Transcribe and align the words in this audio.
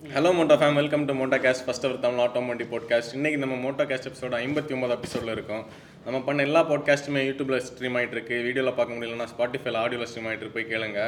Hello 0.00 0.28
moto 0.36 0.54
fam 0.60 0.78
welcome 0.78 1.02
to 1.08 1.14
moto 1.18 1.36
cast 1.44 1.64
first 1.64 1.84
our 1.86 1.98
Tamil 2.04 2.22
automotive 2.24 2.68
podcast 2.74 3.10
இன்றைக்கி 3.16 3.38
நம்ம 3.42 3.56
Moto 3.64 3.84
caste 3.88 4.06
எபிசோட 4.10 4.34
ஐம்பத்தி 4.44 4.72
ஒன்பது 4.76 4.94
எபிசோடில் 4.96 5.32
இருக்கும். 5.34 5.64
நம்ம 6.04 6.18
பண்ண 6.28 6.46
எல்லா 6.48 6.60
பாட்காஸ்ட்டுமே 6.70 7.22
யூடியூப்பில் 7.26 7.60
ஸ்ட்ரீம் 7.66 7.96
ஆயிட்டு 7.98 8.16
இருக்கு 8.16 8.36
வீடியோவில் 8.46 8.76
பார்க்க 8.78 8.96
முடியலன்னா 8.96 9.26
ஸ்பாட்டிஃபைல 9.32 9.80
ஆடியோவில் 9.82 10.08
ஸ்ட்ரீம் 10.10 10.28
ஆகிட்டு 10.30 10.54
போய் 10.54 10.66
கேளுங்க. 10.70 11.02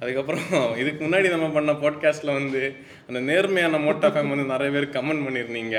அதுக்கப்புறம் 0.00 0.76
இதுக்கு 0.82 1.00
முன்னாடி 1.06 1.30
நம்ம 1.34 1.48
பண்ண 1.56 1.74
பாட்காஸ்ட்டில் 1.84 2.34
வந்து 2.38 2.62
அந்த 3.08 3.22
நேர்மையான 3.30 3.80
மோட்டோ 3.86 4.10
ஃபேம் 4.16 4.30
வந்து 4.34 4.46
நிறைய 4.52 4.72
பேர் 4.76 4.88
கமெண்ட் 4.98 5.24
பண்ணியிருந்தீங்க. 5.28 5.78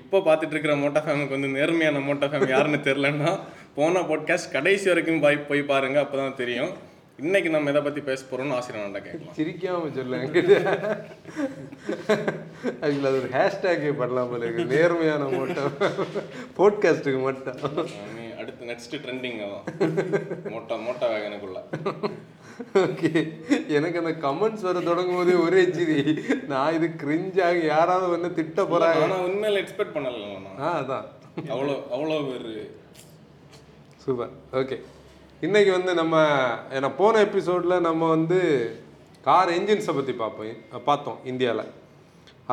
இப்போ 0.00 0.20
பார்த்துட்டு 0.28 0.56
இருக்கிற 0.56 0.76
மோட்டோ 0.84 1.02
ஃபேமுக்கு 1.06 1.36
வந்து 1.38 1.52
நேர்மையான 1.58 2.04
மோட்டோ 2.08 2.28
ஃபேம் 2.32 2.48
யாருன்னு 2.54 2.80
தெரிலன்னா 2.88 3.32
போன 3.80 4.04
பாட்காஸ்ட் 4.12 4.54
கடைசி 4.56 4.88
வரைக்கும் 4.92 5.22
போய் 5.26 5.44
போய் 5.50 5.70
பாருங்கள் 5.72 6.04
அப்போ 6.04 6.18
தான் 6.22 6.40
தெரியும். 6.44 6.72
இன்னைக்கு 7.20 7.50
நம்ம 7.50 7.70
எதை 7.70 7.82
பற்றி 7.82 8.00
பேச 8.00 8.24
போகிறோம்னு 8.24 8.54
ஆசிரியர் 8.54 9.02
கேட்கலாம். 9.06 9.34
சிரிக்காம 9.38 9.90
சொல்ல 9.96 10.16
ஆக்சுவலி 12.82 13.06
அது 13.08 13.18
ஒரு 13.20 13.28
ஹேஷ்டேக்கே 13.32 13.90
பண்ணலாம் 13.98 14.30
போல 14.30 14.44
இருக்கு. 14.44 14.64
நேர்மையான 14.74 15.24
மட்டும். 15.24 15.72
போட்காஸ்ட்டுக்கு 16.58 17.20
மட்டும். 17.22 17.58
அடுத்து 18.38 18.68
நெக்ஸ்ட் 18.70 18.96
ட்ரெண்டிங் 19.04 19.40
மோட்டா 20.52 20.76
மோட்டா 20.86 21.06
வேகனுக்குள்ள. 21.14 21.60
ஓகே 22.74 23.10
எனக்கு 23.76 24.00
அந்த 24.02 24.14
கமெண்ட்ஸ் 24.28 24.66
வர 24.68 24.80
தொடங்கும் 24.80 25.16
போதே 25.16 25.34
ஒரே 25.46 25.62
சிரி. 25.72 25.98
நான் 26.48 26.74
இது 26.74 26.86
கிரிஞ்சாக 27.02 27.66
யாராவது 27.66 28.08
வந்து 28.14 28.30
திட்ட 28.38 28.62
போறாங்க. 28.62 29.02
ஆனா 29.06 29.18
உண்மையில 29.28 29.60
எக்ஸ்பெக்ட் 29.64 29.94
பண்ணல 29.96 30.40
நான். 30.46 30.58
ஆ 30.60 30.80
அதான். 30.80 31.06
அவ்வளோ 31.54 31.76
அவ்வளோ 31.96 32.16
பேர் 32.30 32.74
சூப்பர். 34.04 34.34
ஓகே 34.52 34.78
இன்றைக்கி 35.46 35.70
வந்து 35.74 35.92
நம்ம 35.98 36.16
ஏன்னா 36.76 36.88
போன 36.98 37.20
எபிசோடில் 37.26 37.84
நம்ம 37.86 38.08
வந்து 38.12 38.36
கார் 39.24 39.50
என்ஜின்ஸை 39.54 39.92
பற்றி 39.96 40.12
பார்ப்போம். 40.20 40.58
பார்த்தோம் 40.88 41.16
இந்தியாவில் 41.30 41.70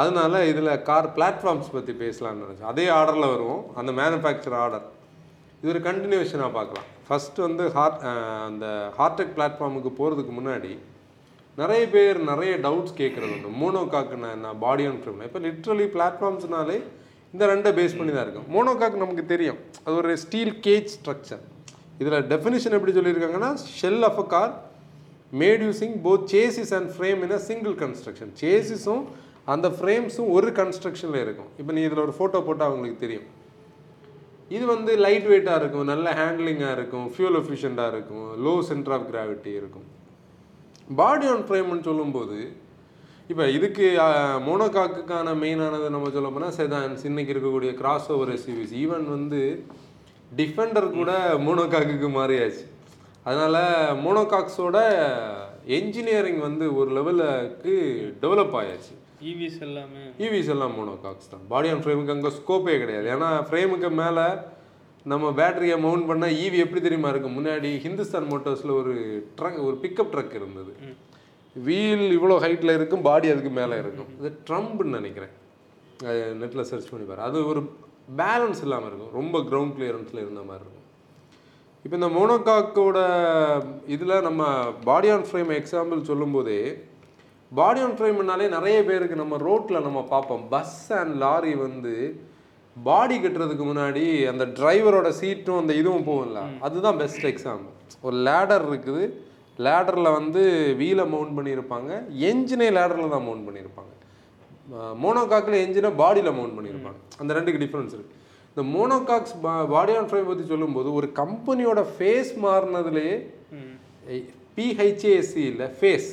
அதனால 0.01 0.39
இதில் 0.51 0.71
கார் 0.87 1.07
பிளாட்ஃபார்ம்ஸ் 1.17 1.69
பற்றி 1.75 1.93
பேசலாம்னு 2.01 2.41
நினச்சோம் 2.45 2.71
அதே 2.71 2.85
ஆர்டரில் 2.95 3.27
வருவோம். 3.33 3.61
அந்த 3.79 3.91
மேனுஃபேக்சர் 3.99 4.55
ஆர்டர் 4.61 4.87
இது 5.59 5.71
ஒரு 5.73 5.81
கண்டினியூஷனாக 5.89 6.49
பார்க்கலாம். 6.57 6.87
ஃபஸ்ட்டு 7.09 7.45
வந்து 7.47 7.67
ஹார்ட் 7.77 7.99
அந்த 8.47 8.65
ஹார்டெக் 8.97 9.35
பிளாட்ஃபார்முக்கு 9.37 9.91
போகிறதுக்கு 9.99 10.33
முன்னாடி 10.39 10.71
நிறைய 11.61 11.83
பேர் 11.95 12.21
நிறைய 12.31 12.55
டவுட்ஸ் 12.65 12.97
கேட்குறது 13.01 13.31
உண்டு. 13.37 13.53
மோனோகாக்குன்னா 13.61 14.31
என்ன 14.37 14.55
பாடி 14.65 14.89
ஆன் 14.91 14.99
ஃப்ரேம்னா 15.03 15.29
இப்போ 15.29 15.43
லிட்ரலி 15.47 15.87
பிளாட்ஃபார்ம்ஸ்னாலே 15.97 16.79
இந்த 17.35 17.45
ரெண்டை 17.53 17.73
பேஸ் 17.81 17.97
பண்ணி 18.01 18.11
தான் 18.17 18.27
இருக்கும். 18.27 18.49
மோனோகாக் 18.57 19.01
நமக்கு 19.05 19.25
தெரியும். 19.35 19.61
அது 19.85 19.95
ஒரு 20.01 20.17
ஸ்டீல் 20.25 20.53
கேஜ் 20.67 20.91
ஸ்ட்ரக்சர் 20.97 21.45
இதில் 22.01 22.27
டெஃபினிஷன் 22.33 22.75
எப்படி 22.77 22.93
சொல்லியிருக்காங்கன்னா 22.97 23.51
shell 23.79 24.03
of 24.09 24.19
a 24.23 24.27
car 24.35 24.53
made 25.41 25.63
using 25.67 25.97
both 26.05 26.23
chassis 26.35 26.71
and 26.77 26.89
frame 26.95 27.19
in 27.25 27.35
a 27.39 27.41
single 27.49 27.75
construction 27.83 28.31
சேசிஸும் 28.43 29.03
அந்த 29.53 29.67
ஃப்ரேம்ஸும் 29.77 30.29
ஒரு 30.37 30.49
கன்ஸ்ட்ரக்ஷனில் 30.61 31.21
இருக்கும். 31.25 31.49
இப்போ 31.59 31.71
நீ 31.75 31.81
இதில் 31.87 32.05
ஒரு 32.05 32.13
ஃபோட்டோ 32.17 32.39
போட்டால் 32.47 32.69
அவங்களுக்கு 32.69 33.03
தெரியும். 33.05 33.27
இது 34.55 34.65
வந்து 34.73 34.91
லைட் 35.05 35.27
வெயிட்டாக 35.31 35.59
இருக்கும் 35.61 35.89
நல்ல 35.91 36.13
ஹேண்ட்லிங்காக 36.19 36.75
இருக்கும் 36.77 37.05
ஃபியூல் 37.15 37.37
எஃபிஷியண்ட்டாக 37.41 37.93
இருக்கும் 37.93 38.27
லோ 38.45 38.53
சென்டர் 38.69 38.95
ஆஃப் 38.95 39.05
கிராவிட்டி 39.11 39.51
இருக்கும். 39.59 39.87
பாடி 41.01 41.25
ஆன் 41.33 41.45
ஃப்ரேம்னு 41.47 41.87
சொல்லும்போது 41.89 42.37
இப்போ 43.31 43.43
இதுக்கு 43.57 43.87
மோனோகாக்குக்கான 44.47 45.33
மெயினானது 45.41 45.87
நம்ம 45.95 46.09
சொல்ல 46.15 46.29
போனால் 46.35 46.55
செதான்ஸ் 46.57 47.03
இன்றைக்கி 47.09 47.33
இருக்கக்கூடிய 47.33 47.71
கிராஸ் 47.81 48.07
ஓவர் 48.15 48.31
எஸ்யூவிஸ் 48.37 48.73
ஈவன் 48.83 49.05
வந்து 49.15 49.41
டிஃபெண்டர் 50.37 50.87
கூட 50.91 51.11
மோனோகாக்குக்கு 51.45 52.09
மாறியாச்சு. 52.17 52.65
அதனால 53.23 53.57
மோனோகாக்ஸோட 54.03 54.77
என்ஜினியரிங் 55.77 56.39
வந்து 56.39 56.65
ஒரு 56.75 56.91
லெவலுக்கு 56.91 57.73
டெவலப் 58.21 58.55
ஆயாச்சு. 58.59 58.93
ஈவிஸ் 59.29 59.59
எல்லாமே. 59.59 60.03
ஈவிஸ் 60.25 60.51
எல்லாம் 60.53 60.75
மோனோகாக்ஸ் 60.77 61.31
தான். 61.31 61.43
பாடி 61.47 61.69
ஆன் 61.69 61.83
ஃப்ரேமுக்கு 61.85 62.15
அங்கே 62.15 62.31
ஸ்கோப்பே 62.37 62.75
கிடையாது. 62.83 63.07
ஏன்னா 63.15 63.29
ஃப்ரேமுக்கு 63.49 63.91
மேலே 64.01 64.25
நம்ம 65.03 65.29
பேட்டரியை 65.29 65.75
மவுண்ட் 65.79 66.07
பண்ணால் 66.09 66.37
ஈவி 66.43 66.57
எப்படி 66.65 66.81
தெரியுமா 66.81 67.09
இருக்கும் 67.09 67.37
முன்னாடி 67.39 67.69
ஹிந்துஸ்தான் 67.85 68.29
மோட்டார்ஸில் 68.31 68.77
ஒரு 68.79 68.93
ட்ரக் 69.37 69.61
ஒரு 69.67 69.77
பிக்கப் 69.81 70.13
ட்ரக் 70.13 70.35
இருந்தது. 70.39 70.73
வீல் 71.67 72.07
இவ்வளோ 72.17 72.35
ஹைட்டில் 72.45 72.73
இருக்கும் 72.73 73.01
பாடி 73.01 73.29
அதுக்கு 73.29 73.49
மேலே 73.49 73.75
இருக்கும். 73.83 74.09
இது 74.19 74.29
ட்ரம்ப்னு 74.49 74.97
நினைக்கிறேன். 74.97 75.33
நெட்டில் 76.41 76.69
சர்ச் 76.71 76.89
பண்ணி 76.89 77.05
பாரு. 77.07 77.21
அது 77.21 77.47
ஒரு 77.47 77.61
பேலன்ஸ் 78.17 78.61
இல்லாமல் 78.65 78.89
இருக்கும். 78.89 79.15
ரொம்ப 79.19 79.39
கிரவுண்ட் 79.49 79.75
கிளியரன்ஸில் 79.77 80.23
இருந்த 80.25 80.41
மாதிரி 80.49 80.63
இருக்கும். 80.65 80.85
இப்போ 81.85 81.95
இந்த 81.99 82.09
மோனோகாக்கோட 82.15 82.99
இதில் 83.95 84.25
நம்ம 84.27 84.43
பாடி 84.87 85.09
ஆன் 85.15 85.27
ஃப்ரேம் 85.27 85.51
எக்ஸாம்பிள் 85.57 86.07
சொல்லும்போதே 86.09 86.61
பாடி 87.59 87.79
ஆன் 87.83 87.95
ஃப்ரேம்னாலே 87.99 88.47
நிறைய 88.55 88.77
பேருக்கு 88.89 89.21
நம்ம 89.21 89.37
ரோட்டில் 89.45 89.85
நம்ம 89.85 90.01
பார்ப்போம். 90.13 90.43
பஸ் 90.55 90.81
அண்ட் 91.01 91.15
லாரி 91.23 91.53
வந்து 91.65 91.93
பாடி 92.75 93.15
கட்டுறதுக்கு 93.17 93.65
முன்னாடி 93.69 94.03
அந்த 94.31 94.43
டிரைவரோட 94.57 95.07
சீட்டும் 95.21 95.61
அந்த 95.61 95.73
இதுவும் 95.81 96.07
போகும்ல. 96.09 96.41
அதுதான் 96.65 96.99
பெஸ்ட் 97.03 97.25
எக்ஸாம்பிள் 97.31 97.73
ஒரு 98.07 98.17
லேடர் 98.27 98.65
இருக்குது. 98.69 99.03
லேடரில் 99.65 100.15
வந்து 100.17 100.41
வீலை 100.81 101.05
மவுண்ட் 101.13 101.37
பண்ணியிருப்பாங்க. 101.37 101.91
என்ஜினே 102.29 102.67
லேடரில் 102.77 103.13
தான் 103.15 103.25
மவுண்ட் 103.27 103.47
பண்ணியிருப்பாங்க. 103.47 103.93
மோனோகாக்கில் 105.03 105.61
என்ஜினை 105.65 105.91
பாடியில் 106.01 106.35
மவுண்ட் 106.37 106.57
பண்ணியிருப்பாங்க. 106.57 106.99
அந்த 107.21 107.31
ரெண்டுக்கு 107.37 107.63
டிஃப்ரென்ஸ் 107.65 107.93
இருக்குது 107.97 108.17
இந்த 108.49 108.63
மோனோகாக்ஸ் 108.75 109.35
பாடி 109.73 109.93
ஆன் 109.97 110.09
ஃப்ரேம் 110.09 110.29
பற்றி 110.29 110.45
சொல்லும்போது 110.51 110.89
ஒரு 110.99 111.07
கம்பெனியோட 111.21 111.81
ஃபேஸ் 111.95 112.31
மாறினதுலேயே 112.45 113.15
பிஹெச்ஏஎஸ்சி 114.57 115.43
இல்லை 115.51 115.67
ஃபேஸ் 115.79 116.09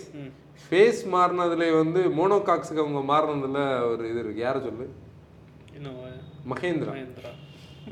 ஃபேஸ் 0.65 1.01
மாறினதுல 1.15 1.65
வந்து 1.81 2.01
மோனோகாக்ஸுக்கு 2.19 2.85
அவங்க 2.85 3.01
மாறினதுல 3.13 3.61
ஒரு 3.91 4.03
இது 4.11 4.21
இருக்கு. 4.23 4.45
யாரை 4.47 4.61
சொல்லு? 4.67 4.87
மகேந்திரா. 6.53 6.93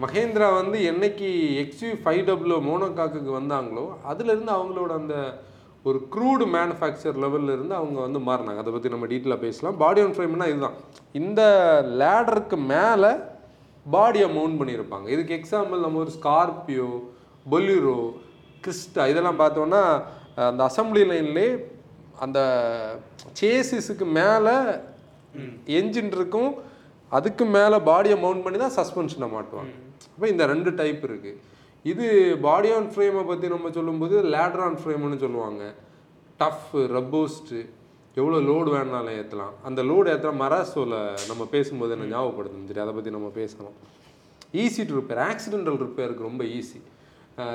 மகேந்திரா. 0.05 0.47
வந்து 0.61 0.79
என்னைக்கு 0.91 1.29
எக்ஸ்யூ 1.65 1.91
ஃபைவ் 2.05 2.23
டபுள்யூ 2.29 2.57
மோனோகாக்குக்கு 2.69 3.33
வந்தாங்களோ 3.41 3.85
அதுலேருந்து 4.11 4.53
அவங்களோட 4.59 4.93
அந்த 5.01 5.17
ஒரு 5.89 5.99
க்ரூடு 6.15 6.45
மேனுஃபேக்சர் 6.57 7.17
லெவல்ல 7.25 7.55
இருந்து 7.57 7.75
அவங்க 7.79 7.99
வந்து 8.07 8.21
மாறினாங்க. 8.29 8.61
அதை 8.63 8.71
பற்றி 8.75 8.93
நம்ம 8.95 9.07
டீட்டெயிலாக 9.11 9.45
பேசலாம். 9.47 9.77
பாடி 9.83 10.01
ஆன் 10.05 10.15
ஃப்ரேம்னா 10.17 10.47
இதுதான். 10.53 10.77
இந்த 11.21 11.43
லேடருக்கு 12.01 12.57
மேலே 12.73 13.11
பாடியை 13.97 14.29
மவுண்ட் 14.37 14.59
பண்ணியிருப்பாங்க. 14.61 15.07
இதுக்கு 15.15 15.37
எக்ஸாம்பிள் 15.41 15.85
நம்ம 15.87 16.01
ஒரு 16.05 16.13
ஸ்கார்பியோ 16.19 16.89
பொலிரோ 17.55 18.01
கிறிஸ்டா 18.65 19.05
இதெல்லாம் 19.13 19.41
பார்த்தோன்னா 19.43 19.83
அந்த 20.51 20.61
அசம்பிளி 20.71 21.03
லைன்லே 21.11 21.49
அந்த 22.25 22.39
சேசிஸுக்கு 23.41 24.07
மேலே 24.21 24.55
என்ஜின் 25.79 26.13
இருக்கும். 26.19 26.53
அதுக்கு 27.17 27.45
மேலே 27.57 27.77
பாடியை 27.91 28.17
மவுண்ட் 28.23 28.45
பண்ணி 28.45 28.59
தான் 28.63 28.77
சஸ்பென்ஷனை 28.79 29.29
மாட்டுவாங்க. 29.35 29.75
அப்போ 30.15 30.27
இந்த 30.33 30.45
ரெண்டு 30.53 30.71
டைப் 30.81 31.05
இருக்குது 31.09 31.41
இது 31.93 32.07
பாடி 32.47 32.69
ஆன் 32.77 32.91
ஃப்ரேமை 32.93 33.23
பற்றி 33.31 33.47
நம்ம 33.55 33.71
சொல்லும்போது 33.79 34.17
லேடர் 34.35 34.63
ஆன் 34.67 34.79
ஃப்ரேம்னு 34.83 35.19
சொல்லுவாங்க. 35.25 35.63
டஃப் 36.43 36.71
ரப்போஸ்ட்டு 36.97 37.59
எவ்வளோ 38.21 38.39
லோடு 38.49 38.71
வேணாலும் 38.75 39.17
ஏற்றலாம் 39.21 39.55
அந்த 39.69 39.81
லோடு 39.91 40.09
ஏற்றுற 40.13 40.33
மராசோவில் 40.43 40.97
நம்ம 41.31 41.43
பேசும்போது 41.55 41.95
என்ன 41.97 42.09
ஞாபகப்படுத்தணும் 42.15 42.69
சரி 42.71 42.83
அதை 42.85 42.93
பற்றி 42.97 43.13
நம்ம 43.17 43.29
பேசலாம். 43.41 43.77
ஈஸி 44.63 44.83
டு 44.89 44.97
ரிப்பேர் 45.01 45.23
ஆக்சிடென்டல் 45.31 45.79
ரிப்பேருக்கு 45.85 46.29
ரொம்ப 46.31 46.45
ஈஸி 46.59 46.81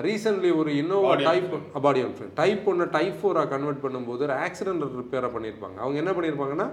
ரீசெண்ட்லி 0.07 0.49
ஒரு 0.61 0.71
Innova 0.81 1.11
type 1.27 1.51
body 1.87 1.99
on 2.05 2.15
frame 2.15 2.33
type 2.39 2.65
ஒன்று 2.71 2.87
டைப் 2.95 3.17
ஃபோராக 3.19 3.47
கன்வெர்ட் 3.53 3.83
பண்ணும்போது 3.83 4.23
ஒரு 4.27 4.35
ஆக்சிடென்டல் 4.45 4.95
ரிப்பேரை 5.01 5.29
பண்ணியிருப்பாங்க. 5.35 5.77
அவங்க 5.83 5.97
என்ன 6.03 6.13
பண்ணியிருப்பாங்கன்னா 6.17 6.67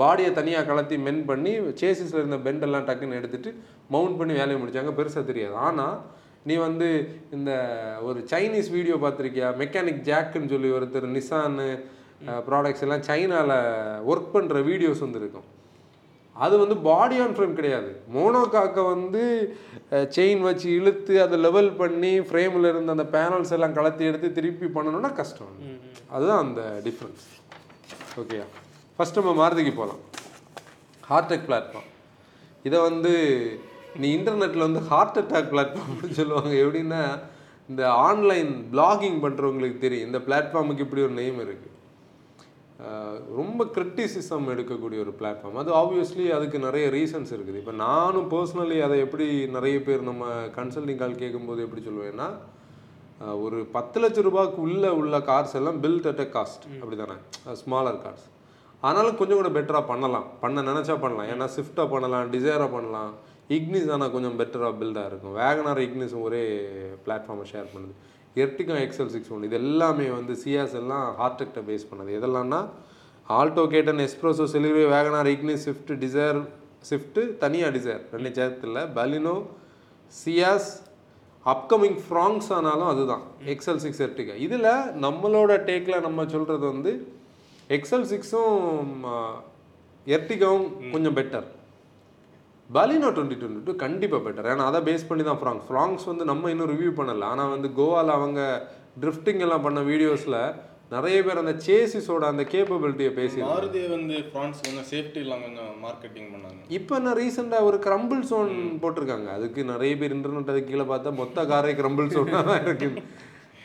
பாடியை 0.00 0.30
தனியாக 0.38 0.66
கலத்தி 0.70 0.96
மென் 1.04 1.20
பண்ணி 1.28 1.52
சேசிஸில் 1.82 2.22
இருந்த 2.22 2.38
பெண்ட் 2.46 2.64
எல்லாம் 2.68 2.86
டக்குன்னு 2.88 3.18
எடுத்துட்டு 3.20 3.50
மவுண்ட் 3.94 4.18
பண்ணி 4.20 4.34
வேலையை 4.40 4.58
முடிச்சாங்க. 4.62 4.92
பெருசாக 4.98 5.24
தெரியாது. 5.30 5.56
ஆனால் 5.68 5.96
நீ 6.46 6.54
வந்து 6.66 6.88
இந்த 7.36 7.50
ஒரு 8.08 8.18
சைனீஸ் 8.32 8.68
வீடியோ 8.76 8.96
பார்த்துருக்கியா? 9.04 9.48
மெக்கானிக் 9.62 10.02
ஜாக்குன்னு 10.08 10.52
சொல்லி 10.54 10.70
ஒருத்தர் 10.78 11.14
நிசான்னு 11.18 11.68
ப்ராடக்ட்ஸ் 12.48 12.84
எல்லாம் 12.84 13.06
சைனாவில் 13.08 13.56
ஒர்க் 14.10 14.34
பண்ணுற 14.36 14.60
வீடியோஸ் 14.68 15.04
வந்து 15.04 15.20
இருக்கும். 15.22 15.48
அது 16.36 16.54
வந்து 16.62 16.76
பாடி 16.88 17.16
ஆன் 17.22 17.34
ஃப்ரேம் 17.36 17.56
கிடையாது. 17.58 17.90
மோனோகாக்கை 18.14 18.82
வந்து 18.94 19.22
செயின் 20.16 20.42
வச்சு 20.48 20.68
இழுத்து 20.78 21.14
அதை 21.24 21.36
லெவல் 21.46 21.70
பண்ணி 21.80 22.12
ஃப்ரேமில் 22.28 22.70
இருந்த 22.72 22.96
அந்த 22.96 23.06
பேனல்ஸ் 23.16 23.54
எல்லாம் 23.56 23.76
கலத்தி 23.78 24.04
எடுத்து 24.10 24.28
திருப்பி 24.38 24.68
பண்ணணும்னா 24.76 25.10
கஷ்டம். 25.20 25.56
அதுதான் 26.14 26.42
அந்த 26.46 26.62
டிஃப்ரென்ஸ் 26.86 27.24
ஓகேயா 28.22 28.46
ஃபஸ்ட் 28.98 29.18
நம்ம 29.20 29.34
மாருதிக்கு 29.40 29.74
போகலாம் 29.80 30.02
ஹார்டெக் 31.10 31.46
பிளாட்ஃபார்ம் 31.48 31.90
இதை 32.68 32.78
வந்து 32.88 33.12
நீ 34.02 34.08
இன்டர்நெட்டில் 34.18 34.66
வந்து 34.66 34.82
ஹார்ட் 34.90 35.18
அட்டாக் 35.20 35.50
பிளாட்ஃபார்ம்னு 35.54 36.18
சொல்லுவாங்க. 36.20 36.52
எப்படின்னா 36.64 37.02
இந்த 37.70 37.82
ஆன்லைன் 38.08 38.52
பிளாகிங் 38.74 39.18
பண்ணுறவங்களுக்கு 39.24 39.78
தெரியும். 39.86 40.06
இந்த 40.08 40.20
பிளாட்ஃபார்முக்கு 40.26 40.84
இப்படி 40.86 41.04
ஒரு 41.08 41.16
நேம் 41.22 41.40
இருக்குது 41.46 41.74
ரொம்ப 43.38 43.60
கிரிட்டிசிசம் 43.76 44.44
எடுக்கக்கூடிய 44.52 44.98
ஒரு 45.04 45.12
பிளாட்ஃபார்ம் 45.20 45.58
அது 45.62 45.70
ஆப்வியஸ்லி 45.80 46.26
அதுக்கு 46.36 46.58
நிறைய 46.66 46.84
ரீசன்ஸ் 46.96 47.32
இருக்குது. 47.36 47.60
இப்போ 47.62 47.74
நானும் 47.86 48.28
பர்சனலி 48.34 48.76
அதை 48.86 48.96
எப்படி 49.06 49.26
நிறைய 49.56 49.76
பேர் 49.86 50.08
நம்ம 50.10 50.26
கன்சல்டிங் 50.58 51.00
கால் 51.00 51.20
கேட்கும்போது 51.22 51.64
எப்படி 51.66 51.82
சொல்லுவேன்னா 51.88 52.28
ஒரு 53.44 53.58
பத்து 53.76 53.98
லட்ச 54.02 54.22
ரூபாய்க்கு 54.26 54.60
உள்ள 54.66 54.92
உள்ள 54.98 55.18
கார்ஸ் 55.30 55.54
எல்லாம் 55.60 55.78
பில்ட் 55.84 56.08
அட் 56.10 56.22
அ 56.24 56.26
காஸ்ட் 56.36 56.66
அப்படி 56.80 56.98
தானே 57.00 57.16
ஸ்மாலர் 57.62 57.98
கார்ஸ் 58.04 58.26
ஆனாலும் 58.88 59.18
கொஞ்சம் 59.20 59.40
கூட 59.40 59.50
பெட்டராக 59.56 59.84
பண்ணலாம். 59.90 60.26
பண்ண 60.42 60.62
நினச்சா 60.68 60.96
பண்ணலாம். 61.04 61.28
ஏன்னா 61.32 61.46
ஸ்விஃப்டாக 61.54 61.88
பண்ணலாம் 61.94 62.30
டிசைராக 62.34 62.68
பண்ணலாம். 62.76 63.12
இக்னிஸ் 63.56 63.90
ஆனால் 63.94 64.12
கொஞ்சம் 64.14 64.36
பெட்டராக 64.40 64.72
பில்டாக 64.80 65.10
இருக்கும். 65.10 65.34
வேகனார் 65.42 65.80
இக்னிஸும் 65.86 66.24
ஒரே 66.28 66.42
பிளாட்ஃபார்மை 67.04 67.46
ஷேர் 67.52 67.68
பண்ணுது. 67.74 67.94
எர்டிகா 68.42 68.74
எக்ஸல் 68.86 69.12
சிக்ஸ் 69.14 69.32
ஒன் 69.34 69.46
இது 69.48 69.56
எல்லாமே 69.62 70.06
வந்து 70.18 70.34
சியாஸ் 70.42 70.74
எல்லாம் 70.80 71.06
ஹார்டெக்டை 71.20 71.62
பேஸ் 71.68 71.88
பண்ணது. 71.90 72.10
எதெல்லாம்னா 72.18 72.60
Alto 73.38 73.64
K ten 73.74 74.02
S Presso 74.08 74.44
Celerio 74.54 74.84
WagonR 74.96 75.30
Ignis 75.36 75.64
Swift 75.66 75.92
Dzire 76.04 76.38
Swift 76.88 77.22
தனியாக 77.42 77.72
டிசைர் 77.76 78.02
ரெண்டு 78.14 78.30
சேர்த்துல 78.38 78.84
பலினோ 78.98 79.36
சியாஸ் 80.12 80.70
அப்கமிங் 81.46 81.98
ஃப்ராங்ஸ் 82.06 82.48
ஆனாலும் 82.56 82.90
அதுதான். 82.92 83.22
எக்ஸல் 83.52 83.82
சிக்ஸ் 83.84 84.02
எர்டிகா 84.06 84.34
இதில் 84.46 84.70
நம்மளோட 85.04 85.52
டேக்கில் 85.68 86.04
நம்ம 86.06 86.26
சொல்கிறது 86.34 86.64
வந்து 86.72 86.92
எக்ஸல் 87.76 88.08
சிக்ஸும் 88.12 88.92
எர்டிகாவும் 90.06 90.68
கொஞ்சம் 90.94 91.16
better 91.18 91.46
Baleno 92.76 93.08
twenty 93.16 93.36
twenty 93.40 93.62
two 93.66 93.74
கண்டிப்பாக 93.82 94.22
பெட்டர் 94.24 94.48
ஏன்னா 94.52 94.64
அதை 94.70 94.80
பேஸ் 94.88 95.06
பண்ணி 95.10 95.22
தான் 95.28 95.38
ஃப்ராங்ஸ் 95.42 95.66
ஃப்ராங்ஸ் 95.68 96.08
வந்து 96.10 96.24
நம்ம 96.30 96.50
இன்னும் 96.54 96.70
ரிவ்யூ 96.72 96.90
பண்ணல. 96.98 97.28
ஆனால் 97.32 97.52
வந்து 97.52 97.68
கோவாவில் 97.78 98.16
அவங்க 98.16 98.40
ட்ரிஃப்டிங் 99.02 99.42
எல்லாம் 99.46 99.64
பண்ண 99.66 99.80
வீடியோஸில் 99.90 100.36
நிறைய 100.94 101.16
பேர் 101.24 101.40
அந்த 101.42 101.54
சேசிஸோட 101.66 102.24
அந்த 102.32 102.42
கேப்பபிலிட்டியை 102.52 103.12
பேசி 103.20 103.38
மாருதி 103.48 103.80
வந்து 103.94 104.14
ஃப்ரான்ஸ் 104.28 104.60
கொஞ்சம் 104.66 104.86
சேஃப்டி 104.92 105.20
இல்லாம 105.24 105.42
கொஞ்சம் 105.46 105.72
மார்க்கெட்டிங் 105.86 106.28
பண்ணாங்க. 106.34 106.60
இப்போ 106.78 106.94
நான் 107.04 107.18
ரீசெண்டாக 107.20 107.68
ஒரு 107.70 107.78
கிரம்பிள் 107.86 108.22
சோன் 108.30 108.54
போட்டிருக்காங்க. 108.82 109.28
அதுக்கு 109.38 109.60
நிறைய 109.72 109.94
பேர் 110.02 110.14
இன்டர்நெட் 110.16 110.52
அதுக்கு 110.52 110.70
கீழே 110.70 110.86
பார்த்தா 110.92 111.12
மொத்த 111.22 111.44
காரே 111.52 111.72
கிரம்பிள் 111.80 112.14
சோனாக 112.16 112.44
தான் 112.50 112.64
இருக்கு. 112.66 112.88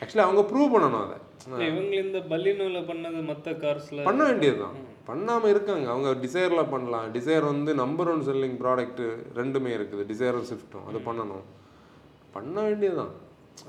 ஆக்சுவலி 0.00 0.26
அவங்க 0.26 0.44
ப்ரூவ் 0.50 0.74
பண்ணணும் 0.74 1.04
அதை. 1.06 1.16
இவங்க 1.46 1.94
இந்த 1.96 2.18
பல்லினோல 2.18 2.78
பண்ணது 2.90 3.18
மத்த 3.30 3.56
கார்ஸ்ல 3.62 4.02
பண்ண 4.02 4.24
வேண்டியதுதான். 4.24 4.76
பண்ணாமல் 5.04 5.50
இருக்காங்க. 5.50 5.90
அவங்க 5.90 6.10
டிசைரில் 6.26 6.70
பண்ணலாம். 6.70 7.12
டிசைர் 7.14 7.44
வந்து 7.44 7.74
நம்பர் 7.74 8.10
ஒன் 8.10 8.20
செல்லிங் 8.20 8.56
ப்ராடக்ட் 8.62 9.02
ரெண்டுமே 9.34 9.72
இருக்குது. 9.76 10.06
டிசைரும் 10.12 10.46
ஸ்விஃப்ட்டும் 10.50 10.86
அது 10.88 10.98
பண்ணணும். 10.98 11.44
பண்ண 12.32 12.60
வேண்டியதுதான். 12.60 13.12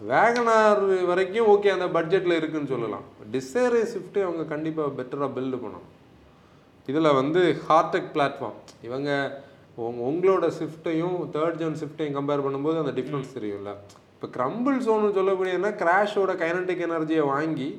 வேகனார் 0.07 1.05
வரைக்கும் 1.05 1.47
ஓகே 1.47 1.71
அந்த 1.77 1.87
பட்ஜெட்டில் 1.99 2.37
இருக்குன்னு 2.37 2.67
சொல்லலாம். 2.67 3.03
டிசைரு 3.31 3.81
ஸ்விஃப்ட்டே 3.93 4.21
அவங்க 4.21 4.45
கண்டிப்பாக 4.45 5.01
பெட்டராக 5.01 5.29
பில்டு 5.37 5.59
பண்ணணும். 5.65 5.89
இதில் 6.87 7.13
வந்து 7.13 7.61
ஹார்டெக் 7.69 8.09
பிளாட்ஃபார்ம் 8.13 8.57
இவங்க 8.81 9.43
உங்க 9.75 10.01
உங்களோட 10.09 10.51
ஸ்விஃப்ட்டையும் 10.57 11.29
தேர்ட் 11.35 11.59
ஜென் 11.61 11.77
ஸ்விஃப்ட்டையும் 11.81 12.17
கம்பேர் 12.17 12.43
பண்ணும்போது 12.45 12.81
அந்த 12.83 12.91
டிஃப்ரென்ஸ் 13.01 13.35
தெரியும்ல. 13.37 13.73
இப்போ 14.15 14.27
கிரம்பிள் 14.37 14.77
சோன்னு 14.87 15.15
சொல்லக்கூடியதுனா 15.19 15.71
கிராஷோட 15.83 16.33
கைனடிக் 16.41 16.83
எனர்ஜியை 16.87 17.23
வாங்கி 17.33 17.69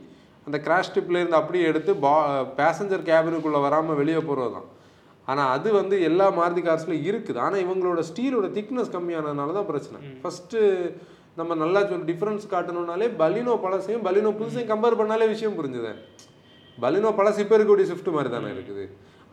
அந்த 0.46 0.58
கிராஷ் 0.66 0.90
இருந்து 0.96 1.40
அப்படியே 1.40 1.66
எடுத்து 1.72 1.92
பா 2.06 2.14
பேசஞ்சர் 2.58 3.06
கேபினுக்குள்ளே 3.10 3.60
வராமல் 3.66 3.98
வெளியே 4.00 4.22
போகிறது 4.30 4.52
தான் 4.56 4.66
ஆனால் 5.30 5.50
அது 5.54 5.68
வந்து 5.78 5.96
எல்லா 6.08 6.26
மாருதி 6.36 6.62
கார்ஸ்லையும் 6.66 7.06
இருக்குது. 7.10 7.38
ஆனால் 7.44 7.62
இவங்களோட 7.62 8.00
ஸ்டீலோட 8.08 8.48
திக்னஸ் 8.58 8.92
கம்மியானதுனால 8.96 9.54
தான் 9.56 9.66
பிரச்சனை. 9.70 9.98
ஃபஸ்ட்டு 10.22 10.58
நம்ம 11.38 11.54
நல்லா 11.62 11.80
சொல் 11.88 12.04
டிஃப்ரென்ஸ் 12.10 12.44
காட்டணும்னாலே 12.52 13.06
பலினோ 13.22 13.54
பழசையும் 13.64 14.04
பலினோ 14.06 14.30
புதுசையும் 14.40 14.70
கம்பேர் 14.70 14.98
பண்ணாலே 15.00 15.26
விஷயம் 15.32 15.56
புரிஞ்சுது. 15.58 15.90
பலினோ 16.84 17.10
பழசு 17.18 17.42
இப்போ 17.44 17.56
இருக்கக்கூடிய 17.56 17.86
ஷிஃப்ட் 17.90 18.14
மாதிரி 18.16 18.30
தானே 18.36 18.50
இருக்குது. 18.56 18.84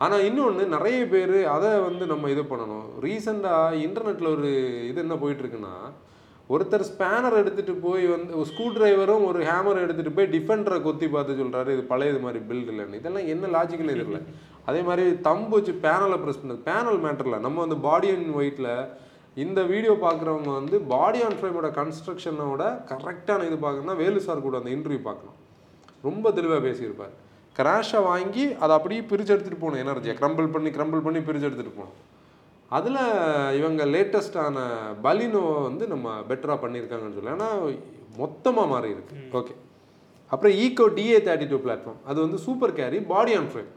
ஆனால் 0.03 0.25
இன்னொன்று 0.29 0.65
நிறைய 0.75 0.99
பேர் 1.13 1.38
அதை 1.56 1.69
வந்து 1.88 2.07
நம்ம 2.13 2.31
இது 2.33 2.45
பண்ணணும். 2.53 2.88
ரீசெண்டாக 3.06 3.79
இன்டர்நெட்டில் 3.85 4.33
ஒரு 4.35 4.49
இது 4.89 4.99
என்ன 5.06 5.17
போயிட்டு 5.23 5.44
இருக்குன்னா 5.45 5.75
ஒருத்தர் 6.51 6.86
ஸ்பேனர் 6.90 7.38
எடுத்துகிட்டு 7.42 7.74
போய் 7.86 8.06
வந்து 8.13 8.31
ஒரு 8.40 8.48
ஸ்க்ரூ 8.50 8.66
டிரைவரும் 8.75 9.25
ஒரு 9.30 9.40
ஹேமர் 9.50 9.84
எடுத்துகிட்டு 9.84 10.16
போய் 10.18 10.31
டிஃபெண்டரை 10.34 10.78
கொத்தி 10.88 11.07
பார்த்து 11.13 11.38
சொல்கிறாரு 11.42 11.69
இது 11.75 11.84
பழையது 11.92 12.19
மாதிரி 12.25 12.40
பில்ட் 12.50 12.72
இல்லைன்னு. 12.74 13.00
இதெல்லாம் 13.01 13.30
என்ன 13.34 13.51
லாஜிக்கல் 13.56 13.92
தெரியல. 13.94 14.19
அதே 14.69 14.81
மாதிரி 14.88 15.06
தம்பு 15.28 15.56
வச்சு 15.57 15.74
பேனலை 15.86 16.18
ப்ரெஸ் 16.24 16.42
பண்ணது. 16.42 16.62
பேனல் 16.69 17.00
மேட்டரில் 17.06 17.44
நம்ம 17.45 17.60
வந்து 17.66 17.78
பாடி 17.88 18.10
அண்ட் 18.16 18.36
ஒயிட்டில் 18.40 18.72
இந்த 19.44 19.60
வீடியோ 19.72 19.94
பார்க்குறவங்க 20.06 20.51
வந்து 20.60 20.80
பாடி 20.94 21.19
ஆன் 21.28 21.38
ஃப்ரேமோட 21.40 21.69
கன்ஸ்ட்ரக்ஷனோட 21.80 22.63
கரெக்டான 22.92 23.45
இது 23.50 23.57
பார்க்கணும்னா 23.66 23.95
வேலு 24.04 24.19
சார் 24.28 24.45
கூட 24.48 24.57
அந்த 24.62 24.72
இன்டர்வியூ 24.75 25.01
பார்க்கணும். 25.10 25.38
ரொம்ப 26.07 26.31
தெளிவாக 26.38 26.62
பேசியிருப்பார். 26.68 27.13
கிராஷை 27.60 28.00
வாங்கி 28.12 28.45
அதை 28.63 28.74
அப்படியே 28.78 29.01
பிரித்து 29.10 29.34
எடுத்துகிட்டு 29.36 29.63
போகணும் 29.63 29.84
எனர்ஜியை 29.86 30.16
க்ரம்பிள் 30.22 30.54
பண்ணி 30.56 30.69
க்ரம்பிள் 30.78 31.06
பண்ணி 31.07 31.19
பிரித்து 31.28 31.48
எடுத்துகிட்டு 31.50 31.80
போகணும். 31.80 31.98
அதில் 32.77 32.99
இவங்க 33.59 33.83
லேட்டஸ்டான 33.93 34.57
பலினோ 35.05 35.43
வந்து 35.67 35.85
நம்ம 35.93 36.15
பெட்டராக 36.29 36.57
பண்ணியிருக்காங்கன்னு 36.63 37.17
சொல்லி 37.17 37.33
ஏன்னா 37.35 37.49
மொத்தமாக 38.21 38.71
மாறி 38.73 38.89
இருக்கு. 38.95 39.15
ஓகே 39.39 39.53
அப்புறம் 40.31 40.53
Eeco 40.63 40.85
TA 40.97 41.17
thirty 41.27 41.47
two 41.51 41.59
platform 41.65 41.99
அது 42.09 42.17
வந்து 42.25 42.37
Super 42.45 42.75
Carry 42.79 42.99
body 43.11 43.33
on 43.39 43.49
frame 43.53 43.71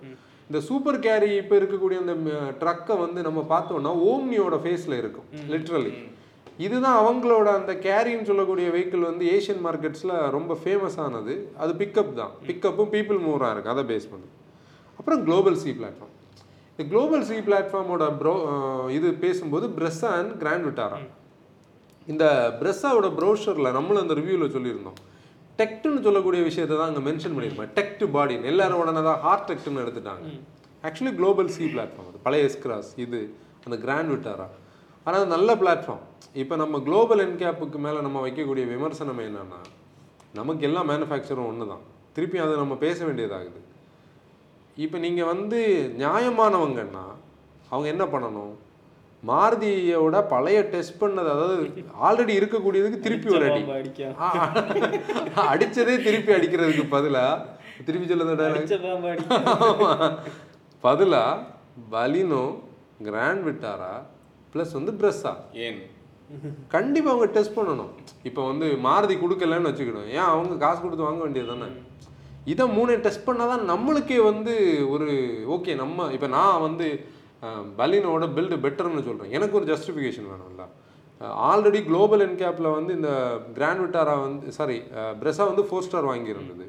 இந்த 0.51 0.59
சூப்பர் 0.69 0.99
கேரி 1.07 1.31
இப்போ 1.43 1.55
இருக்கக்கூடிய 1.61 1.99
அந்த 2.03 2.15
ட்ரக்கை 2.61 2.97
வந்து 3.05 3.21
நம்ம 3.29 3.41
பார்த்தோம்னா 3.55 3.93
ஓம்னியோட 4.11 4.57
ஃபேஸில் 4.65 5.01
இருக்கும் 5.03 5.27
லிட்ரலி 5.55 5.93
இதுதான் 6.67 6.99
அவங்களோட 7.01 7.49
அந்த 7.61 7.73
கேரின்னு 7.87 8.29
சொல்லக்கூடிய 8.31 8.67
வெஹிக்கிள் 8.75 9.09
வந்து 9.11 9.25
ஏஷியன் 9.37 9.63
மார்க்கெட்ஸில் 9.67 10.15
ரொம்ப 10.37 10.53
ஃபேமஸ் 10.61 10.99
ஆனது. 11.07 11.35
அது 11.63 11.73
பிக்கப் 11.81 12.15
தான். 12.21 12.33
பிக்கப்பும் 12.49 12.93
பீப்புள் 12.95 13.19
மூவராக 13.25 13.55
இருக்குது 13.55 13.75
அதை 13.75 13.85
பேஸ் 13.91 14.07
பண்ணி. 14.13 14.29
அப்புறம் 14.99 15.21
குளோபல் 15.27 15.59
சி 15.63 15.71
பிளாட்ஃபார்ம் 15.81 16.15
இந்த 16.79 16.85
குளோபல் 16.93 17.23
சி 17.29 17.37
பிளாட்ஃபார்மோட 17.45 18.07
ப்ரோ 18.21 18.33
இது 18.97 19.09
பேசும்போது 19.23 19.67
பிரெஸ்ஸா 19.77 20.09
அண்ட் 20.17 20.33
கிராண்ட் 20.41 20.67
விட்டாரா 20.69 20.99
இந்த 22.13 22.25
பிரெஸ்ஸாவோட 22.59 23.09
ப்ரோஷரில் 23.19 23.69
நம்மளும் 23.77 24.03
அந்த 24.05 24.15
ரிவ்யூவில் 24.19 24.53
சொல்லியிருந்தோம். 24.57 24.99
டெக்ட்னு 25.61 26.03
சொல்லக்கூடிய 26.07 26.41
விஷயத்தை 26.49 26.75
தான் 26.77 26.91
அங்கே 26.91 27.03
மென்ஷன் 27.09 27.35
பண்ணியிருப்பேன் 27.37 27.73
டெக்ட் 27.79 28.05
பாடின்னு 28.17 28.51
எல்லாரும் 28.53 28.81
உடனே 28.83 29.03
தான் 29.09 29.21
ஹார்ட் 29.25 29.47
டெக்ட்னு 29.51 29.83
எடுத்துட்டாங்க. 29.85 30.27
ஆக்சுவலி 30.87 31.13
குளோபல் 31.21 31.51
சி 31.57 31.65
பிளாட்ஃபார்ம் 31.75 32.11
அது 32.11 32.21
பழைய 32.27 32.49
எஸ்கிராஸ் 32.51 32.91
இது 33.05 33.21
அந்த 33.67 33.79
கிராண்ட் 33.85 34.13
விட்டாரா 34.15 34.49
ஆனால் 35.07 35.19
அது 35.21 35.29
நல்ல 35.37 35.51
பிளாட்ஃபார்ம் 35.63 36.05
இப்போ 36.43 36.55
நம்ம 36.65 36.81
குளோபல் 36.89 37.23
என்கேப்புக்கு 37.27 37.81
மேலே 37.87 38.01
நம்ம 38.07 38.21
வைக்கக்கூடிய 38.27 38.67
விமர்சனம் 38.75 39.23
என்னன்னா 39.29 39.61
நமக்கு 40.41 40.65
எல்லா 40.69 40.83
மேனுஃபேக்சரும் 40.93 41.49
ஒன்று 41.53 41.71
தான் 41.73 41.85
திருப்பி 42.17 42.39
அதை 42.45 42.53
நம்ம 42.63 42.77
பேச 42.85 42.99
வேண்டியதாகுது. 43.09 43.61
இப்போ 44.85 44.97
நீங்கள் 45.05 45.29
வந்து 45.33 45.59
நியாயமானவங்கன்னா 46.01 47.05
அவங்க 47.73 47.87
என்ன 47.93 48.05
பண்ணணும்? 48.15 48.55
மாருதியோட 49.29 50.17
பழைய 50.33 50.59
டெஸ்ட் 50.73 50.99
பண்ணது 51.03 51.29
அதாவது 51.35 51.85
ஆல்ரெடி 52.07 52.33
இருக்கக்கூடியதுக்கு 52.41 52.99
திருப்பி 53.07 53.29
ஒரு 53.37 53.47
அடி. 53.49 53.63
அடிச்சதே 55.53 55.95
திருப்பி 56.07 56.33
அடிக்கிறதுக்கு 56.37 56.85
பதிலா? 56.97 57.25
திருப்பி 57.87 58.07
சொல்லுங்க 58.11 58.49
அடிச்ச 58.51 58.77
பாம்பு 58.85 59.09
அடிக்க. 59.13 60.11
பதிலா 60.87 61.25
பலினோ 61.95 62.45
கிராண்ட் 63.09 63.45
விட்டாரா? 63.49 63.93
ப்ளஸ் 64.53 64.77
வந்து 64.79 64.93
ப்ரெஸ்ஸா 65.01 65.35
ஏன்? 65.67 65.81
கண்டிப்பாக 66.77 67.13
அவங்க 67.15 67.27
டெஸ்ட் 67.35 67.57
பண்ணணும். 67.59 67.91
இப்போ 68.29 68.43
வந்து 68.51 68.69
மாருதி 68.87 69.17
கொடுக்கலன்னு 69.25 69.71
வச்சுக்கிடும் 69.71 70.09
ஏன் 70.17 70.29
அவங்க 70.31 70.55
காசு 70.65 70.81
கொடுத்து 70.85 71.09
வாங்க 71.09 71.23
வேண்டியது 71.25 71.51
தானே? 71.53 71.69
இதை 72.53 72.65
மூணு 72.79 72.93
டெஸ்ட் 73.05 73.27
பண்ணால் 73.29 73.53
தான் 73.53 73.65
நம்மளுக்கே 73.73 74.19
வந்து 74.31 74.55
ஒரு 74.95 75.09
ஓகே 75.55 75.75
நம்ம 75.83 76.09
இப்போ 76.17 76.29
நான் 76.37 76.65
வந்து 76.67 76.87
பலினோட 77.81 78.25
பில்டு 78.37 78.57
பெட்டர்னு 78.65 79.07
சொல்கிறேன் 79.09 79.35
எனக்கு 79.37 79.59
ஒரு 79.59 79.67
ஜஸ்டிஃபிகேஷன் 79.73 80.29
வேணும்ல. 80.33 80.65
ஆல்ரெடி 81.49 81.81
குளோபல் 81.89 82.25
என்கேப்பில் 82.27 82.75
வந்து 82.79 82.93
இந்த 82.99 83.11
கிராண்ட் 83.57 83.83
விட்டாரா 83.83 84.15
வந்து 84.27 84.55
சாரி 84.59 84.79
பிரெஸா 85.21 85.45
வந்து 85.51 85.65
ஃபோர் 85.69 85.87
ஸ்டார் 85.87 86.11
வாங்கியிருந்தது. 86.11 86.67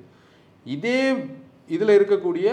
இதே 0.76 1.02
இதில் 1.76 1.98
இருக்கக்கூடிய 1.98 2.50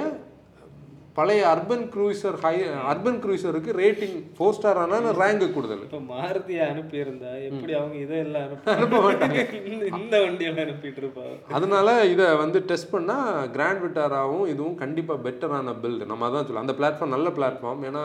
பழைய 1.15 1.47
அர்பன் 1.47 1.89
க்ரூசர் 1.89 2.37
ஹை 2.37 2.63
அர்பன் 2.63 3.19
க்ரூசருக்கு 3.21 3.73
ரேட்டிங் 3.73 4.25
ஃபோர் 4.39 4.51
ஸ்டார் 4.51 4.77
ஆனால் 4.77 5.05
ரேங்க் 5.05 5.53
கூடுதல். 5.53 5.83
இப்ப 5.83 6.15
மாருதியை 6.15 6.63
அனுப்பியிருந்தா 6.71 7.43
எப்படி 7.43 7.73
அவங்க 7.73 7.97
இதெல்லாம் 7.97 8.49
அனுப்ப 8.65 9.11
இந்த- 9.65 9.97
இந்த 9.99 10.19
வண்டியெல்லாம் 10.19 10.65
அனுப்பிட்டு 10.65 11.01
இருப்பாங்க. 11.03 11.37
அதனால 11.53 12.05
இதை 12.05 12.37
வந்து 12.37 12.65
டெஸ்ட் 12.65 12.95
பண்ணால் 12.95 13.51
கிராண்ட் 13.51 13.83
விட்டாராவும் 13.85 14.47
இதுவும் 14.47 14.75
கண்டிப்பாக 14.75 15.31
பெட்டரான 15.31 15.75
பில்டு 15.83 16.07
நம்ம 16.07 16.29
அதான் 16.29 16.47
சொல்லலாம் 16.47 16.69
அந்த 16.69 16.73
பிளாட்ஃபார்ம் 16.73 17.07
நல்ல 17.07 17.29
பிளாட்ஃபார்ம் 17.29 17.85
ஏன்னா 17.85 18.05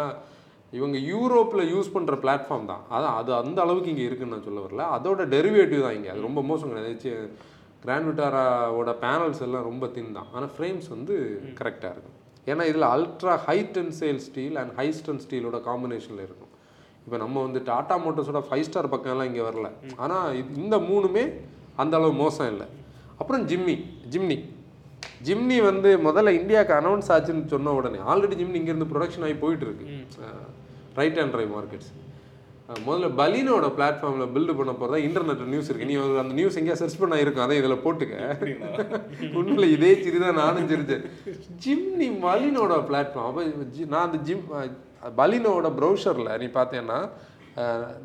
இவங்க 0.71 0.97
யூரோப்பில் 0.97 1.75
யூஸ் 1.75 1.93
பண்ணுற 1.93 2.15
பிளாட்ஃபார்ம் 2.23 2.65
தான். 2.65 2.83
அதான் 2.91 3.15
அது 3.15 3.33
அந்த 3.33 3.61
அளவுக்கு 3.61 3.89
இங்கே 3.89 4.03
இருக்குன்னு 4.03 4.35
நான் 4.35 4.43
சொல்ல 4.43 4.59
வரல. 4.59 4.97
அதோட 4.97 5.27
டெரிவேட்டிவ் 5.27 5.81
தான் 5.81 5.95
இங்கே. 5.95 6.09
அது 6.09 6.21
ரொம்ப 6.21 6.41
மோசம் 6.41 6.69
கிடையாது. 6.69 7.29
கிராண்ட் 7.81 8.07
விட்டாராவோட 8.09 8.95
பேனல்ஸ் 9.01 9.41
எல்லாம் 9.41 9.63
ரொம்ப 9.63 9.87
தின் 9.87 10.13
தான். 10.13 10.27
ஆனால் 10.33 10.49
ஃப்ரேம்ஸ் 10.57 10.89
வந்து 10.89 11.15
கரெக்டாக 11.59 11.91
இருக்கும். 11.91 12.17
ஏன்னா 12.51 12.63
இதில் 12.71 12.87
ultra 12.93 13.33
high 13.47 13.57
tensile 13.75 14.19
steel 14.27 14.57
and 14.61 14.71
high 14.79 14.87
strength 14.99 15.21
ஸ்டீலோட 15.25 15.57
காம்பினேஷனில் 15.69 16.23
இருக்கும். 16.27 16.51
இப்போ 17.05 17.17
நம்ம 17.23 17.41
வந்து 17.45 17.59
டாடா 17.69 17.95
மோட்டர்ஸோட 18.05 18.41
ஃபைவ் 18.47 18.65
ஸ்டார் 18.67 18.91
பக்கம்லாம் 18.93 19.29
இங்கே 19.31 19.43
வரல. 19.49 19.67
ஆனால் 20.03 20.37
இந்த 20.61 20.77
மூணுமே 20.89 21.23
அந்த 21.83 21.93
அளவு 21.99 22.13
மோசம் 22.23 22.49
இல்லை. 22.53 22.67
அப்புறம் 23.19 23.43
ஜிம்மி 23.51 23.75
ஜிம்னி 24.13 24.37
ஜிம்னி 25.27 25.57
வந்து 25.69 25.89
முதல்ல 26.07 26.33
இந்தியாவுக்கு 26.39 26.73
அனௌன்ஸ் 26.81 27.09
ஆச்சுன்னு 27.15 27.45
சொன்ன 27.53 27.73
உடனே 27.79 27.99
ஆல்ரெடி 28.11 28.35
ஜிம்னி 28.41 28.59
இங்கேருந்து 28.61 28.91
ப்ரொடக்ஷன் 28.91 29.25
ஆகி 29.27 29.35
போயிட்டு 29.43 29.65
இருக்கு. 29.67 29.85
ரைட் 30.99 31.19
ஹேண்ட் 31.21 31.33
ட்ரைவ் 31.35 31.51
மார்க்கெட்ஸ் 31.57 31.91
முதல்ல 32.87 33.07
பலினோட 33.19 33.67
பிளாட்ஃபார்ம்ல 33.77 34.25
பில்டு 34.33 34.53
பண்ண 34.57 34.71
போறதா 34.79 34.97
இன்டர்நெட் 35.05 35.39
நியூஸ் 35.53 35.69
இருக்கு. 35.69 35.87
நீ 35.91 35.95
ஒரு 36.01 36.19
அந்த 36.23 36.33
நியூஸ் 36.39 36.57
எங்கேயா 36.59 36.77
சர்ச் 36.81 36.99
பண்ணா 37.01 37.17
இருக்கும். 37.23 37.45
அதை 37.45 37.55
இதுல 37.61 37.75
போட்டுக்க. 37.85 38.15
உண்மையில 39.39 39.69
இதே 39.75 39.91
சிரி 40.03 40.17
தான் 40.23 40.39
நானும் 40.41 40.69
சிரிச்சேன். 40.71 41.05
ஜிம்னி 41.63 42.07
பலினோட 42.25 42.75
பிளாட்ஃபார்ம் 42.89 43.29
அப்போ 43.29 43.43
நான் 43.93 44.05
அந்த 44.07 44.19
ஜிம் 44.27 44.43
பலினோட 45.19 45.67
ப்ரௌசரில் 45.79 46.29
நீ 46.41 46.49
பார்த்தேன்னா 46.59 46.99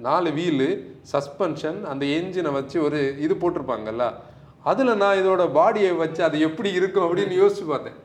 நாலு 0.07 0.31
வீலு 0.39 0.69
சஸ்பென்ஷன் 1.13 1.81
அந்த 1.93 2.05
என்ஜினை 2.19 2.53
வச்சு 2.59 2.77
ஒரு 2.87 3.01
இது 3.25 3.35
போட்டிருப்பாங்கல்ல. 3.43 4.07
அதில் 4.71 5.01
நான் 5.03 5.19
இதோட 5.23 5.43
பாடியை 5.59 5.91
வச்சு 6.03 6.21
அது 6.29 6.37
எப்படி 6.49 6.71
இருக்கும் 6.79 7.07
அப்படின்னு 7.07 7.37
யோசிச்சு 7.43 7.67
பார்த்தேன். 7.73 7.99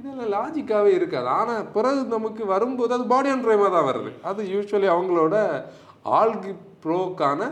இதெல்லாம் 0.00 0.30
லாஜிக்காகவே 0.34 0.92
இருக்காது. 0.98 1.28
ஆனால் 1.38 1.64
பிறகு 1.76 2.02
நமக்கு 2.16 2.42
வரும்போது 2.52 2.94
அது 2.96 3.06
பாடி 3.14 3.30
அண்ட் 3.32 3.44
ட்ரைமாக 3.46 3.70
தான் 3.76 3.88
வருது. 3.88 4.12
அது 4.30 4.42
யூஸ்வலி 4.54 4.88
அவங்களோட 4.94 5.34
ஆல்கி 6.04 6.52
ப்ரோக்கான 6.84 7.50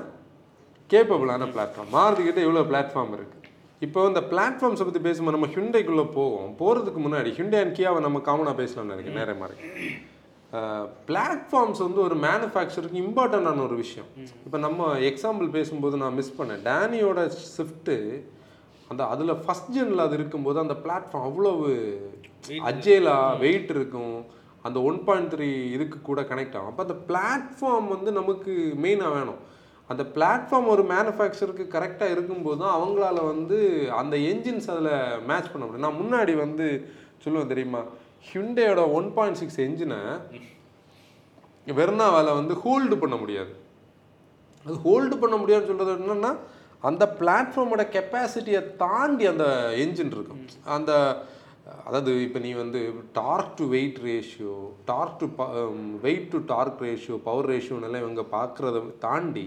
கேப்பபிளான 0.90 1.48
பிளாட்ஃபார்ம் 1.54 1.92
மாருதிக்கிட்ட 1.96 2.40
இவ்வளோ 2.46 2.62
பிளாட்ஃபார்ம் 2.70 3.12
இருக்குது 3.18 3.38
இப்போ 3.86 4.00
இந்த 4.10 4.20
பிளாட்ஃபார்ம்ஸை 4.30 4.84
பற்றி 4.86 5.02
பேசும்போது 5.06 5.36
நம்ம 5.36 5.50
ஹிண்டைக்குள்ளே 5.56 6.04
போவோம். 6.16 6.48
போகிறதுக்கு 6.60 7.00
முன்னாடி 7.04 7.30
ஹிண்டை 7.36 7.58
அண்ட் 7.64 7.76
கியாவை 7.76 8.00
நம்ம 8.06 8.18
காமனாக 8.28 8.54
பேசலாம்னு 8.62 8.92
நினைக்கிறேன். 8.94 9.20
நேரம் 9.20 9.40
மாதிரி 9.42 9.58
பிளாட்ஃபார்ம்ஸ் 11.08 11.80
வந்து 11.86 12.00
ஒரு 12.06 12.16
மேனுஃபேக்சருக்கு 12.26 13.00
இம்பார்ட்டண்டான 13.04 13.62
ஒரு 13.66 13.76
விஷயம். 13.84 14.08
இப்போ 14.46 14.58
நம்ம 14.66 14.88
எக்ஸாம்பிள் 15.10 15.48
பேசும்போது 15.56 16.02
நான் 16.02 16.18
மிஸ் 16.20 16.36
பண்ணேன். 16.38 16.62
டேனியோட 16.68 17.22
ஷிஃப்ட்டு 17.56 17.96
அந்த 18.92 19.02
அதில் 19.12 19.40
ஃபஸ்ட் 19.44 19.72
ஜெனில் 19.76 20.04
அது 20.06 20.16
இருக்கும்போது 20.18 20.58
அந்த 20.64 20.76
பிளாட்ஃபார்ம் 20.84 21.26
அவ்வளவு 21.28 21.68
அஜேலா 22.70 23.16
வெயிட் 23.44 23.70
இருக்கும். 23.76 24.18
அந்த 24.62 24.78
ஒன் 24.88 24.98
பாயிண்ட் 25.04 25.32
த்ரீ 25.34 25.48
இதுக்கு 25.76 25.98
கூட 26.08 26.20
கனெக்ட் 26.30 26.56
ஆகும். 26.58 26.70
அப்போ 26.72 26.82
அந்த 26.86 26.96
பிளாட்ஃபார்ம் 27.10 27.88
வந்து 27.94 28.12
நமக்கு 28.18 28.52
மெயினாக 28.84 29.14
வேணும். 29.16 29.40
அந்த 29.88 30.02
பிளாட்ஃபார்ம் 30.16 30.68
ஒரு 30.74 30.82
மேனுஃபேக்சருக்கு 30.90 31.64
கரெக்டாக 31.76 32.14
இருக்கும்போது 32.14 32.58
தான் 32.62 32.76
அவங்களால 32.80 33.24
வந்து 33.32 33.58
அந்த 34.00 34.16
என்ஜின்ஸ் 34.30 34.68
அதில் 34.74 34.92
மேட்ச் 35.30 35.52
பண்ண 35.52 35.64
முடியும். 35.66 35.86
நான் 35.86 36.00
முன்னாடி 36.02 36.34
வந்து 36.44 36.66
சொல்லுவேன் 37.24 37.52
தெரியுமா? 37.54 37.82
ஹிண்டேயோட 38.32 38.82
ஒன் 38.98 39.08
பாயிண்ட் 39.16 39.40
சிக்ஸ் 39.40 39.60
என்ஜினை 39.66 40.00
வெர்னாவால் 41.78 42.38
வந்து 42.40 42.54
ஹோல்டு 42.64 42.96
பண்ண 43.00 43.16
முடியாது. 43.16 43.52
அது 44.64 44.76
ஹோல்டு 44.86 45.16
பண்ண 45.20 45.36
முடியாதுன்னு 45.42 45.70
சொல்கிறது 45.70 46.00
என்னென்னா 46.04 46.32
அந்த 46.88 47.04
பிளாட்ஃபார்மோட 47.20 47.82
கெப்பாசிட்டியை 47.96 48.60
தாண்டி 48.82 49.24
அந்த 49.32 49.46
என்ஜின் 49.84 50.14
இருக்கும். 50.16 50.42
அந்த 50.76 50.92
அதாவது 51.88 52.12
இப்போ 52.26 52.38
நீ 52.44 52.50
வந்து 52.62 52.80
torque 53.18 53.52
to 53.58 53.64
weight 53.74 53.98
ratio 54.06 54.54
torque 54.90 55.18
to 55.20 55.26
weight 56.06 56.30
to 56.32 56.38
torque 56.52 56.80
ratio 56.86 57.16
power 57.28 57.48
ரேஷியோனெல்லாம் 57.52 58.04
இவங்க 58.04 58.22
பார்க்குறத 58.36 58.82
தாண்டி 59.06 59.46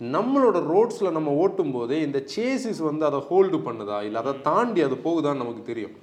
நம்மளோட 0.00 0.58
ரோட்ஸில் 0.70 1.14
நம்ம 1.16 1.32
ஓட்டும் 1.42 1.74
போதே 1.74 1.98
இந்த 2.06 2.20
சேசிஸ் 2.34 2.80
வந்து 2.88 3.04
அதை 3.08 3.18
ஹோல்டு 3.28 3.58
பண்ணுதா? 3.66 3.98
இல்லை 4.06 4.18
அதை 4.22 4.32
தாண்டி 4.48 4.80
அது 4.86 4.96
போகுதான்னு 5.04 5.42
நமக்கு 5.42 5.62
தெரியும். 5.68 5.94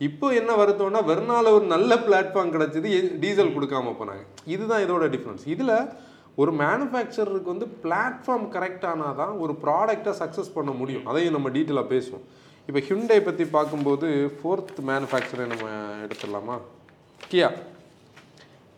இப்போ 0.00 0.26
என்ன 0.40 0.54
வருத்தம்னா 0.62 1.00
வெறுநாள் 1.10 1.54
ஒரு 1.58 1.66
நல்ல 1.74 1.94
பிளாட்ஃபார்ம் 2.06 2.52
கிடச்சிது 2.56 2.88
டீசல் 3.22 3.54
கொடுக்காம 3.54 3.94
போனாங்க. 4.00 4.24
இதுதான் 4.54 4.84
இதோட 4.86 5.06
டிஃப்ரென்ஸ் 5.14 5.46
இதில் 5.54 5.76
ஒரு 6.42 6.52
மேனுஃபேக்சரருக்கு 6.62 7.52
வந்து 7.54 7.68
பிளாட்ஃபார்ம் 7.84 8.46
கரெக்டானால் 8.56 9.18
தான் 9.22 9.34
ஒரு 9.44 9.54
ப்ராடக்டை 9.62 10.12
சக்ஸஸ் 10.22 10.56
பண்ண 10.56 10.72
முடியும். 10.80 11.06
அதையும் 11.12 11.36
நம்ம 11.36 11.50
டீட்டெயிலாக 11.56 11.92
பேசுவோம். 11.94 12.26
இப்போ 12.68 12.80
ஹிண்டை 12.88 13.18
பற்றி 13.26 13.44
பார்க்கும்போது 13.56 14.08
ஃபோர்த் 14.36 14.78
மேனுஃபேக்சரை 14.88 15.44
நம்ம 15.52 15.66
எடுத்துடலாமா? 16.04 16.56
கியா 17.30 17.48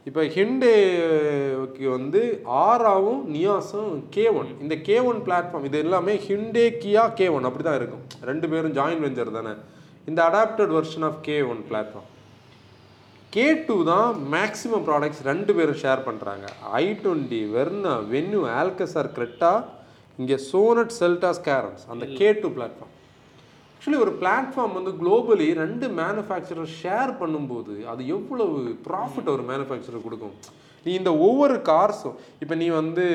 இப்போ 0.06 0.22
ஹிண்டேக்கு 0.34 1.86
வந்து 1.96 2.20
ஆராவும் 2.66 3.22
நியாஸும் 3.34 3.94
கே 4.14 4.24
ஒன் 4.40 4.50
இந்த 4.64 4.74
கே 4.88 4.96
ஒன் 5.10 5.18
பிளாட்ஃபார்ம் 5.26 5.66
இது 5.68 5.78
எல்லாமே 5.84 6.14
ஹிண்டே 6.26 6.66
கியா 6.82 7.02
கே 7.18 7.26
ஒன் 7.36 7.48
அப்படி 7.48 7.64
தான் 7.68 7.78
இருக்கும். 7.80 8.04
ரெண்டு 8.30 8.46
பேரும் 8.52 8.76
ஜாயின் 8.78 9.02
வெஞ்சர் 9.06 9.36
தானே. 9.38 9.54
இந்த 10.10 10.20
adapted 10.28 10.72
version 10.76 11.06
of 11.08 11.18
K 11.28 11.36
one 11.52 11.60
platform 11.70 12.08
K 13.32 13.46
two 13.66 13.76
தான் 13.92 14.10
மேக்ஸிமம் 14.34 14.84
ப்ராடக்ட்ஸ் 14.86 15.24
ரெண்டு 15.30 15.54
பேரும் 15.56 15.80
ஷேர் 15.82 16.06
பண்ணுறாங்க 16.06 16.46
I 16.82 16.86
twenty 17.02 17.40
Verna 17.56 17.94
Venue 18.14 18.42
Alcazar 18.60 19.10
Creta 19.16 19.52
இங்கே 20.18 20.38
சோனட் 20.50 20.94
செல்டாஸ் 21.00 21.42
கேரம்ஸ் 21.48 21.84
அந்த 21.94 22.06
கே 22.20 22.28
டூ 22.42 22.50
பிளாட்ஃபார்ம் 22.56 22.94
ஆக்சுவலி 23.78 23.98
ஒரு 24.04 24.12
பிளாட்ஃபார்ம் 24.20 24.72
வந்து 24.76 24.92
குளோபலி 25.00 25.48
ரெண்டு 25.60 25.86
மேனுஃபேக்சரர் 25.98 26.70
ஷேர் 26.78 27.10
பண்ணும்போது 27.20 27.74
அது 27.92 28.00
எவ்வளவு 28.14 28.56
ப்ராஃபிட் 28.86 29.30
ஒரு 29.34 29.44
மேனுஃபேக்சரர் 29.50 30.06
கொடுக்கும்? 30.06 30.34
நீ 30.84 30.90
இந்த 31.00 31.10
ஒவ்வொரு 31.26 31.56
கார்ஸும் 31.70 32.16
இப்போ 32.42 32.54
நீ 32.62 32.66
வந்து 32.80 33.06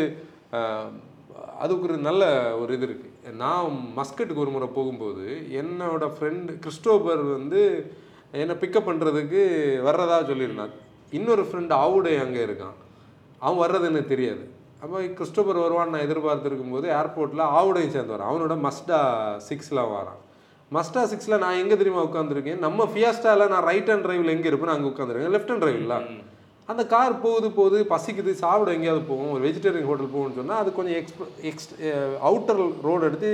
அதுக்கு 1.64 1.86
ஒரு 1.90 1.98
நல்ல 2.08 2.24
ஒரு 2.62 2.72
இது 2.78 2.86
இருக்குது 2.88 3.36
நான் 3.42 3.78
மஸ்கட்டுக்கு 4.00 4.44
ஒரு 4.46 4.54
முறை 4.56 4.68
போகும்போது 4.78 5.26
என்னோட 5.62 6.06
ஃப்ரெண்டு 6.16 6.58
கிறிஸ்டோபர் 6.64 7.22
வந்து 7.36 7.62
என்னை 8.42 8.56
பிக்கப் 8.64 8.90
பண்ணுறதுக்கு 8.90 9.42
வர்றதா 9.90 10.18
சொல்லியிருந்தான். 10.32 10.74
இன்னொரு 11.18 11.44
ஃப்ரெண்டு 11.48 11.74
ஆவுடே 11.86 12.14
அங்கே 12.26 12.42
இருக்கான். 12.48 12.76
அவன் 13.46 13.62
வர்றது 13.64 13.88
எனக்கு 13.92 14.14
தெரியாது. 14.16 14.44
அப்போ 14.84 14.98
கிறிஸ்டோபர் 15.20 15.64
வருவான்னு 15.66 15.94
நான் 15.96 16.08
எதிர்பார்த்துருக்கும் 16.08 16.76
போது 16.76 16.88
ஏர்போர்ட்டில் 17.00 17.50
ஆவுடையும் 17.60 17.96
சேர்ந்து 17.96 18.16
வரான். 18.16 18.32
அவனோட 18.32 18.56
மஸ்டா 18.68 19.00
சிக்ஸில் 19.50 19.90
வரான். 19.98 20.22
மஸ்டா 20.74 21.02
சிக்ஸில் 21.10 21.42
நான் 21.42 21.60
எங்கே 21.62 21.76
தெரியுமா 21.80 22.04
உட்காந்துருக்கேன் 22.08 22.62
நம்ம 22.64 22.86
ஃபியாஸ்டாவில் 22.92 23.52
நான் 23.54 23.66
ரைட் 23.68 23.90
ஹேண்ட் 23.90 24.06
டிரைவில் 24.06 24.34
எங்கே 24.34 24.50
இருப்பேன் 24.52 24.74
அங்கே 24.74 24.90
உட்காந்துருக்கேன் 24.90 25.34
லெஃப்ட் 25.36 25.52
ஹேண்ட் 25.52 25.64
டிரைவில் 25.64 25.96
அந்த 26.70 26.84
கார் 26.92 27.16
போகுது 27.24 27.48
போகுது 27.56 27.78
பசிக்குது 27.90 28.32
சாப்பிட 28.42 28.70
எங்கேயாவது 28.76 29.04
போகும் 29.08 29.32
ஒரு 29.34 29.42
வெஜிடேரியன் 29.46 29.88
ஹோட்டல் 29.90 30.14
போகும்னு 30.14 30.38
சொன்னால் 30.38 30.62
அது 30.62 30.70
கொஞ்சம் 30.78 30.98
எக்ஸ்ப 31.00 31.22
எக்ஸ் 31.50 31.68
அவுட்டர் 32.28 32.60
ரோடு 32.86 33.08
எடுத்து 33.10 33.32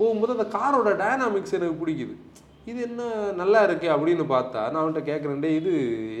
போகும்போது 0.00 0.34
அந்த 0.36 0.46
காரோட 0.56 0.88
டைனாமிக்ஸ் 1.00 1.56
எனக்கு 1.58 1.76
பிடிக்குது. 1.80 2.14
இது 2.66 2.78
என்ன 2.86 3.02
நல்லா 3.38 3.60
இருக்கு 3.66 3.88
அப்படின்னு 3.94 4.24
பார்த்தா 4.32 4.62
நான் 4.64 4.80
அவன்கிட்ட 4.80 5.02
கேட்குறேன் 5.10 5.42
"டேய், 5.42 5.58
இது 5.60 5.72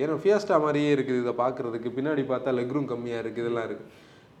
ஏன்னா 0.02 0.16
ஃபியாஸ்டா 0.22 0.56
மாதிரியே 0.64 0.90
இருக்குது 0.96 1.22
இதை 1.22 1.32
பார்க்குறதுக்கு. 1.40 1.88
பின்னாடி 1.96 2.22
பார்த்தா 2.30 2.54
லெக் 2.58 2.74
ரூம் 2.76 2.90
கம்மியாக 2.92 3.22
இருக்குது 3.22 3.44
இதெல்லாம் 3.44 3.66
இருக்குது 3.68 3.90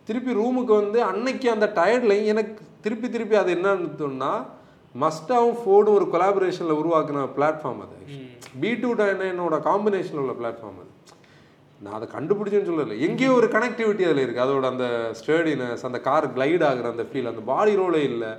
திருப்பி 0.08 0.32
ரூமுக்கு 0.38 0.74
வந்து 0.80 0.98
அன்னைக்கு 1.10 1.48
அந்த 1.52 1.66
டயர்டில் 1.78 2.16
எனக்கு 2.32 2.54
திருப்பி 2.84 3.08
திருப்பி 3.10 3.36
அது 3.40 3.50
என்னன்னு 3.56 3.90
தோணுன்னா 4.00 4.32
மஸ்டாவும் 5.02 5.58
ஃபோர்டும் 5.60 5.96
ஒரு 5.98 6.06
கொலாபரேஷனில் 6.14 6.78
உருவாக்குன 6.80 7.22
பிளாட்ஃபார்ம் 7.36 7.80
அது. 7.84 7.96
பி 8.62 8.70
டூ 8.82 8.90
என்னோட 9.30 9.56
காம்பினேஷனில் 9.68 10.22
உள்ள 10.24 10.34
பிளாட்ஃபார்ம் 10.40 10.80
அது. 10.82 10.92
நான் 11.84 11.96
அதை 11.96 12.06
கண்டுபிடிச்சேன்னு 12.16 12.68
சொல்லல. 12.70 12.98
எங்கேயோ 13.06 13.32
ஒரு 13.38 13.48
கனெக்டிவிட்டி 13.54 14.04
அதில் 14.08 14.22
இருக்குது 14.24 14.44
அதோட 14.44 14.66
அந்த 14.74 14.86
ஸ்டேடினஸ் 15.18 15.86
அந்த 15.88 15.98
கார் 16.06 16.26
கிளைட் 16.36 16.64
ஆகுற 16.68 16.86
அந்த 16.94 17.04
ஃபீல் 17.10 17.30
அந்த 17.32 17.42
பாடி 17.50 17.74
ரோலே 17.80 18.02
இல்லை. 18.10 18.30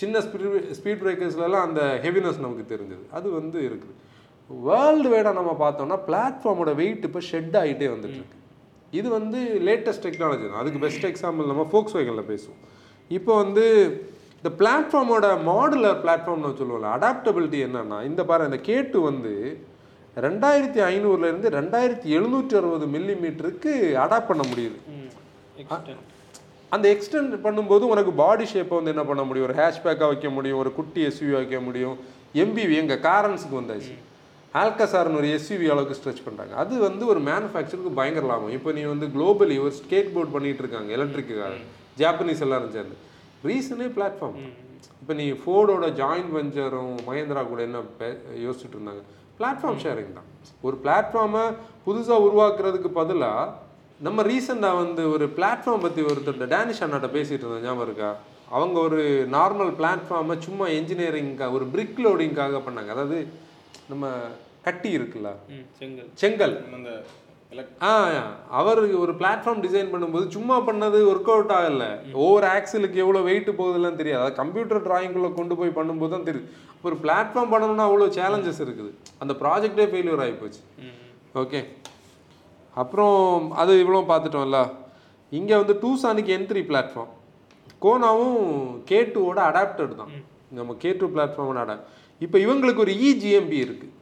சின்ன 0.00 0.20
ஸ்பீட் 0.26 0.72
ஸ்பீட் 0.78 1.02
பிரேக்கர்ஸ்லலாம் 1.04 1.66
அந்த 1.68 1.82
ஹெவினஸ் 2.04 2.42
நமக்கு 2.44 2.64
தெரிஞ்சது. 2.74 3.04
அது 3.18 3.28
வந்து 3.38 3.58
இருக்குது 3.68 3.96
வேர்ல்டு 4.50 5.08
வைடாக 5.12 5.34
நம்ம 5.40 5.52
பார்த்தோம்னா 5.64 5.98
பிளாட்ஃபார்மோட 6.08 6.70
வெயிட் 6.82 7.04
இப்போ 7.08 7.20
ஷெட் 7.30 7.56
ஆகிட்டே 7.62 7.88
வந்துட்டு 7.94 8.18
இருக்கு. 8.20 8.38
இது 8.98 9.08
வந்து 9.18 9.40
லேட்டஸ்ட் 9.68 10.04
டெக்னாலஜி 10.06 10.44
தான். 10.46 10.60
அதுக்கு 10.62 10.80
பெஸ்ட் 10.86 11.06
எக்ஸாம்பிள் 11.10 11.50
நம்ம 11.52 11.66
ஃபோக்ஸ் 11.72 11.96
வேகனில் 11.98 12.30
பேசுவோம். 12.32 12.62
இப்போ 13.18 13.32
வந்து 13.42 13.64
இந்த 14.40 14.50
பிளாட்ஃபார்மோட 14.60 15.26
மாடுலர் 15.48 15.98
பிளாட்ஃபார்ம்னு 16.02 16.58
சொல்லுவோம்ல 16.60 16.90
அடாப்டபிலிட்டி 16.96 17.58
என்னன்னா 17.64 17.98
இந்த 18.10 18.22
பாரு 18.28 18.46
இந்த 18.50 18.58
கேட்டு 18.68 18.98
வந்து 19.08 19.32
ரெண்டாயிரத்தி 20.26 20.80
ஐநூறுலேருந்து 20.92 21.48
ரெண்டாயிரத்தி 21.56 22.08
எழுநூற்றி 22.18 22.54
அறுபது 22.60 22.86
மில்லி 22.94 23.14
மீட்டருக்கு 23.24 23.72
அடாப்ட் 24.04 24.30
பண்ண 24.30 24.44
முடியுது. 24.50 24.78
அந்த 26.74 26.86
எக்ஸ்டெண்ட் 26.94 27.34
பண்ணும்போது 27.44 27.84
உனக்கு 27.92 28.12
பாடி 28.22 28.46
ஷேப்பை 28.52 28.76
வந்து 28.78 28.92
என்ன 28.94 29.04
பண்ண 29.10 29.22
முடியும்? 29.28 29.46
ஒரு 29.48 29.56
ஹேஷ்பேக்காக 29.60 30.08
வைக்க 30.12 30.30
முடியும் 30.36 30.60
ஒரு 30.62 30.72
குட்டி 30.78 31.02
எஸ்யூவி 31.08 31.34
வைக்க 31.38 31.60
முடியும். 31.66 31.96
எம்பிவி 32.44 32.74
எங்கள் 32.82 33.02
காரன்ஸுக்கு 33.08 33.60
வந்தாச்சு. 33.60 33.94
ஆல்கசார்னு 34.62 35.20
ஒரு 35.20 35.28
எஸ்யூவி 35.36 35.66
அளவுக்கு 35.74 35.98
ஸ்ட்ரெச் 35.98 36.24
பண்ணுறாங்க 36.26 36.54
அது 36.62 36.74
வந்து 36.88 37.04
ஒரு 37.12 37.22
மேனுஃபேக்சருக்கு 37.28 37.92
பயங்கர 38.00 38.26
லாபம். 38.32 38.54
இப்போ 38.58 38.72
நீ 38.78 38.84
வந்து 38.94 39.08
குளோபலி 39.16 39.58
ஒரு 39.66 39.74
ஸ்கேட் 39.82 40.12
போர்ட் 40.16 40.34
பண்ணிட்டு 40.36 40.64
இருக்காங்க 40.64 40.90
எலக்ட்ரிக்கு 40.98 41.36
ஜாப்பனீஸ் 42.02 42.44
எல்லாரும் 42.48 42.74
சேர்ந்து. 42.78 42.96
ரீசனே 43.44 43.88
பிளாட்ஃபார்ம். 43.88 44.52
இப்போ 45.00 45.14
நீ 45.14 45.30
ஃபோர்டோட 45.30 45.86
ஜாயின்ட் 45.86 46.34
வெஞ்சரும் 46.34 46.94
மகேந்திரா 47.08 47.46
கூட 47.46 47.62
என்ன 47.62 47.78
பே- 47.78 48.18
யோசிச்சுட்டு 48.36 48.76
இருந்தாங்க? 48.76 49.02
பிளாட்ஃபார்ம் 49.38 49.80
ஷேரிங் 49.82 50.12
தான். 50.12 50.28
ஒரு 50.60 50.80
பிளாட்ஃபார்மை 50.84 51.54
புதுசாக 51.86 52.30
உருவாக்குறதுக்கு 52.30 52.88
பதிலாக 52.88 53.52
நம்ம 54.00 54.22
ரீசெண்டாக 54.22 54.76
வந்து 54.76 55.10
ஒரு 55.10 55.26
பிளாட்ஃபார்ம் 55.26 55.80
பற்றி 55.80 56.02
ஒருத்தர் 56.02 56.46
டேனிஷ் 56.46 56.82
அண்ணாட்ட 56.82 57.08
பேசிகிட்டு 57.08 57.32
இருந்தோம் 57.32 57.62
ஞாபகம் 57.62 57.82
இருக்கா? 57.82 58.16
அவங்க 58.50 58.80
ஒரு 58.80 59.28
நார்மல் 59.32 59.74
பிளாட்ஃபார்மை 59.78 60.38
சும்மா 60.38 60.66
என்ஜினியரிங்காக 60.66 61.52
ஒரு 61.52 61.64
பிரிக் 61.64 61.98
லோடிங்காக 61.98 62.60
பண்ணாங்க. 62.68 62.88
அதாவது 62.88 63.26
நம்ம 63.88 64.08
கட்டி 64.62 64.98
இருக்குல்ல? 64.98 65.32
செங்கல். 65.78 66.08
செங்கல். 66.14 66.64
அந்த 66.74 67.02
ஆ 67.88 67.92
அவர் 68.58 68.80
ஒரு 69.02 69.12
பிளாட்ஃபார்ம் 69.20 69.62
டிசைன் 69.64 69.90
பண்ணும்போது 69.92 70.26
சும்மா 70.34 70.56
பண்ணது 70.68 70.98
ஒர்க் 71.12 71.30
அவுட் 71.34 71.54
ஆகல. 71.58 71.84
ஒவ்வொரு 72.22 72.46
ஆக்சிலுக்கு 72.56 73.02
எவ்வளோ 73.04 73.20
வெயிட் 73.28 73.50
போகுதுலாம் 73.60 73.98
தெரியாது. 74.00 74.20
அதாவது 74.20 74.38
கம்ப்யூட்டர் 74.40 74.84
டிராயிங்குள்ளே 74.86 75.30
கொண்டு 75.38 75.54
போய் 75.60 75.76
பண்ணும்போது 75.78 76.12
தான் 76.14 76.26
தெரியுது. 76.28 76.48
ஒரு 76.86 76.96
பிளாட்ஃபார்ம் 77.04 77.52
பண்ணணும்னா 77.54 77.86
அவ்வளோ 77.88 78.08
சேலஞ்சஸ் 78.18 78.62
இருக்குது. 78.66 78.90
அந்த 79.22 79.32
ப்ராஜெக்டே 79.42 79.86
ஃபெயிலியர் 79.92 80.22
ஆகி 80.24 80.36
போச்சு. 80.42 80.60
ம் 80.86 80.96
ஓகே 81.42 81.60
அப்புறம் 82.82 83.18
அது 83.62 83.72
இவ்வளோ 83.84 84.02
பார்த்துட்டோம்ல. 84.12 84.60
இங்கே 85.38 85.54
வந்து 85.62 85.74
டூசானுக்கு 85.82 86.34
என் 86.36 86.48
த்ரீ 86.50 86.62
பிளாட்ஃபார்ம் 86.70 87.14
கோனாவும் 87.84 88.38
கே 88.90 88.98
டூவோட 89.14 89.40
அடாப்டட் 89.50 89.98
தான். 90.00 90.12
நம்ம 90.58 90.74
கே 90.82 90.90
டூ 91.00 91.08
பிளாட்ஃபார்மோட 91.16 91.60
அடாப்ட் 91.64 91.88
இப்போ 92.24 92.36
இவங்களுக்கு 92.44 92.84
ஒரு 92.84 92.94
இஜிஎம்பி 93.08 93.58
இருக்குது 93.66 93.92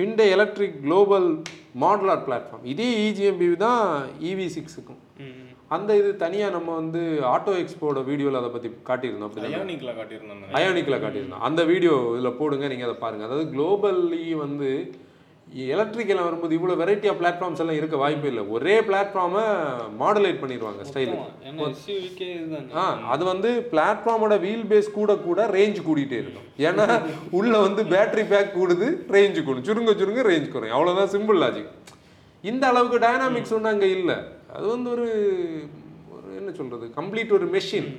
Hyundai 0.00 0.26
electric 0.32 0.76
global 0.82 1.28
modular 1.80 2.24
platform 2.26 2.66
இதே 2.72 2.88
இஜிஎம்பி 3.04 3.48
தான் 3.62 3.84
இவி 4.30 4.46
சிக்ஸுக்கும் 4.54 5.00
ம். 5.20 5.36
அந்த 5.70 5.90
இது 5.96 6.10
தனியாக 6.16 6.54
நம்ம 6.54 6.70
வந்து 6.76 7.00
ஆட்டோ 7.30 7.52
எக்ஸ்போட 7.60 7.98
வீடியோவில் 8.06 8.38
அதை 8.38 8.50
பற்றி 8.50 8.68
காட்டியிருந்தோம். 8.88 9.28
அப்படி 9.28 9.48
அயோனிக்கில் 9.50 9.92
காட்டியிருந்தாங்க 9.98 10.56
அயானிக்கில் 10.58 11.02
காட்டியிருந்தோம். 11.02 11.44
அந்த 11.48 11.60
வீடியோ 11.70 11.94
இதில் 12.12 12.38
போடுங்க 12.38 12.68
நீங்கள் 12.68 12.88
அதை 12.88 12.96
பாருங்கள் 12.98 13.28
அதாவது 13.28 13.46
குளோபல்லி 13.52 14.24
வந்து 14.42 14.70
எலக்ட்ரிக்கல் 15.74 16.22
வரும்போது 16.24 16.52
இவ்வளோ 16.56 16.74
வெரைட்டி 16.80 17.08
ஆஃப் 17.10 17.20
பிளாட்ஃபார்ம்ஸ் 17.20 17.60
எல்லாம் 17.62 17.78
இருக்க 17.78 17.96
வாய்ப்பே 18.02 18.28
இல்லை. 18.32 18.42
ஒரே 18.56 18.74
பிளாட்ஃபார்மை 18.88 19.44
மாடுலேட் 20.02 20.38
பண்ணிடுவாங்க 20.42 20.82
ஸ்டைலு 20.90 21.16
ஏன்னா 21.48 21.62
எஸ்யூவிக்கே 21.70 22.28
இதுதானே. 22.36 22.68
ஆ 22.80 22.82
அது 23.14 23.22
வந்து 23.30 23.50
பிளாட்ஃபார்மோட 23.72 24.36
வீல் 24.44 24.66
பேஸ் 24.72 24.90
கூட 24.98 25.16
கூட 25.28 25.46
ரேஞ்ச் 25.56 25.80
கூடிட்டே 25.88 26.18
இருக்கும். 26.22 26.46
ஏன்னா 26.68 26.86
உள்ள 27.38 27.52
வந்து 27.66 27.84
பேட்டரி 27.94 28.24
பேக் 28.34 28.54
கூடுது 28.58 28.88
ரேஞ்ச் 29.16 29.40
கூடும். 29.46 29.66
சுருங்க 29.70 29.94
சுருங்க 30.02 30.24
ரேஞ்ச் 30.30 30.52
குறையும். 30.52 30.76
அவ்வளோதான் 30.78 31.12
சிம்பிள் 31.16 31.40
லாஜிக் 31.44 31.72
இந்த 32.50 32.66
அளவுக்கு 32.72 33.00
டைனாமிக்ஸ் 33.06 33.54
ஒன்றும் 33.56 33.72
அங்கே 33.72 33.90
இல்லை. 33.96 34.18
அது 34.56 34.66
வந்து 34.74 34.88
ஒரு 34.96 35.08
ஒரு 36.14 36.28
என்ன 36.40 36.52
சொல்கிறது 36.60 36.86
கம்ப்ளீட் 37.00 37.34
ஒரு 37.38 37.48
மெஷின் 37.56 37.90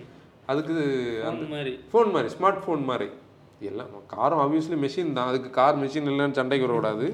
அதுக்கு 0.52 0.78
அந்த 1.32 1.46
மாதிரி. 1.56 1.74
ஃபோன் 1.92 2.10
மாதிரி 2.16 2.32
ஸ்மார்ட் 2.38 2.64
ஃபோன் 2.64 2.88
மாதிரி. 2.92 3.10
எல்லாம் 3.70 3.90
காரும் 4.14 4.42
ஆப்வியஸ்லி 4.44 4.78
மெஷின் 4.84 5.14
தான். 5.18 5.30
அதுக்கு 5.32 5.50
கார் 5.58 5.80
மெஷின் 5.82 6.10
இல்லைன்னு 6.12 6.38
சண்டைக்கு 6.40 6.68
வரக்கூடாது. 6.68 7.08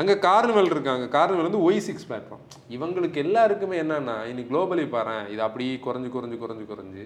அங்கே 0.00 0.14
கார்னிவல் 0.26 0.70
இருக்காங்க. 0.74 1.04
கார்னிவல் 1.14 1.46
வந்து 1.48 1.62
ஒய் 1.66 1.82
சிக்ஸ் 1.86 2.06
பிளாட்ஃபார்ம் 2.08 2.44
இவங்களுக்கு 2.74 3.18
எல்லாருக்குமே 3.24 3.76
என்னன்னா 3.84 4.14
இனி 4.30 4.42
குளோபலி 4.50 4.84
பாரேன் 4.94 5.24
இது 5.32 5.42
அப்படியே 5.46 5.74
குறைஞ்சு 5.86 6.10
குறைஞ்சு 6.14 6.36
குறைஞ்சு 6.42 6.64
குறைஞ்சு 6.70 7.02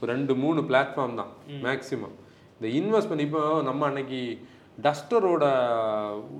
ஒரு 0.00 0.08
ரெண்டு 0.14 0.32
மூணு 0.42 0.60
பிளாட்ஃபார்ம் 0.68 1.18
தான் 1.20 1.32
மேக்ஸிமம் 1.66 2.14
இந்த 2.58 2.68
இன்வெஸ்ட்மெண்ட் 2.80 3.24
இப்போ 3.26 3.42
நம்ம 3.68 3.86
அன்னைக்கு 3.88 4.20
டஸ்டரோட 4.86 5.44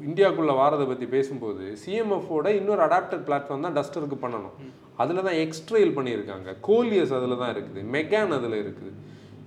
இந்தியாக்குள்ளே 0.09 0.55
வாரதை 0.61 0.85
பற்றி 0.91 1.07
பேசும்போது 1.15 1.65
சிஎம்எஃபோட 1.83 2.47
இன்னொரு 2.59 2.83
அடாப்டட் 2.87 3.25
பிளாட்ஃபார்ம் 3.29 3.67
தான் 3.67 3.77
டஸ்டருக்கு 3.79 4.19
பண்ணணும். 4.25 4.57
அதில் 5.03 5.27
தான் 5.29 5.39
எக்ஸ்ட்ரெயில் 5.45 5.97
பண்ணியிருக்காங்க. 5.99 6.49
கோலியஸ் 6.69 7.15
அதில் 7.19 7.41
தான் 7.43 7.53
இருக்குது. 7.55 7.81
மெக்கான் 7.95 8.37
அதில் 8.39 8.59
இருக்குது. 8.63 8.93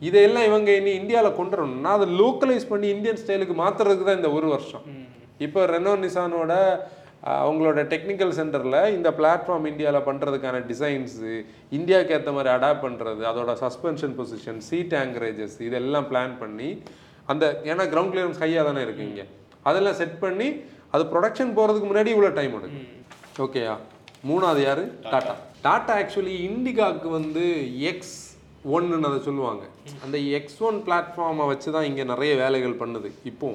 இதையெல்லாம் 0.07 0.47
இவங்க 0.49 0.69
இனி 0.79 0.91
இந்தியாவில் 1.01 1.37
கொண்டு 1.39 1.55
வரணும்னா 1.57 1.93
அதை 1.97 2.07
லோக்கலைஸ் 2.21 2.71
பண்ணி 2.71 2.89
இந்தியன் 2.95 3.21
ஸ்டைலுக்கு 3.21 3.55
மாற்றுறதுக்கு 3.63 4.07
தான் 4.09 4.19
இந்த 4.21 4.31
ஒரு 4.39 4.49
வருஷம். 4.55 4.85
இப்போ 5.45 5.59
ரெனோ 5.73 5.93
நிசானோட 6.03 6.53
அவங்களோட 7.39 7.79
டெக்னிக்கல் 7.93 8.33
சென்டரில் 8.37 8.77
இந்த 8.97 9.09
பிளாட்ஃபார்ம் 9.17 9.65
இந்தியாவில் 9.71 10.05
பண்ணுறதுக்கான 10.07 10.61
டிசைன்ஸு 10.69 11.31
இந்தியாவுக்கு 11.77 12.15
ஏற்ற 12.17 12.31
மாதிரி 12.37 12.49
அடாப்ட் 12.55 12.83
பண்ணுறது 12.85 13.23
அதோட 13.31 13.53
சஸ்பென்ஷன் 13.63 14.15
பொசிஷன் 14.19 14.59
சீட் 14.67 14.95
ஆங்கரேஜஸ் 15.01 15.57
இதெல்லாம் 15.67 16.07
பிளான் 16.11 16.35
பண்ணி 16.43 16.69
அந்த 17.31 17.45
ஏன்னா 17.71 17.85
கிரவுண்ட் 17.93 18.13
கிளியரன்ஸ் 18.13 18.41
ஹையாக 18.43 18.63
தானே 18.69 18.83
இருக்கு 18.85 19.03
இங்கே. 19.09 19.25
அதெல்லாம் 19.69 19.97
செட் 20.01 20.17
பண்ணி 20.23 20.47
அது 20.93 21.03
ப்ரொடக்ஷன் 21.13 21.51
போகிறதுக்கு 21.57 21.89
முன்னாடி 21.89 22.09
இவ்வளோ 22.13 22.31
டைம் 22.37 22.55
எடுக்கும். 22.59 22.87
ஓகேயா 23.45 23.73
மூணாவது 24.29 24.61
யாரு? 24.67 24.83
டாட்டா 25.11 25.33
டாட்டா 25.65 25.93
ஆக்சுவலி 26.01 26.33
இண்டிகாவுக்கு 26.47 27.09
வந்து 27.19 27.43
எக்ஸ் 27.91 28.15
ஒன்னுன்னு 28.75 29.09
அதை 29.09 29.19
சொல்லுவாங்க. 29.27 29.63
அந்த 30.05 30.17
எக்ஸ் 30.37 30.59
ஒன் 30.69 30.79
பிளாட்ஃபார்மை 30.87 31.45
வச்சு 31.51 31.69
தான் 31.75 31.87
இங்கே 31.89 32.05
நிறைய 32.13 32.31
வேலைகள் 32.43 32.79
பண்ணுது 32.81 33.11
இப்போ 33.31 33.49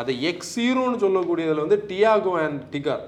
அதை 0.00 0.12
எக்ஸ் 0.30 0.54
ஜீரோன்னு 0.58 1.02
சொல்லக்கூடியதில் 1.04 1.64
வந்து 1.64 1.78
Tiago 1.90 2.32
and 2.44 2.62
Tigor 2.74 3.04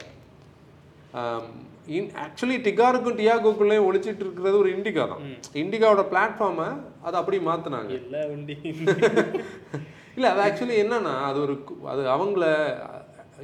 in 1.97 2.11
actually 2.25 2.57
டிகாருக்கும் 2.67 3.19
டியாகோக்குள்ளேயும் 3.21 3.87
ஒழிச்சிட்டு 3.89 4.23
இருக்கிறது 4.25 4.57
ஒரு 4.61 4.71
இண்டிகா 4.77 5.05
தான். 5.11 5.25
இண்டிகாவோட 5.63 6.03
பிளாட்ஃபார்மை 6.13 6.69
அதை 7.07 7.17
அப்படி 7.21 7.39
மாற்றினாங்க 7.49 7.91
இல்லை 10.17 10.29
அது 10.33 10.43
ஆக்சுவலி 10.47 10.77
என்னன்னா 10.85 11.15
அது 11.29 11.39
ஒரு 11.45 11.55
அது 11.93 12.03
அவங்கள 12.17 12.45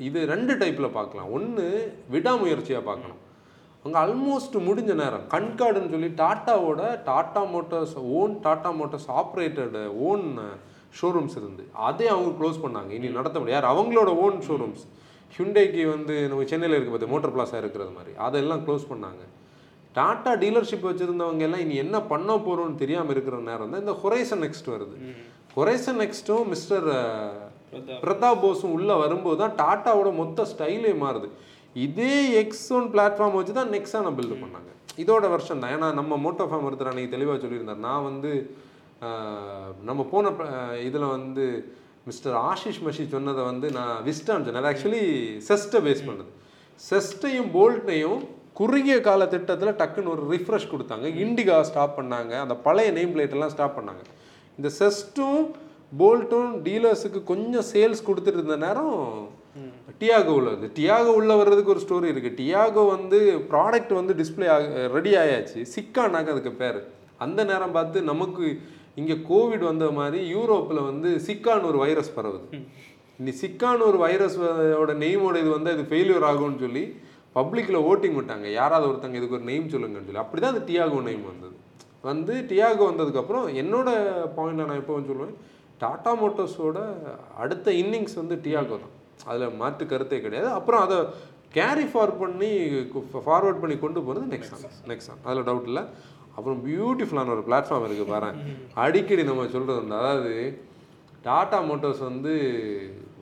இது 0.08 0.18
ரெண்டு 0.32 0.52
டைப்பில் 0.60 0.96
பார்க்கலாம். 0.96 1.30
ஒன்று 1.36 1.64
விடாமுயற்சியாக 2.14 2.82
பார்க்கணும். 2.88 3.20
அவங்க 3.82 3.96
ஆல்மோஸ்ட் 4.04 4.56
முடிஞ்ச 4.68 4.92
நேரம். 5.02 5.24
கண்கார்டுன்னு 5.34 5.92
சொல்லி 5.94 6.10
டாட்டாவோட 6.22 6.82
Tata 7.08 7.42
Motors 7.54 7.95
own 8.18 8.34
Tata 8.47 8.71
Motors 8.80 9.08
operated 9.23 9.78
own 10.08 10.26
showrooms 10.98 11.36
இருந்து. 11.40 11.64
அதே 11.88 12.06
அவங்க 12.14 12.30
க்ளோஸ் 12.40 12.58
பண்ணாங்க. 12.64 12.90
இனி 12.98 13.08
நடத்த 13.18 13.36
முடியாது. 13.40 13.56
யார்? 13.58 13.72
அவங்களோட 13.74 14.12
ஓன் 14.24 14.38
ஷோரூம்ஸ் 14.48 14.84
ஹியூண்டேக்கு 15.34 15.82
வந்து 15.94 16.14
நம்ம 16.30 16.44
சென்னையில் 16.52 16.76
இருக்க 16.76 16.92
பார்த்து 16.92 17.12
மோட்டர் 17.12 17.34
பிளாஸா 17.34 17.58
இருக்கிறது 17.62 17.92
மாதிரி. 17.98 18.12
அதெல்லாம் 18.26 18.62
க்ளோஸ் 18.66 18.86
பண்ணாங்க. 18.92 19.22
டாட்டா 19.98 20.32
டீலர்ஷிப் 20.42 20.88
வச்சுருந்தவங்க 20.88 21.44
எல்லாம் 21.46 21.62
இனி 21.64 21.76
என்ன 21.84 21.96
பண்ண 22.10 22.30
போகிறோம்னு 22.46 22.80
தெரியாமல் 22.82 23.14
இருக்கிற 23.14 23.36
நேரம் 23.50 23.72
தான் 23.72 23.82
இந்த 23.84 23.94
ஹொரைசன் 24.02 24.42
நெக்ஸ்ட் 24.44 24.68
வருது. 24.74 24.96
ஹொரைசன் 25.56 26.00
நெக்ஸ்ட்டும் 26.02 26.50
மிஸ்டர் 26.52 26.86
பிரதாப். 28.02 28.42
போஸும் 28.44 28.74
உள்ளே 28.76 28.96
வரும்போது 29.04 29.38
தான் 29.42 29.54
டாட்டாவோட 29.62 30.10
மொத்த 30.20 30.46
ஸ்டைலே 30.52 30.92
மாறுது. 31.04 31.28
இதே 31.86 32.14
எக்ஸ் 32.42 32.68
ஒன் 32.76 32.88
பிளாட்ஃபார்ம் 32.94 33.36
வச்சு 33.38 33.52
தான் 33.58 33.72
நெக்ஸான 33.74 34.12
பில்டு 34.18 34.36
பண்ணாங்க. 34.42 34.70
இதோட 35.02 35.24
வருஷம் 35.34 35.60
தான். 35.62 35.72
ஏன்னா 35.76 35.88
நம்ம 35.98 36.16
மோட்டோ 36.24 36.46
ஃபார்ம் 36.50 36.66
ஒருத்தர் 36.68 36.90
அன்னைக்கு 36.92 37.14
தெளிவாக 37.16 37.38
சொல்லியிருந்தார். 37.44 37.84
நான் 37.88 38.06
வந்து 38.08 38.30
நம்ம 39.89 40.00
போன 40.10 40.32
இதில் 40.89 41.13
வந்து 41.17 41.45
மிஸ்டர் 42.08 42.36
ஆஷிஷ் 42.50 42.82
மஷி 42.86 43.04
சொன்னதை 43.15 43.43
வந்து 43.50 43.67
நான் 43.78 43.97
விஸ்டான் 44.08 44.45
சொன்னேன் 44.47 44.60
அது 44.63 44.71
ஆக்சுவலி 44.73 45.04
செஸ்ட்டை 45.49 45.80
பேஸ் 45.86 46.06
பண்ணுது 46.08 46.30
செஸ்ட்டையும் 46.91 47.50
போல்ட்டையும் 47.56 48.21
குறுகிய 48.60 48.97
கால 49.06 49.26
திட்டத்தில் 49.34 49.78
டக்குன்னு 49.80 50.13
ஒரு 50.15 50.23
ரிஃப்ரெஷ் 50.32 50.71
கொடுத்தாங்க. 50.73 51.06
இண்டிகா 51.25 51.56
ஸ்டாப் 51.69 51.99
பண்ணாங்க. 51.99 52.32
அந்த 52.45 52.54
பழைய 52.67 52.89
நேம் 52.97 53.13
பிளேட் 53.15 53.36
எல்லாம் 53.36 53.52
ஸ்டாப் 53.54 53.76
பண்ணாங்க. 53.78 54.02
இந்த 54.58 54.71
செஸ்ட்டும் 54.78 55.45
போல்ட்டும் 56.00 56.50
டீலர்ஸுக்கு 56.67 57.21
கொஞ்சம் 57.32 57.67
சேல்ஸ் 57.73 58.06
கொடுத்துட்டு 58.08 58.41
இருந்த 58.41 58.58
நேரம் 58.67 58.99
டியாகோ 60.00 60.32
உள்ளது 60.41 60.67
டியாகோ 60.78 61.13
உள்ள 61.21 61.32
வர்றதுக்கு 61.41 61.73
ஒரு 61.75 61.82
ஸ்டோரி 61.84 62.10
இருக்கு. 62.13 62.32
டியாகோ 62.41 62.82
வந்து 62.97 63.19
ப்ராடக்ட் 63.52 63.95
வந்து 64.00 64.15
டிஸ்ப்ளே 64.21 64.49
ஆக 64.56 64.86
ரெடி 64.97 65.15
ஆயாச்சு. 65.23 65.60
சிக்கானாக்க 65.75 66.34
அதுக்கு 66.34 66.52
பேர். 66.63 66.78
அந்த 67.25 67.41
நேரம் 67.52 67.75
பார்த்து 67.78 67.99
நமக்கு 68.10 68.45
இங்கே 68.98 69.16
கோவிட் 69.30 69.64
வந்த 69.70 69.86
மாதிரி 69.98 70.20
யூரோப்பில் 70.34 70.80
வந்து 70.90 71.10
சிக்கான்னு 71.26 71.68
ஒரு 71.72 71.78
வைரஸ் 71.84 72.10
பரவுது. 72.16 72.60
இனி 73.20 73.32
சிக்கான்னு 73.42 73.86
ஒரு 73.90 73.98
வைரஸோட 74.04 74.92
நெய்மோட 75.04 75.36
இது 75.44 75.50
வந்து 75.56 75.72
அது 75.74 75.82
ஃபெயிலியர் 75.90 76.26
ஆகும்னு 76.30 76.62
சொல்லி 76.64 76.84
பப்ளிக்கில் 77.38 77.84
ஓட்டிங் 77.88 78.16
விட்டாங்க. 78.18 78.46
யாராவது 78.60 78.88
ஒருத்தங்க 78.90 79.18
இதுக்கு 79.20 79.36
ஒரு 79.38 79.46
நெய்ம் 79.50 79.72
சொல்லுங்கன்னு 79.74 80.08
சொல்லி. 80.08 80.22
அப்படி 80.24 80.40
தான் 80.42 80.54
அந்த 80.54 80.64
டியாகோ 80.70 81.00
நெய்ம் 81.08 81.26
வந்தது. 81.32 81.54
வந்து 82.10 82.34
டியாகோ 82.50 82.84
வந்ததுக்கப்புறம் 82.90 83.46
என்னோட 83.62 83.88
பாயிண்ட்ல 84.36 84.68
நான் 84.70 84.80
எப்போ 84.82 85.00
சொல்லுவேன். 85.10 85.34
டாடா 85.82 86.12
மோட்டர்ஸோட 86.20 86.78
அடுத்த 87.42 87.70
இன்னிங்ஸ் 87.82 88.16
வந்து 88.22 88.36
டியாகோ 88.46 88.78
தான். 88.84 88.94
அதில் 89.30 89.56
மாற்று 89.60 89.84
கருத்தே 89.92 90.18
கிடையாது. 90.24 90.48
அப்புறம் 90.58 90.82
அதை 90.86 90.98
கேரி 91.56 91.84
ஃபார்வர்ட் 91.92 92.22
பண்ணி 92.24 92.50
ஃபார்வர்ட் 93.26 93.62
பண்ணி 93.62 93.76
கொண்டு 93.84 94.00
போகிறது 94.06 94.26
நெக்ஸ்ட் 94.34 94.66
நெக்ஸ்ட் 94.90 95.12
அதில் 95.28 95.46
டவுட் 95.48 95.68
இல்லை. 95.70 95.84
அப்புறம் 96.40 96.60
பியூட்டிஃபுல்லான 96.66 97.32
ஒரு 97.36 97.44
பிளாட்ஃபார்ம் 97.48 97.86
இருக்குது 97.88 98.10
பாரு. 98.14 98.30
அடிக்கடி 98.84 99.22
நம்ம 99.30 99.46
சொல்கிறது 99.54 99.78
வந்து 99.82 99.96
அதாவது 100.00 100.34
டாட்டா 101.28 101.58
மோட்டர்ஸ் 101.70 102.02
வந்து 102.10 102.34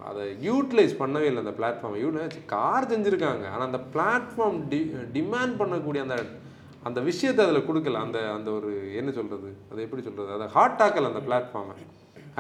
அதை 0.09 0.25
யூட்டிலைஸ் 0.49 0.93
பண்ணவே 1.01 1.29
இல்லை 1.29 1.41
அந்த 1.45 1.55
பிளாட்ஃபார்மை 1.61 2.01
யூட்டிலைஸ் 2.03 2.37
கார் 2.53 2.91
செஞ்சுருக்காங்க. 2.93 3.45
ஆனால் 3.55 3.69
அந்த 3.71 3.81
பிளாட்ஃபார்ம் 3.95 4.59
டி 4.73 4.81
டிமாண்ட் 5.17 5.57
பண்ணக்கூடிய 5.63 6.03
அந்த 6.07 6.19
அந்த 6.89 7.01
விஷயத்தை 7.09 7.41
அதில் 7.47 7.67
கொடுக்கல. 7.69 8.01
அந்த 8.07 8.19
அந்த 8.37 8.49
ஒரு 8.59 8.71
என்ன 8.99 9.11
சொல்கிறது 9.17 9.49
அதை 9.71 9.81
எப்படி 9.87 10.03
சொல்கிறது 10.09 10.31
அதை 10.37 10.47
ஹார்ட் 10.57 10.79
டாக்கல் 10.83 11.11
அந்த 11.11 11.23
பிளாட்ஃபார்மை 11.29 11.77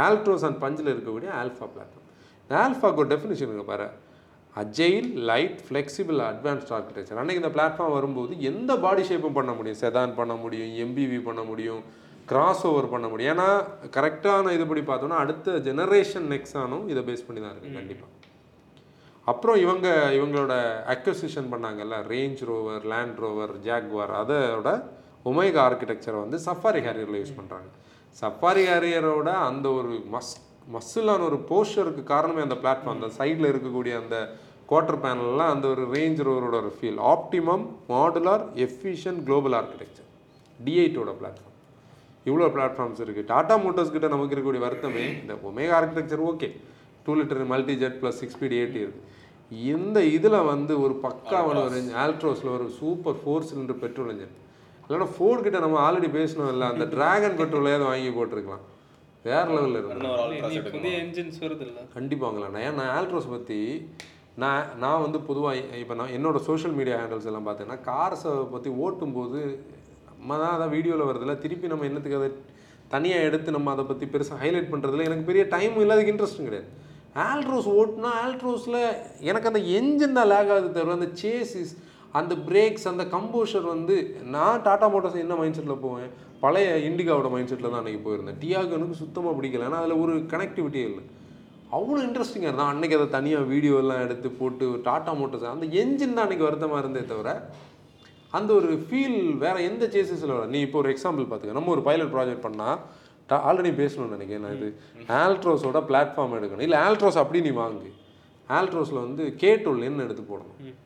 ஆல்ட்ரோஸ் 0.06 0.44
அண்ட் 0.48 0.60
பஞ்சில் 0.64 0.92
இருக்கக்கூடிய 0.94 1.30
ஆல்ஃபா 1.40 1.66
பிளாட்ஃபார்ம் 1.74 2.06
ஆல்ஃபாக்கு 2.64 3.02
ஒரு 3.02 3.10
டெஃபினிஷன் 3.14 3.50
இருக்கு 3.50 3.70
பாரு. 3.72 3.88
Agile 4.62 5.09
light 5.31 5.59
flexible 5.66 6.18
advanced 6.31 6.73
architecture 6.77 7.21
அன்னைக்கு 7.23 7.42
இந்த 7.42 7.53
பிளாட்ஃபார்ம் 7.57 7.97
வரும்போது 7.99 8.33
எந்த 8.51 8.73
பாடி 8.85 9.03
ஷேப்பும் 9.09 9.38
பண்ண 9.38 9.53
முடியும். 9.59 9.81
செதான் 9.83 10.14
பண்ண 10.21 10.35
முடியும் 10.44 10.73
எம்பிவி 10.85 11.18
பண்ண 11.29 11.42
முடியும் 11.51 11.83
கிராஸ் 12.31 12.62
ஓவர் 12.71 12.92
பண்ண 12.94 13.07
முடியும். 13.12 13.33
ஏன்னா 13.35 13.49
கரெக்டான 13.97 14.53
இதுபடி 14.59 14.83
பார்த்தோம்னா 14.88 15.21
அடுத்த 15.25 15.59
ஜெனரேஷன் 15.68 16.27
நெக்ஸானும் 16.35 16.87
இதை 16.92 17.03
பேஸ் 17.11 17.27
பண்ணி 17.27 17.42
தான் 17.42 17.55
இருக்குது 17.55 17.79
கண்டிப்பாக 17.79 18.14
அப்புறம் 19.31 19.59
இவங்க 19.64 19.87
இவங்களோட 20.16 20.55
acquisition 20.94 21.49
பண்ணாங்கல்ல 21.53 21.97
Range 22.12 22.42
Rover 22.51 22.85
Land 22.92 23.18
Rover 23.25 23.53
Jaguar 23.66 24.12
அதோட 24.21 24.71
ஒமேகா 25.31 25.61
ஆர்கிடெக்சரை 25.66 26.18
வந்து 26.25 26.38
சஃபாரி 26.47 26.81
ஹேரியரில் 26.87 27.18
யூஸ் 27.21 27.38
பண்ணுறாங்க 27.38 27.68
சஃபாரி 28.21 28.62
ஹேரியரோட 28.71 29.31
அந்த 29.49 29.66
ஒரு 29.79 29.94
மஸ் 30.14 30.35
மஸ்ஸிலான 30.75 31.25
ஒரு 31.31 31.38
போஸ்டருக்கு 31.51 32.03
காரணமே 32.12 32.40
அந்த 32.47 32.57
பிளாட்ஃபார்ம். 32.62 32.99
அந்த 32.99 33.11
சைடில் 33.18 33.51
இருக்கக்கூடிய 33.51 33.92
அந்த 34.01 34.16
குவார்டர் 34.68 35.00
பேனல்லாம் 35.02 35.52
அந்த 35.52 35.66
ஒரு 35.68 35.85
ரேஞ்ச் 35.92 36.22
ரோவரோட 36.26 36.57
ஒரு 36.62 36.72
feel 36.76 37.00
optimum 37.12 37.62
modular 37.90 38.44
efficient 38.64 39.20
global 39.28 39.57
architecture 39.59 40.09
டிஐட்டோட 40.59 41.12
platform 41.20 41.44
இவ்வளோ 42.26 42.48
பிளாட்ஃபார்ம்ஸ் 42.54 43.02
இருக்குது 43.04 43.28
டாடா 43.31 43.54
மோட்டார்ஸ் 43.59 43.94
கிட்ட 43.94 44.09
நமக்கு 44.09 44.35
இருக்கக்கூடிய 44.35 44.62
வருத்தமே 44.64 45.04
இந்த 45.20 45.35
Omega 45.48 45.76
architecture 45.78 46.24
okay 46.31 46.48
two 47.07 47.14
litre 47.18 47.48
multi 47.52 47.76
jet 47.83 47.98
plus 48.00 48.20
six 48.20 48.37
speed 48.37 48.57
AT 48.59 48.81
இருக்குது 48.81 49.07
இந்த 49.72 49.98
இதில் 50.16 50.38
வந்து 50.50 50.72
ஒரு 50.85 50.94
பக்காவான 51.04 51.61
ஒரு 51.66 51.76
ஆல்ட்ரோஸில் 52.02 52.50
ஒரு 52.57 52.66
super 52.78 53.18
four 53.20 53.46
cylinder 53.48 53.81
petrol 53.85 54.11
engine 54.12 54.35
இல்லைன்னா 54.83 55.09
ஃபோர்ட் 55.14 55.44
கிட்ட 55.46 55.59
நம்ம 55.64 55.78
ஆல்ரெடி 55.87 56.09
பேசணும் 56.16 56.50
இல்லை 56.52 56.66
அந்த 56.72 56.85
டிராகன் 56.92 57.38
பெட்ரோலையாவது 57.40 57.87
வாங்கி 57.88 58.11
போட்டிருக்கலாம். 58.11 58.64
வேற 59.24 59.46
லெவலில் 59.54 59.78
இல்ல? 59.78 59.94
கண்டிப்பாங்களா 61.96 62.61
ஏன் 62.62 62.78
நான் 62.78 62.92
ஆல்ட்ரோஸ் 62.94 63.33
பற்றி 63.33 63.59
நான் 64.42 64.66
நான் 64.83 65.05
வந்து 65.05 65.18
பொதுவாக 65.29 65.79
இப்போ 65.83 65.94
நான் 66.01 66.14
என்னோட 66.16 66.38
சோஷியல் 66.48 66.74
மீடியா 66.79 66.96
ஹேண்டல்ஸ் 67.01 67.29
எல்லாம் 67.31 67.46
பார்த்தேன்னா 67.48 67.77
கார்ஸை 67.88 68.33
பற்றி 68.53 68.70
ஓட்டும்போது 68.85 69.40
நம்ம 70.18 70.37
தான் 70.42 70.55
அதான் 70.57 70.74
வீடியோவில் 70.74 71.09
வருதுல்ல 71.09 71.35
திருப்பி 71.44 71.72
நம்ம 71.72 71.87
என்னத்துக்கு 71.88 72.20
அதை 72.20 72.29
தனியாக 72.92 73.27
எடுத்து 73.29 73.57
நம்ம 73.57 73.70
அதை 73.74 73.85
பற்றி 73.88 74.07
பெருசாக 74.12 74.40
ஹைலைட் 74.42 74.70
பண்ணுறதுல 74.72 75.07
எனக்கு 75.09 75.29
பெரிய 75.31 75.42
டைமும் 75.55 75.83
இல்லை 75.85 75.94
அதுக்கு 75.96 76.12
இன்ட்ரெஸ்ட்டும் 76.14 76.48
கிடையாது. 76.48 76.68
ஆல்ட்ரோஸ் 77.27 77.68
ஓட்டுனா 77.79 78.11
ஆல்ட்ரோஸில் 78.22 78.81
எனக்கு 79.31 79.51
அந்த 79.51 79.61
என்ஜின் 79.79 80.16
தான் 80.18 80.31
லேக் 80.33 80.53
ஆகுது 80.55 80.70
தவிர 80.77 80.96
அந்த 80.98 81.11
சேசிஸ் 81.22 81.72
அந்த 82.18 82.35
பிரேக்ஸ் 82.48 82.88
அந்த 82.92 83.05
கம்போஷர் 83.14 83.66
வந்து 83.74 83.96
நான் 84.35 84.64
டாட்டா 84.66 84.87
மோட்டார்ஸ் 84.92 85.22
என்ன 85.24 85.37
மைண்ட் 85.40 85.59
செட்டில் 85.59 85.85
போவேன்? 85.87 86.09
பழைய 86.44 86.68
இண்டிகாவோட 86.88 87.29
மைண்ட் 87.35 87.51
செட்டில் 87.53 87.72
தான் 87.72 87.81
அன்றைக்கி 87.83 88.03
போயிருந்தேன். 88.07 88.38
டியாகனுக்கு 88.42 89.03
சுத்தமாக 89.03 89.37
பிடிக்கல. 89.38 89.66
ஏன்னா 89.68 89.81
அதில் 89.83 90.03
ஒரு 90.05 90.14
கனெக்டிவிட்டியே 90.33 90.87
இல்லை. 90.90 91.05
அவ்வளோ 91.76 92.00
இன்ட்ரெஸ்டிங்காக 92.07 92.50
இருந்தால் 92.50 92.72
அன்றைக்கி 92.72 92.94
அதை 92.98 93.07
தனியாக 93.16 93.48
வீடியோ 93.52 93.74
எல்லாம் 93.83 94.04
எடுத்து 94.04 94.28
போட்டு 94.40 94.66
டாட்டா 94.87 95.12
மோட்டர்ஸ் 95.18 95.50
அந்த 95.54 95.66
என்ஜின் 95.83 96.14
தான் 96.16 96.24
அன்றைக்கி 96.26 96.46
வருத்தமாக 96.46 96.83
இருந்தே 96.83 97.02
தவிர 97.12 97.31
அந்த 98.38 98.50
ஒரு 98.59 98.70
ஃபீல் 98.87 99.20
வேறு 99.42 99.66
எந்த 99.70 99.85
சேசஸில் 99.96 100.35
வர 100.37 100.46
நீ 100.54 100.61
இப்போ 100.66 100.78
ஒரு 100.83 100.90
எக்ஸாம்பிள் 100.94 101.28
பார்த்துக்க 101.28 101.59
நம்ம 101.59 101.72
ஒரு 101.76 101.85
பைலட் 101.88 102.14
ப்ராஜெக்ட் 102.14 102.46
பண்ணால் 102.46 102.78
ஆல்ரெடி 103.48 103.70
பேசணும்னு 103.81 104.16
நினைக்கிறேன் 104.16 104.44
நான் 104.46 104.57
இது. 104.59 104.68
ஆல்ட்ரோஸோட 105.22 105.78
பிளாட்ஃபார்ம் 105.88 106.37
எடுக்கணும். 106.38 106.66
இல்லை 106.66 106.78
ஆல்ட்ரோஸ் 106.85 107.18
அப்படி 107.22 107.40
நீ 107.46 107.50
வாங்கு. 107.62 107.90
ஆல்ட்ரோஸில் 108.59 109.04
வந்து 109.07 109.24
கே 109.42 109.50
டுவெல் 109.64 109.87
என்ன 109.88 110.04
எடுத்து 110.07 110.24
போடணும். 110.31 110.76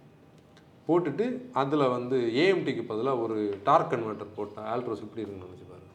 போட்டுட்டு 0.89 1.27
அதில் 1.61 1.93
வந்து 1.97 2.17
ஏஎம்டிக்கு 2.45 2.85
பதிலாக 2.91 3.23
ஒரு 3.25 3.37
டார்க் 3.69 3.93
கன்வெர்ட்டர் 3.93 4.37
போட்டால் 4.39 4.67
ஆல்ட்ரோஸ் 4.73 5.05
எப்படி 5.07 5.23
இருக்குன்னு 5.23 5.49
நினச்சி 5.49 5.67
பாருங்க 5.71 5.91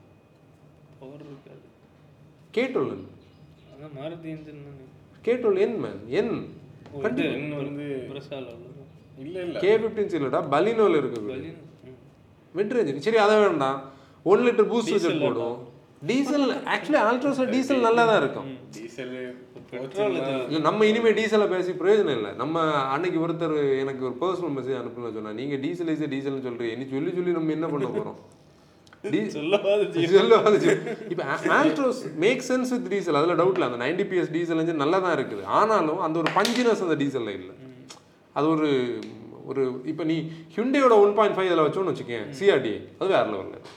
கே 2.58 2.66
டுவெல் 2.76 2.94
அதான் 2.94 3.17
Maruti 3.98 4.30
engine 4.36 4.62
K 5.26 5.34
twelve 5.44 5.60
N 5.66 5.78
man 5.84 6.00
N. 6.20 6.34
இல்ல 9.24 9.38
இல்ல. 9.46 9.58
கே 9.64 9.72
ஃபிஃப்டின்ஸ் 9.82 10.16
இல்லைடா 10.18 10.40
பலினோவில் 10.54 11.00
இருக்குது. 11.02 11.50
மிட் 12.58 12.74
ரேஞ்ச் 12.76 13.06
சரி 13.08 13.20
அதை 13.26 13.36
வேண்டாம். 13.46 13.80
ஒன் 14.32 14.44
லிட்டர் 14.48 14.70
பூஸ்ட் 14.72 14.94
ரிசல்ட் 14.96 15.24
போடும் 15.26 15.58
டீசல் 16.10 16.48
ஆக்சுவலி 16.74 17.00
ஆல்ட்ரோஸில் 17.10 17.52
டீசல் 17.54 17.86
நல்லா 17.88 18.04
தான் 18.10 18.20
இருக்கும். 18.24 18.48
இல்லை 20.08 20.60
நம்ம 20.68 20.86
இனிமேல் 20.90 21.18
டீசலை 21.20 21.48
பேசி 21.54 21.72
பிரயோஜனம் 21.82 22.16
இல்லை. 22.18 22.32
நம்ம 22.42 22.56
அன்னைக்கு 22.96 23.20
ஒருத்தர் 23.26 23.56
எனக்கு 23.84 24.04
ஒரு 24.10 24.16
பர்சனல் 24.24 24.56
மெசேஜ் 24.58 24.80
அனுப்புன்னு 24.82 25.16
சொன்னா 25.18 25.34
நீங்கள் 25.40 25.62
டீசல் 25.66 25.92
ஈஸி 25.96 26.08
டீசல்னு 26.14 26.46
சொல்கிறீங்க 26.48 26.76
இனி 26.78 26.88
சொல்லி 26.94 27.14
சொல்லி 27.18 27.38
நம்ம 27.40 27.56
என்ன 27.58 27.70
பண்ண 27.74 27.88
போகிறோம் 27.96 28.20
இப்போ 31.12 31.24
Altroz 31.60 32.02
make 32.24 32.42
sense 32.50 32.72
with 32.76 32.90
diesel 32.94 33.20
அதில் 33.20 33.40
டவுட் 33.42 33.58
இல்லை. 33.58 33.70
அந்த 33.70 33.80
நைன்டி 33.84 34.06
பிஎஸ் 34.12 34.32
டீசல் 34.36 34.62
இன்ஜின் 34.64 34.84
நல்லா 34.84 35.00
தான் 35.06 35.16
இருக்குது. 35.18 35.44
ஆனாலும் 35.60 36.02
அந்த 36.08 36.16
ஒரு 36.24 36.32
பஞ்சினஸ் 36.40 36.84
அந்த 36.88 36.98
டீசலில் 37.04 37.38
இல்லை. 37.40 37.56
அது 38.38 38.48
ஒரு 38.56 38.70
ஒரு 39.50 39.64
இப்போ 39.92 40.04
நீ 40.12 40.16
ஹிண்டேயோட 40.56 40.94
ஒன் 41.04 41.14
பாயிண்ட் 41.18 41.36
ஃபைவ் 41.36 41.50
இதில் 41.50 41.66
வச்சோன்னு 41.66 41.92
வச்சுக்கேன் 41.94 42.26
சிஆர்டி 42.40 42.74
அது 43.00 43.10
வேற 43.16 43.26
லெவலில். 43.34 43.68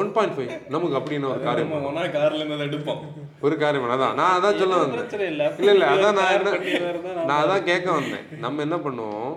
ஒன் 0.00 0.10
பாயிண்ட் 0.16 0.34
ஃபைவ் 0.36 0.50
நமக்கு 0.74 0.96
அப்படின்னு 0.98 1.26
ஒரு 1.32 1.40
காரியம் 1.46 1.72
கார்ல 2.16 2.40
இருந்து 2.42 2.66
எடுப்போம். 2.68 3.00
ஒரு 3.46 3.54
காரியம் 3.62 3.92
அதான். 3.96 4.14
நான் 4.20 4.34
அதான் 4.36 4.58
சொல்ல 4.60 4.76
வந்தேன். 4.82 5.08
இல்லை. 5.32 5.46
இல்லை 5.74 5.86
அதான் 5.94 6.16
நான் 6.20 6.34
என்ன 6.36 6.50
நான் 7.28 7.42
அதான் 7.44 7.68
கேட்க 7.70 7.88
வந்தேன். 7.98 8.24
நம்ம 8.44 8.62
என்ன 8.66 8.78
பண்ணுவோம்? 8.86 9.34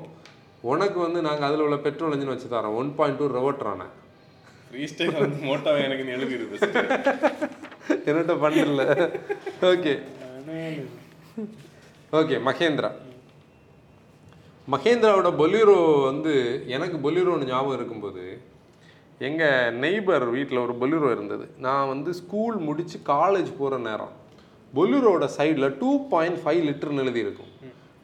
உனக்கு 0.71 0.97
வந்து 1.05 1.19
நாங்கள் 1.25 1.47
அதில் 1.47 1.65
உள்ள 1.65 1.77
பெட்ரோல் 1.87 2.13
இன்ஜின் 2.15 2.33
வச்சு 2.33 2.47
தரோம் 2.53 2.77
ஒன் 2.79 2.89
பாயிண்ட் 2.99 3.19
டூ 3.19 3.27
ரெவட்ரானே 3.37 3.87
ஃப்ரீ 4.69 4.85
ஸ்டைல் 4.91 5.19
வந்து 5.23 5.83
எனக்கு 5.87 6.05
நீ 6.07 6.11
எழுதிருது. 6.17 6.57
என்னட்ட 8.09 8.33
பண்ணல 8.43 8.83
ஓகே 9.71 9.93
ஓகே 12.19 12.35
மகேந்திரா. 12.47 12.89
மகேந்திராவோட 14.73 15.29
பொலிரோ 15.41 15.77
வந்து 16.09 16.33
எனக்கு 16.75 16.97
பொலிரோன்னு 17.05 17.49
ஞாபகம் 17.51 17.77
இருக்கும்போது 17.77 18.23
எங்கள் 19.27 19.75
நெய்பர் 19.83 20.25
வீட்டில் 20.35 20.63
ஒரு 20.65 20.73
பொலிரோ 20.81 21.07
இருந்தது. 21.15 21.45
நான் 21.65 21.89
வந்து 21.93 22.11
ஸ்கூல் 22.19 22.57
முடித்து 22.67 22.99
காலேஜ் 23.13 23.49
போகிற 23.59 23.79
நேரம் 23.89 24.13
பொலிரோட 24.73 25.25
சைடில் 25.37 25.75
டூ 25.81 25.91
பாயிண்ட் 26.13 26.39
ஃபைவ் 26.43 26.61
லிட்டர்னு 26.67 27.03
எழுதியிருக்கும். 27.05 27.48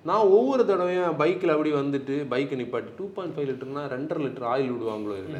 நான் 0.06 0.32
ஒவ்வொரு 0.34 0.64
தடவையும் 0.70 1.18
பைக்கில் 1.20 1.54
அப்படி 1.54 1.72
வந்துட்டு 1.76 2.16
பைக்கை 2.32 2.58
நிப்பாட்டி 2.60 2.92
டூ 2.98 3.06
பாயிண்ட் 3.14 3.36
ஃபைவ் 3.36 3.48
லிட்டர்னா 3.50 3.84
ரெண்டரை 3.94 4.22
லிட்டர் 4.26 4.48
ஆயில் 4.52 4.74
விடுவாங்களோ 4.74 5.16
இதில் 5.20 5.40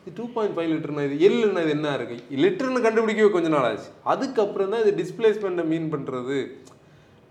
இது 0.00 0.12
டூ 0.16 0.26
பாயிண்ட் 0.34 0.54
ஃபைவ் 0.56 0.70
லிட்டர்னா 0.72 1.04
இது 1.08 1.16
எல்லுன்னா 1.26 1.62
இது 1.64 1.72
என்ன 1.76 1.88
இருக்கு? 1.96 2.16
லிட்டர்னு 2.42 2.84
கண்டுபிடிக்கவே 2.84 3.30
கொஞ்ச 3.32 3.48
நாள் 3.54 3.66
ஆச்சு. 3.68 3.88
அதுக்கப்புறம் 4.12 4.70
தான் 4.72 4.82
இது 4.84 4.92
டிஸ்பிளேஸ்மெண்ட்டை 5.00 5.64
மீன் 5.70 5.88
பண்ணுறது 5.94 6.38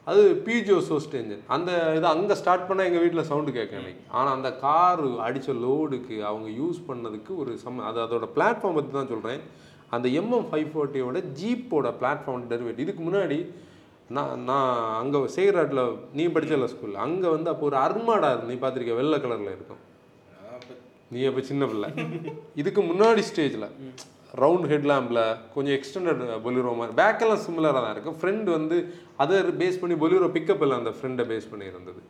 அது 0.08 0.22
பிஜிஓ 0.46 0.78
சோஸ்ட் 0.86 1.16
என்ஜின் 1.18 1.42
அந்த 1.56 1.70
இதை 1.98 2.08
அங்கே 2.14 2.36
ஸ்டார்ட் 2.40 2.68
பண்ணால் 2.68 2.88
எங்கள் 2.90 3.04
வீட்டில் 3.04 3.28
சவுண்டு 3.28 3.52
கேட்க 3.58 3.80
எனக்கு 3.80 4.04
ஆனால் 4.14 4.34
அந்த 4.36 4.50
கார் 4.62 5.02
அடித்த 5.26 5.56
லோடுக்கு 5.64 6.16
அவங்க 6.30 6.48
யூஸ் 6.60 6.80
பண்ணதுக்கு 6.88 7.32
ஒரு 7.42 7.52
சம் 7.64 7.82
அது 7.90 8.00
அதோட 8.06 8.28
பிளாட்ஃபார்ம் 8.36 8.78
பற்றி 8.78 8.94
தான் 8.94 9.12
சொல்கிறேன் 9.12 9.42
அந்த 9.92 10.08
எம்எம் 10.20 10.48
ஃபைவ் 10.50 10.70
ஃபோர்ட்டியோட 10.72 11.20
ஜீப்போட 11.40 11.88
பிளாட்ஃபார்ம் 12.00 12.48
டெரிவேட் 12.52 12.84
இதுக்கு 12.84 13.04
முன்னாடி 13.08 13.40
நான் 14.16 14.44
நான் 14.50 14.70
அங்கே 15.00 15.20
சேகராட்டில் 15.36 15.82
நீ 16.18 16.24
படித்தல 16.36 16.68
ஸ்கூலில் 16.72 17.04
அங்கே 17.06 17.28
வந்து 17.36 17.50
அப்போ 17.52 17.66
ஒரு 17.70 17.78
அர்மாடா 17.86 18.30
இருந்து 18.34 18.52
நீ 18.52 18.56
பார்த்துருக்க 18.62 18.96
வெள்ளை 19.00 19.18
கலரில் 19.24 19.56
இருக்கும். 19.56 19.82
நீ 21.14 21.20
அப்போ 21.30 21.42
சின்ன 21.50 21.66
பிள்ளை. 21.72 21.90
இதுக்கு 22.62 22.82
முன்னாடி 22.90 23.22
ஸ்டேஜில் 23.30 23.68
ரவுண்ட் 24.42 24.68
ஹெட்லாம்பில் 24.72 25.22
கொஞ்சம் 25.54 25.76
எக்ஸ்டெண்டட் 25.78 26.24
பொலிரோ 26.46 26.74
மாதிரி 26.80 26.98
பேக்கெல்லாம் 27.02 27.44
சிமிலராக 27.46 27.82
தான் 27.86 27.94
இருக்கும். 27.96 28.18
ஃப்ரெண்டு 28.20 28.50
வந்து 28.58 28.78
அதை 29.24 29.38
பேஸ் 29.62 29.80
பண்ணி 29.84 29.98
பொலிரோ 30.04 30.30
பிக்கப் 30.36 30.64
இல்லை 30.66 30.78
அந்த 30.82 30.94
ஃப்ரெண்டை 30.98 31.26
பேஸ் 31.32 31.50
பண்ணி 31.52 31.72
இருந்தது 31.74 32.02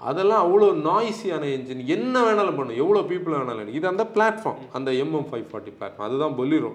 அதெல்லாம் 0.00 0.42
அவ்வளோ 0.46 0.66
நாய்ஸியான 0.88 1.44
என்ஜின் 1.56 1.86
என்ன 1.94 2.16
வேணாலும் 2.26 2.58
பண்ணும் 2.58 2.80
எவ்வளோ 2.82 3.02
பீப்புள் 3.12 3.36
வேணாலும் 3.36 3.76
இது 3.78 3.86
அந்த 3.92 4.04
பிளாட்ஃபார்ம் 4.16 4.62
அந்த 4.78 4.90
எம்எம் 5.04 5.28
ஃபைவ் 5.30 5.46
ஃபார்ட்டி 5.50 5.72
பிளாட்ஃபார்ம் 5.78 6.08
அதுதான் 6.08 6.36
பொலிரோ 6.40 6.72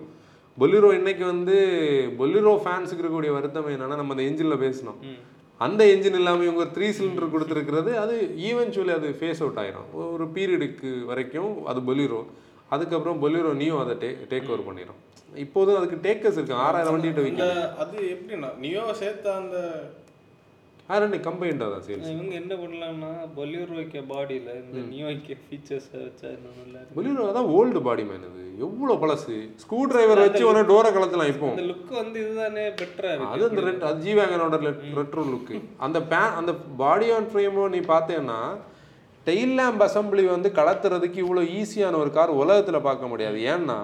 பொலிரோ 0.57 0.89
இன்னைக்கு 0.99 1.23
வந்து 1.25 1.55
பொலிரோ 2.19 2.53
ஃபேன்ஸுக்கு 2.63 3.01
இருக்கக்கூடிய 3.03 3.31
வருத்தம் 3.35 3.69
என்னன்னா 3.73 3.99
நம்ம 3.99 4.15
அந்த 4.15 4.23
என்ஜினில் 4.29 4.63
பேசினோம். 4.63 4.97
அந்த 5.61 5.81
என்ஜின் 5.93 6.17
இல்லாமல் 6.19 6.47
இவங்க 6.47 6.65
த்ரீ 6.75 6.87
சிலிண்டர் 6.97 7.33
கொடுத்துருக்கிறது 7.33 7.91
அது 8.03 8.15
ஈவென்ச்சுவலி 8.49 8.93
அது 8.99 9.07
ஃபேஸ் 9.19 9.41
அவுட் 9.43 9.59
ஆயிரும். 9.63 9.87
ஒரு 10.15 10.25
பீரியடுக்கு 10.35 10.91
வரைக்கும் 11.11 11.51
அது 11.71 11.81
பொலிரோ 11.89 12.21
அதுக்கப்புறம் 12.75 13.21
பொலிரோ 13.23 13.51
நீயும் 13.61 13.81
அதை 13.83 13.95
டே 14.03 14.09
டேக் 14.31 14.49
ஓவர் 14.51 14.67
பண்ணிடும் 14.67 14.99
இப்போதும் 15.45 15.77
அதுக்கு 15.79 15.97
டேக்கர்ஸ் 16.05 16.37
இருக்கு. 16.39 16.55
ஆறாயிரம் 16.65 16.93
வண்டிகிட்ட 16.95 17.23
விற்கும் 17.25 17.79
அது 17.83 17.97
எப்படின்னா 18.15 18.49
நியோ 18.63 18.85
சேர்த்த 19.01 19.33
அந்த 19.41 19.57
ஆறாயிரம் 20.91 21.25
கம்பைண்டாக 21.27 21.69
தான் 21.73 21.83
சேல்ஸ் 21.87 22.11
இவங்க 22.13 22.33
என்ன 22.41 22.53
பண்ணலாம்னா 22.61 23.09
பொலியூர் 23.35 23.73
வைக்க 23.77 23.99
பாடியில் 24.11 24.49
இந்த 24.61 24.79
நியூ 24.91 25.05
வைக்க 25.09 25.37
ஃபீச்சர்ஸை 25.43 25.99
வச்சா 26.05 26.29
நல்லா 26.45 27.27
தான் 27.37 27.49
ஓல்டு 27.57 27.81
பாடி 27.87 28.03
மேன் 28.09 28.25
இது. 28.29 28.45
எவ்வளோ 28.65 28.95
பழசு. 29.03 29.35
ஸ்க்ரூ 29.61 29.79
டிரைவர் 29.91 30.23
வச்சு 30.23 30.43
உடனே 30.47 30.63
டோரை 30.71 30.89
கலத்தலாம் 30.95 31.31
இப்போ. 31.33 31.47
அந்த 31.53 31.63
லுக் 31.69 31.93
வந்து 31.99 32.17
இதுதானே 32.23 32.65
பெட்டரா 32.81 33.11
இருக்கு. 33.13 33.31
அது 33.35 33.47
அந்த 33.49 33.61
ரெட் 33.67 33.85
அது 33.89 34.03
ஜி 34.05 34.13
வேகனோட 34.19 34.57
ரெட்ரோ 34.99 35.23
லுக்கு 35.29 35.55
அந்த 35.87 35.99
பேன் 36.11 36.35
அந்த 36.41 36.53
பாடி 36.81 37.09
ஆன் 37.17 37.29
ஃப்ரேமோ 37.31 37.65
நீ 37.75 37.81
பார்த்தேன்னா 37.93 38.39
டெயில் 39.27 39.55
லேம்ப் 39.59 39.83
அசம்பிளி 39.85 40.23
வந்து 40.35 40.49
கலத்துறதுக்கு 40.59 41.19
இவ்வளோ 41.23 41.41
ஈஸியான 41.59 41.97
ஒரு 42.03 42.11
கார் 42.15 42.39
உலகத்தில் 42.41 42.85
பார்க்க 42.87 43.11
முடியாது. 43.11 43.39
ஏன்னா 43.53 43.79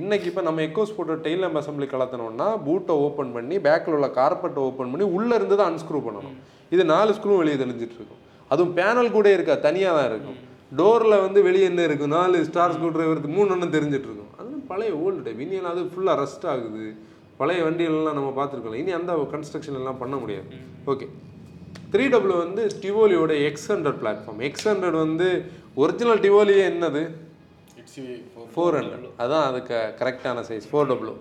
இன்னைக்கு 0.00 0.26
இப்போ 0.30 0.42
நம்ம 0.46 0.60
எக்கோஸ் 0.66 0.94
போட்டு 0.94 1.14
டெய்ல் 1.24 1.42
லேம்ப் 1.42 1.58
அசம்பிளி 1.58 1.86
கலத்தணும்னா 1.90 2.46
பூட்டை 2.64 2.94
ஓப்பன் 3.02 3.30
பண்ணி 3.34 3.56
பேக்கில் 3.66 3.94
உள்ள 3.96 4.06
கார்பெட்டை 4.16 4.60
ஓப்பன் 4.68 4.90
பண்ணி 4.92 5.04
உள்ளே 5.16 5.34
இருந்து 5.38 5.56
தான் 5.60 5.68
அன்ஸ்க்ரூ 5.72 5.98
பண்ணணும். 6.06 6.38
இது 6.74 6.82
நாலு 6.92 7.10
ஸ்க்ரூ 7.18 7.34
வெளியே 7.40 7.58
தெளிஞ்சிட்டு 7.60 7.96
இருக்கும். 7.98 8.22
அதுவும் 8.52 8.72
பேனல் 8.78 9.10
கூட 9.16 9.26
இருக்கா? 9.36 9.54
தனியாக 9.66 9.92
தான் 9.98 10.08
இருக்கும். 10.12 10.38
டோரில் 10.78 11.16
வந்து 11.26 11.40
வெளியே 11.48 11.66
என்ன 11.72 11.82
இருக்கும்? 11.88 12.12
நாலு 12.18 12.38
ஸ்டார் 12.48 12.74
ஸ்க்ரூ 12.76 12.88
டிரைவர் 12.96 13.20
மூணு 13.36 13.52
ஒன்று 13.56 13.68
தெரிஞ்சிட்டு 13.76 14.08
இருக்கும். 14.10 14.32
அது 14.40 14.50
பழைய 14.70 14.94
ஓல்டு 15.04 15.22
டைப் 15.26 15.42
இனி 15.44 15.58
எல்லாம் 15.60 15.74
அது 15.76 15.84
ஃபுல்லாக 15.92 16.16
ரஸ்ட் 16.22 16.46
ஆகுது. 16.54 16.86
பழைய 17.40 17.60
வண்டிகள்லாம் 17.66 18.18
நம்ம 18.20 18.32
பார்த்துருக்கோம் 18.40 18.80
இனி 18.82 18.94
அந்த 18.98 19.12
கன்ஸ்ட்ரக்ஷன் 19.34 19.78
எல்லாம் 19.82 20.00
பண்ண 20.02 20.16
முடியாது. 20.22 20.48
ஓகே 20.92 21.08
த்ரீ 21.92 22.06
டபுள் 22.14 22.34
வந்து 22.44 22.64
டிவோலியோட 22.84 23.32
X 23.50 23.68
hundred 23.72 24.00
platform 24.02 24.42
X 24.48 24.66
hundred 24.70 24.98
வந்து 25.04 25.28
ஒரிஜினல் 25.84 26.22
டிவோலியே 26.26 26.64
என்னது? 26.72 27.04
இட்ஸ் 27.96 28.50
ஃபோர் 28.52 28.76
ஹண்ட்ரட் 28.78 29.06
அதான் 29.22 29.46
அதுக்கு 29.48 29.78
கரெக்டான 30.00 30.42
சைஸ் 30.48 30.66
ஃபோர் 30.70 30.88
டபுள்யூ 30.90 31.14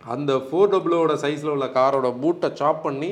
அந்த 0.00 0.32
ஃபோர் 0.46 0.72
டபுள்யூட 0.72 1.14
சைஸில் 1.24 1.54
உள்ள 1.54 1.66
காரோட 1.76 2.08
பூட்டை 2.22 2.48
சாப் 2.60 2.82
பண்ணி 2.86 3.10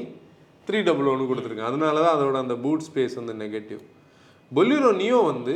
த்ரீ 0.69 0.79
டபுள் 0.89 1.11
ஒன்று 1.13 1.29
கொடுத்துருக்கேன் 1.29 1.71
அதனால 1.71 2.01
தான் 2.05 2.17
அதோட 2.17 2.39
அந்த 2.45 2.57
பூட் 2.65 2.87
ஸ்பேஸ் 2.89 3.15
வந்து 3.21 3.35
நெகட்டிவ் 3.43 3.81
பொலிரோ 4.53 4.91
நியோ 4.99 5.19
வந்து 5.27 5.55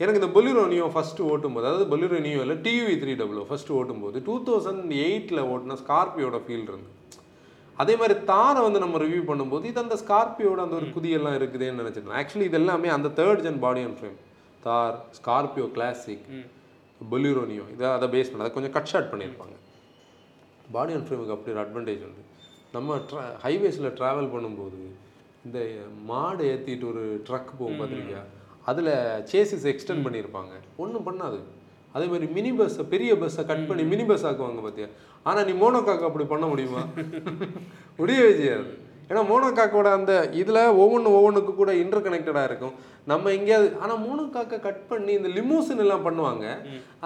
எனக்கு 0.00 0.20
இந்த 0.20 0.30
பொலிரோ 0.34 0.62
நியோ 0.66 0.86
ஃபஸ்ட்டு 0.94 1.26
ஓட்டும்போது 1.32 1.66
அதாவது 1.66 1.86
பொலிரோ 1.92 2.18
நியோ 2.24 2.40
இல்லை 2.44 2.56
டிவி 2.64 2.94
த்ரீ 3.02 3.12
டபுள்யூ 3.14 3.44
ஃபஸ்ட்டு 3.50 3.76
ஓட்டும்போது 3.78 4.18
டூ 4.26 4.34
தௌசண்ட் 4.48 4.92
எயிட்டில் 5.04 5.42
ஓட்டின 5.52 5.78
ஸ்கார்பியோட 5.82 6.38
ஃபீல் 6.44 6.66
இருந்து 6.66 6.90
அதே 7.76 7.94
மாதிரி 7.96 8.14
தாரை 8.24 8.60
வந்து 8.66 8.78
நம்ம 8.78 8.98
ரிவ்யூ 8.98 9.22
பண்ணும்போது 9.30 9.64
இது 9.64 9.80
அந்த 9.80 9.96
ஸ்கார்பியோட 10.02 10.60
அந்த 10.60 10.76
ஒரு 10.80 10.86
குதியெல்லாம் 10.94 11.36
இருக்குதுன்னு 11.38 11.80
நினச்சிருந்தேன். 11.82 12.18
ஆக்சுவலி 12.20 12.46
இது 12.50 12.58
எல்லாமே 12.60 12.88
அந்த 12.88 13.08
third 13.18 13.42
gen 13.42 13.60
body 13.64 13.82
and 13.82 13.98
frame 13.98 14.16
Thar 14.66 14.96
Scorpio 15.18 15.66
Classic 15.76 16.26
Bolero Neo 17.12 17.64
இதை 17.74 17.86
அதை 17.96 18.06
பேஸ் 18.14 18.30
பண்ணி 18.30 18.44
அதை 18.44 18.52
கொஞ்சம் 18.54 18.74
கட் 18.76 18.90
ஷார்ட் 18.92 19.12
பண்ணியிருப்பாங்க. 19.12 19.56
பாடி 20.76 20.92
அண்ட் 20.96 21.06
ஃப்ரேமுக்கு 21.08 21.34
அப்படி 21.36 21.54
ஒரு 21.54 21.62
அட்வான்டேஜ் 21.64 22.04
உண்டு. 22.06 22.22
நம்ம 22.76 22.96
ட்ரா 23.10 23.24
ஹைவேஸில் 23.44 23.96
ட்ராவல் 23.98 24.32
பண்ணும்போது 24.34 24.80
இந்த 25.46 25.58
மாடு 26.10 26.44
ஏற்றிட்டு 26.52 26.88
ஒரு 26.92 27.02
ட்ரக் 27.26 27.52
போகும் 27.58 27.78
பார்த்துருக்கியா 27.80 28.22
அதில் 28.70 28.90
சேசிஸ் 29.32 29.66
எக்ஸ்டெண்ட் 29.72 30.04
பண்ணியிருப்பாங்க. 30.06 30.54
ஒன்றும் 30.76 31.06
பண்ணாது. 31.08 31.38
அதே 31.92 32.06
மாதிரி 32.12 32.26
மினி 32.36 32.50
பஸ்ஸை 32.52 32.84
பெரிய 32.94 33.10
பஸ்ஸை 33.20 33.42
கட் 33.50 33.68
பண்ணி 33.68 33.82
மினி 33.92 34.04
பஸ் 34.04 34.26
ஆக்குவாங்க 34.26 34.62
பார்த்தியா 34.64 34.88
ஆனால் 35.28 35.46
நீ 35.48 35.52
மோனோகாக்கு 35.62 36.08
அப்படி 36.08 36.24
பண்ண 36.32 36.46
முடியுமா? 36.46 36.82
முடியவே 38.00 38.32
செய்யாது. 38.40 38.66
ஏன்னா 39.08 39.22
மோனோகாக்கோட 39.30 39.88
அந்த 39.98 40.12
இதில் 40.40 40.60
ஒவ்வொன்று 40.82 41.08
ஒவ்வொன்றுக்கு 41.16 41.52
கூட 41.60 41.72
இன்டர் 41.82 42.04
கனெக்டடாக 42.06 42.48
இருக்கும். 42.50 42.74
நம்ம 43.10 43.32
எங்கேயாவது 43.38 43.68
ஆனால் 43.82 44.00
மோனோகாக்கை 44.06 44.58
கட் 44.66 44.82
பண்ணி 44.90 45.12
இந்த 45.18 45.28
லிமோசின் 45.38 45.82
எல்லாம் 45.84 46.06
பண்ணுவாங்க. 46.06 46.44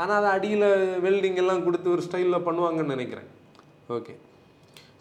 ஆனால் 0.01 0.17
அதை 0.21 0.29
அடியில் 0.37 0.69
வெல்டிங் 1.07 1.41
எல்லாம் 1.43 1.65
கொடுத்து 1.67 1.95
ஒரு 1.97 2.05
ஸ்டைலில் 2.07 2.47
பண்ணுவாங்கன்னு 2.49 2.95
நினைக்கிறேன். 2.97 3.29
ஓகே 3.97 4.15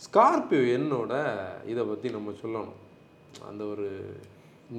ஸ்கார்பியோ 0.06 0.64
என்னோட 0.78 1.14
இதை 1.72 1.84
பற்றி 1.92 2.10
நம்ம 2.18 2.34
சொல்லணும். 2.42 2.80
அந்த 3.50 3.64
ஒரு 3.74 3.88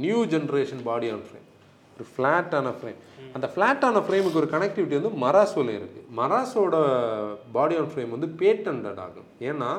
new 0.02 0.18
generation 0.32 0.82
body 0.88 1.08
on 1.14 1.24
frame 1.28 1.46
ஒரு 1.94 2.04
ஃப்ளாட்டான 2.12 2.68
ஃப்ரேம் 2.78 2.98
அந்த 3.36 3.46
ஃப்ளாட்டான 3.54 4.00
ஃப்ரேமுக்கு 4.04 4.40
ஒரு 4.42 4.48
கனெக்டிவிட்டி 4.52 4.96
வந்து 4.98 5.12
மராசோவில் 5.24 5.72
இருக்குது 5.78 6.06
மராசோட 6.18 6.76
பாடி 7.56 7.74
ஆன் 7.80 7.90
ஃப்ரேம் 7.92 8.14
வந்து 8.16 8.28
பேட்டன்டட் 8.40 9.00
ஆகும் 9.06 9.28
ஏன்னா 9.50 9.70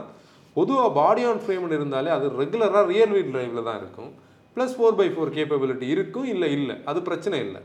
பொதுவாக 0.55 0.89
பாடி 0.99 1.23
ஆன் 1.29 1.41
ஃப்ரேம்னு 1.43 1.77
இருந்தாலே 1.79 2.09
அது 2.17 2.25
ரெகுலராக 2.41 2.85
ரியல் 2.93 3.13
வீல் 3.15 3.31
டிரைவில் 3.35 3.67
தான் 3.69 3.79
இருக்கும். 3.81 4.11
Plus 4.55 4.75
four 4.77 4.97
by 4.99 5.07
four 5.13 5.35
capability 5.37 5.87
இருக்கும் 5.95 6.27
இல்லை 6.33 6.49
இல்லை. 6.57 6.75
அது 6.91 6.99
பிரச்சனை 7.09 7.37
இல்லை. 7.47 7.61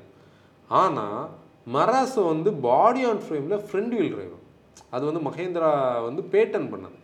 ஆனால் 0.82 1.22
மராசோ 1.76 2.22
வந்து 2.32 2.50
பாடி 2.68 3.02
ஆன் 3.10 3.22
ஃப்ரேமில் 3.24 3.64
ஃப்ரண்ட் 3.68 3.94
வீல் 3.96 4.12
டிரைவ் 4.14 4.34
அது 4.94 5.04
வந்து 5.08 5.22
மகேந்திரா 5.28 5.70
வந்து 6.08 6.22
பேட்டன் 6.34 6.68
பண்ணது. 6.72 6.96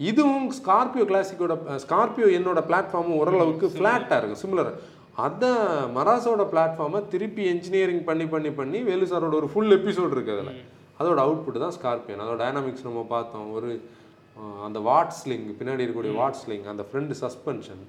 இதுவும் 0.00 0.46
ஸ்கார்பியோ 0.58 1.04
கிளாசிக்கோட 1.10 1.54
ஸ்கார்பியோ 1.84 2.28
என்னோட 2.38 2.60
பிளாட்ஃபார்மும் 2.68 3.18
ஓரளவுக்கு 3.20 3.66
ஃப்ளாட்டாக 3.74 4.18
இருக்கும் 4.20 4.42
சிமிலர் 4.42 4.70
அதான் 5.24 5.64
மராசோட 5.96 6.42
பிளாட்ஃபார்மை 6.52 7.00
திருப்பி 7.12 7.42
என்ஜினியரிங் 7.54 8.04
பண்ணி 8.08 8.26
பண்ணி 8.34 8.50
பண்ணி 8.60 8.78
வேலு 8.88 9.06
சாரோட 9.10 9.34
ஒரு 9.40 9.48
ஃபுல் 9.52 9.74
எபிசோட் 9.78 10.14
இருக்குது 10.16 10.36
அதில். 10.36 10.62
அதோட 11.00 11.18
அவுட்புட் 11.24 11.62
தான் 11.64 11.74
ஸ்கார்பியன் 11.78 12.22
அதோட 12.24 12.38
டைனாமிக்ஸ் 12.44 12.86
நம்ம 12.88 13.02
பார்த்தோம். 13.14 13.48
ஒரு 13.58 13.70
அந்த 14.64 14.78
வாட் 14.80 15.14
ஸ்லிங் 15.18 15.46
பின்னாடி 15.58 15.82
இருக்கக்கூடிய 15.82 16.14
வாட் 16.14 16.38
ஸ்லிங் 16.42 16.66
அந்த 16.66 16.84
ஃப்ரண்ட் 16.88 17.14
சஸ்பென்ஷன் 17.20 17.82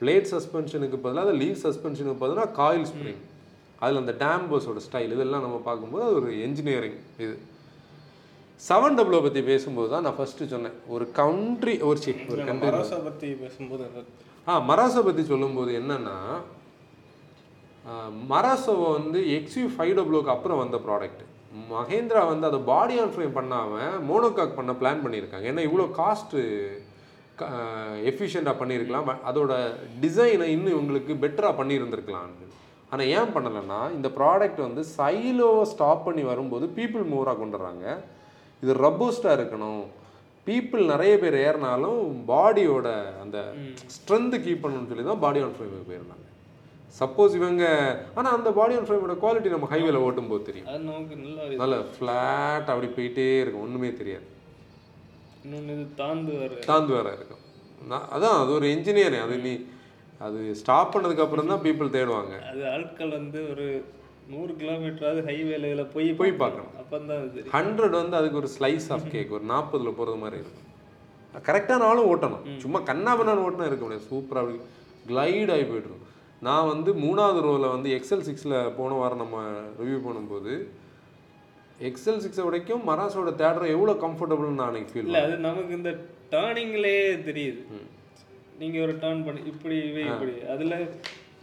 பிளேட் 0.00 0.28
சஸ்பென்ஷனுக்கு 0.30 0.96
பதிலாக 0.96 1.26
அந்த 1.26 1.38
லீவ் 1.38 1.58
சஸ்பென்ஷனுக்கு 1.62 2.18
பதிலாக 2.18 2.50
காயில் 2.50 2.86
ஸ்ப்ரிங் 2.86 3.22
அதில் 3.78 3.96
அந்த 3.96 4.14
டேம்பர்ஸோட 4.20 4.80
ஸ்டைல் 4.86 5.12
இதெல்லாம் 5.12 5.42
நம்ம 5.42 5.56
பார்க்கும்போது 5.64 6.04
அது 6.04 6.14
ஒரு 6.14 6.40
என்ஜினியரிங் 6.40 6.98
இது. 7.18 7.34
செவன் 8.60 8.96
டபுளோ 8.98 9.22
பற்றி 9.22 9.42
பேசும்போது 9.42 9.88
தான் 9.90 10.02
நான் 10.02 10.16
ஃபஸ்ட்டு 10.18 10.46
சொன்னேன். 10.46 10.72
ஒரு 10.86 11.10
கண்ட்ரி 11.10 11.80
ஒரு 11.80 11.98
சி 11.98 12.12
ஒரு 12.28 12.44
கண்ட்ரி 12.44 12.70
பத்தி 13.04 13.34
பேசும்போது 13.34 13.86
ஆ 14.46 14.60
மராசோ 14.70 15.02
பற்றி 15.04 15.24
சொல்லும்போது 15.24 15.72
என்னன்னா 15.80 16.16
மராசோவை 18.28 18.92
வந்து 18.92 19.20
எக்ஸ்யூ 19.38 19.64
ஃபைவ் 19.74 19.94
டபுளோக்கு 19.98 20.34
அப்புறம் 20.36 20.58
வந்த 20.58 20.76
ப்ராடக்ட் 20.86 21.22
மகேந்திரா 21.72 22.22
வந்து 22.30 22.48
அதை 22.50 22.58
பாடி 22.70 22.94
ஆன் 23.02 23.12
ஃப்ரேம் 23.14 23.36
பண்ணாமல் 23.38 23.98
மோனோகாக் 24.08 24.58
பண்ண 24.58 24.72
பிளான் 24.80 25.02
பண்ணியிருக்காங்க. 25.04 25.46
ஏன்னா 25.50 25.64
இவ்வளோ 25.68 25.86
காஸ்ட்டு 26.00 26.40
எஃபிஷியண்ட்டாக 28.10 28.56
பண்ணியிருக்கலாம். 28.60 29.08
அதோட 29.30 29.52
டிசைனை 30.04 30.48
இன்னும் 30.56 30.74
இவங்களுக்கு 30.76 31.14
பெட்டராக 31.24 31.58
பண்ணியிருந்திருக்கலாம்னு. 31.60 32.48
ஆனால் 32.92 33.10
ஏன் 33.18 33.32
பண்ணலைன்னா 33.36 33.78
இந்த 33.96 34.08
ப்ராடக்ட் 34.18 34.60
வந்து 34.66 34.82
சைலோவை 34.96 35.62
ஸ்டாப் 35.74 36.04
பண்ணி 36.08 36.24
வரும்போது 36.32 36.66
பீப்புள் 36.78 37.04
மூவராக 37.12 37.38
கொண்டு 37.40 37.58
வர்றாங்க 37.58 37.86
இது 38.62 38.74
ரப்போஸ்டாக 38.86 39.36
இருக்கணும். 39.38 39.84
பீப்புள் 40.46 40.82
நிறைய 40.92 41.14
பேர் 41.22 41.36
ஏறினாலும் 41.46 42.00
பாடியோட 42.30 42.88
அந்த 43.22 43.38
ஸ்ட்ரென்த்து 43.96 44.38
கீப் 44.44 44.62
பண்ணணும்னு 44.64 44.90
சொல்லி 44.92 45.06
தான் 45.10 45.24
பாடி 45.24 45.42
ஆன் 45.44 45.56
ஃப்ரேமுக்கு 45.56 45.88
போயிருந்தாங்க. 45.90 46.23
சப்போஸ் 46.98 47.32
இவங்க 47.38 47.64
ஆனால் 48.18 48.34
அந்த 48.36 48.50
பாடி 48.58 48.74
ஆன் 48.78 48.86
ஃப்ரேமோட 48.88 49.14
குவாலிட்டி 49.22 49.52
நம்ம 49.54 49.68
ஹைவேல 49.70 50.02
ஓட்டும் 50.06 50.30
போது 50.32 50.42
தெரியும் 50.48 50.68
நமக்கு 50.90 51.16
நல்லா 51.62 51.78
ஃப்ளாட் 51.94 52.70
அப்படி 52.72 52.88
போயிட்டே 52.96 53.26
இருக்கும் 53.42 53.64
ஒன்றுமே 53.66 53.90
தெரியாது. 54.00 54.26
தாந்து 56.00 56.34
வர. 56.42 56.52
தாந்து 56.68 56.92
வேற 56.96 57.08
இருக்கும். 57.18 57.42
நான் 57.90 58.06
அதான் 58.16 58.36
அது 58.42 58.52
ஒரு 58.58 58.66
இன்ஜினியர் 58.74 59.16
அது 59.24 59.36
நீ 59.46 59.54
அது 60.26 60.38
ஸ்டாப் 60.60 60.92
பண்ணதுக்கு 60.94 61.24
அப்புறம் 61.24 61.50
தான் 61.52 61.64
பீப்புள் 61.66 61.94
தேடுவாங்க. 61.96 62.34
அது 62.50 62.62
ஆட்கள் 62.74 63.12
வந்து 63.18 63.40
ஒரு 63.50 63.66
நூறு 64.32 64.52
கிலோமீட்டராவது 64.60 65.22
ஹைவேல 65.30 65.64
இதில் 65.72 65.92
போய் 65.96 66.08
போய் 66.20 66.32
பார்க்கணும். 66.42 66.72
அது 67.16 67.26
தெரியும். 67.34 67.54
ஹண்ட்ரட் 67.56 67.96
வந்து 68.00 68.18
அதுக்கு 68.20 68.40
ஒரு 68.42 68.50
ஸ்லைஸ் 68.56 68.88
ஆஃப் 68.96 69.10
கேக் 69.14 69.36
ஒரு 69.38 69.44
நாற்பதுல 69.52 69.92
போகிறது 69.98 70.20
மாதிரி 70.22 70.40
இருக்கும். 70.42 70.70
கரெக்டான 71.48 71.86
ஆளும் 71.90 72.08
ஓட்டணும். 72.12 72.46
சும்மா 72.64 72.80
கண்ணாபண்ணான்னு 72.90 73.46
ஓட்டினா 73.48 73.68
இருக்க 73.70 73.84
முடியாது. 73.86 74.08
சூப்பராக 74.12 74.42
அப்படி 74.44 74.58
கிளைட் 75.10 75.54
ஆகி 75.56 75.66
போய்ட்டுரும் 75.72 76.03
நான் 76.46 76.70
வந்து 76.72 76.90
மூணாவது 77.04 77.40
ரோவில் 77.46 77.74
வந்து 77.74 77.88
எக்ஸல் 77.98 78.24
சிக்ஸில் 78.28 78.56
போன 78.78 78.96
வாரம் 79.00 79.22
நம்ம 79.22 79.36
ரிவ்யூ 79.80 79.98
பண்ணும்போது 80.06 80.52
எக்ஸல் 81.88 82.22
சிக்ஸை 82.24 82.44
வரைக்கும் 82.48 82.82
மராசோட 82.90 83.30
தேடுற 83.42 83.64
எவ்வளோ 83.74 83.94
கம்ஃபர்டபுள்னு 84.04 84.58
நான் 84.60 84.70
அன்னைக்கு 84.70 84.92
ஃபீல் 84.92 85.08
இல்ல 85.08 85.22
அது 85.26 85.36
நமக்கு 85.48 85.72
இந்த 85.80 85.92
டேர்னிங்லயே 86.34 87.04
தெரியுது. 87.28 87.62
நீங்க 88.60 88.76
ஒரு 88.86 88.94
டேர்ன் 89.04 89.24
பண்ணி 89.26 89.42
இப்படி 89.52 89.78
இப்படி. 90.10 90.34
அதுல 90.54 90.74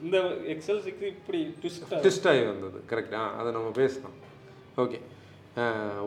இந்த 0.06 0.18
எக்ஸல் 0.54 0.84
சிக்ஸ் 0.86 1.08
இப்படி 1.14 1.40
ட்விஸ்ட் 1.62 1.84
ட்விஸ்ட் 2.04 2.30
ஆகி 2.32 2.44
வந்தது. 2.52 2.78
கரெக்ட் 2.92 3.18
அதை 3.40 3.50
நம்ம 3.58 3.72
பேசலாம். 3.82 4.16
ஓகே 4.84 5.00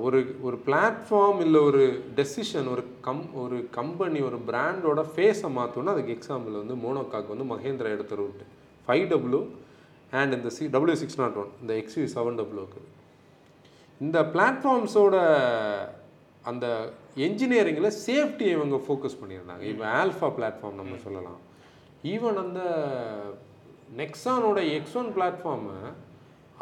ஒரு 0.07 0.19
ஒரு 0.47 0.57
பிளாட்ஃபார்ம் 0.67 1.41
இல்லை 1.47 1.61
ஒரு 1.69 1.83
டெசிஷன் 2.19 2.69
ஒரு 2.75 2.83
கம் 3.07 3.25
ஒரு 3.43 3.57
கம்பெனி 3.79 4.21
ஒரு 4.29 4.39
பிராண்டோட 4.51 5.01
ஃபேஸை 5.15 5.51
மாற்றோன்னா 5.59 5.95
அதுக்கு 5.95 6.17
எக்ஸாம்பிள் 6.19 6.61
வந்து 6.63 6.77
மோனோகாக் 6.85 7.33
வந்து 7.35 7.47
மகேந்திரா 7.55 7.91
எடுத்த 7.97 8.15
ரூட் 8.21 8.43
ஃபைவ் 8.87 9.05
டபுள்யூ 9.15 9.43
அண்ட் 10.21 10.35
இந்த 10.39 10.51
C 10.57 10.65
W 10.77 10.97
six 11.03 11.21
nought 11.23 11.39
one 11.43 11.53
இந்த 11.63 11.73
எக்ஸ்யூ 11.83 12.05
செவன் 12.17 12.39
டபுள்யூக்கு 12.41 12.83
இந்த 14.05 14.19
பிளாட்ஃபார்ம்ஸோட 14.35 15.17
அந்த 16.51 16.67
என்ஜினியரிங்கில் 17.27 17.95
சேஃப்டியை 18.07 18.53
இவங்க 18.57 18.77
ஃபோக்கஸ் 18.87 19.21
பண்ணியிருந்தாங்க. 19.21 19.65
இப்போ 19.73 19.85
ஆல்ஃபா 20.01 20.29
பிளாட்ஃபார்ம் 20.39 20.81
நம்ம 20.81 20.97
சொல்லலாம். 21.05 21.39
ஈவன் 22.15 22.39
அந்த 22.45 22.61
நெக்ஸானோட 24.01 24.59
எக்ஸ் 24.77 24.97
ஒன் 25.01 25.11
பிளாட்ஃபார்மை 25.17 25.79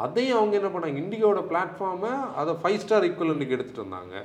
அதையும் 0.05 0.37
அவங்க 0.39 0.53
என்ன 0.59 0.69
பண்ணாங்க? 0.73 1.01
இண்டிகோட 1.03 1.41
பிளாட்ஃபார்மை 1.51 2.11
அதை 2.41 2.53
ஃபைவ் 2.61 2.81
ஸ்டார் 2.83 3.07
ஈக்குவலண்ட்டுக்கு 3.09 3.55
எடுத்துகிட்டு 3.57 3.85
வந்தாங்க. 3.85 4.15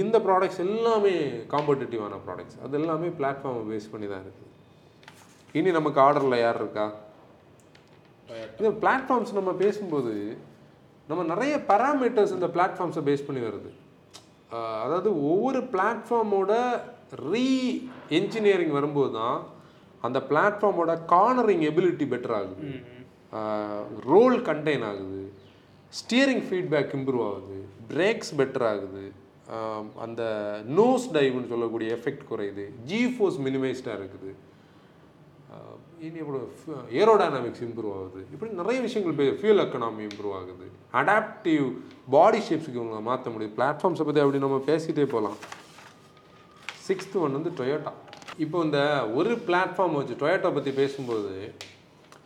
இந்த 0.00 0.16
ப்ராடக்ட்ஸ் 0.26 0.60
எல்லாமே 0.66 1.14
காம்படிட்டிவான 1.52 2.18
ப்ராடக்ட்ஸ் 2.26 2.58
அது 2.64 2.76
எல்லாமே 2.80 3.08
பிளாட்ஃபார்மை 3.20 3.62
பேஸ் 3.70 3.92
பண்ணி 3.92 4.08
தான் 4.12 4.24
இருக்குது. 4.24 4.50
இனி 5.58 5.70
நமக்கு 5.78 6.00
ஆர்டரில் 6.06 6.42
யார் 6.44 6.60
இருக்கா? 6.62 6.86
இந்த 8.58 8.70
பிளாட்ஃபார்ம்ஸ் 8.82 9.32
நம்ம 9.38 9.52
பேசும்போது 9.64 10.14
நம்ம 11.10 11.22
நிறைய 11.32 11.54
பேராமீட்டர்ஸ் 11.70 12.34
இந்த 12.38 12.48
பிளாட்ஃபார்ம்ஸை 12.56 13.02
பேஸ் 13.08 13.26
பண்ணி 13.28 13.42
வருது. 13.46 13.70
அதாவது 14.84 15.08
ஒவ்வொரு 15.30 15.60
பிளாட்ஃபார்மோட 15.74 16.52
ரீ 17.32 17.48
என்ஜினியரிங் 18.18 18.74
வரும்போது 18.78 19.12
தான் 19.18 19.38
அந்த 20.06 20.18
பிளாட்ஃபார்மோட 20.30 20.92
கார்னரிங் 21.14 21.64
எபிலிட்டி 21.70 22.06
பெட்டர் 22.12 22.34
ஆகுது. 22.40 22.68
ரோல் 24.10 24.36
கண்டெயின் 24.50 24.84
ஆகுது. 24.90 25.22
ஸ்டியரிங் 25.98 26.44
ஃபீட்பேக் 26.48 26.94
இம்ப்ரூவ் 26.98 27.24
ஆகுது. 27.30 27.58
பிரேக்ஸ் 27.92 28.32
பெட்டர் 28.40 28.66
ஆகுது. 28.72 29.04
அந்த 30.04 30.22
நோஸ் 30.78 31.06
டைவ்னு 31.16 31.50
சொல்லக்கூடிய 31.52 31.98
எஃபெக்ட் 31.98 32.24
குறையுது. 32.30 32.64
ஜி 32.90 33.00
ஃபோர்ஸ் 33.14 33.40
மினிமைஸ்டாக 33.46 33.98
இருக்குது. 34.00 34.30
ஆஹ் 36.00 36.94
ஏரோடைனாமிக்ஸ் 36.94 37.62
இம்ப்ரூவ் 37.66 37.94
ஆகுது. 37.94 38.26
இப்படி 38.32 38.52
நிறைய 38.52 38.80
விஷயங்கள் 38.80 39.38
ஃபியூல் 39.40 39.60
எக்கனாமி 39.60 40.08
இம்ப்ரூவ் 40.08 40.32
ஆகுது. 40.32 40.66
அடாப்டிவ் 40.92 41.76
பாடி 42.10 42.38
ஷேப்ஸுக்கு 42.38 42.74
இவங்க 42.74 43.00
மாற்ற 43.00 43.30
முடியும். 43.30 43.52
பிளாட்ஃபார்ம்ஸை 43.52 43.78
பற்றி 43.78 44.20
அப்படி 44.20 44.38
நம்ம 44.38 44.62
பேசிகிட்டே 44.66 45.04
போகலாம். 45.04 45.36
சிக்ஸ்த்து 46.88 47.14
ஒன் 47.14 47.32
வந்து 47.32 47.50
டொயோட்டா 47.50 47.92
இப்போ 48.38 48.60
இந்த 48.60 49.10
ஒரு 49.10 49.34
பிளாட்ஃபார்ம் 49.34 49.92
வச்சு 49.92 50.14
டொயோட்டா 50.14 50.54
பற்றி 50.54 50.70
பேசும்போது 50.70 51.54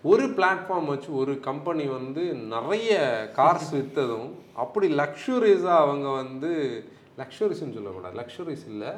ஒரு 0.03 0.27
பிளாட்ஃபார்ம் 0.27 0.85
வச்சு 0.85 1.17
ஒரு 1.17 1.41
கம்பெனி 1.41 1.85
வந்து 1.87 2.35
நிறைய 2.35 2.99
கார்ஸ் 3.37 3.69
விற்றதும் 3.73 4.31
அப்படி 4.53 4.95
லக்ஸுரிஸாக 4.95 5.77
அவங்க 5.77 6.09
வந்து 6.09 6.85
லக்ஷுரிஸ்ன்னு 7.19 7.73
சொல்லக்கூடாது. 7.73 8.19
லக்ஷுரிஸ் 8.19 8.67
இல்லை. 8.67 8.89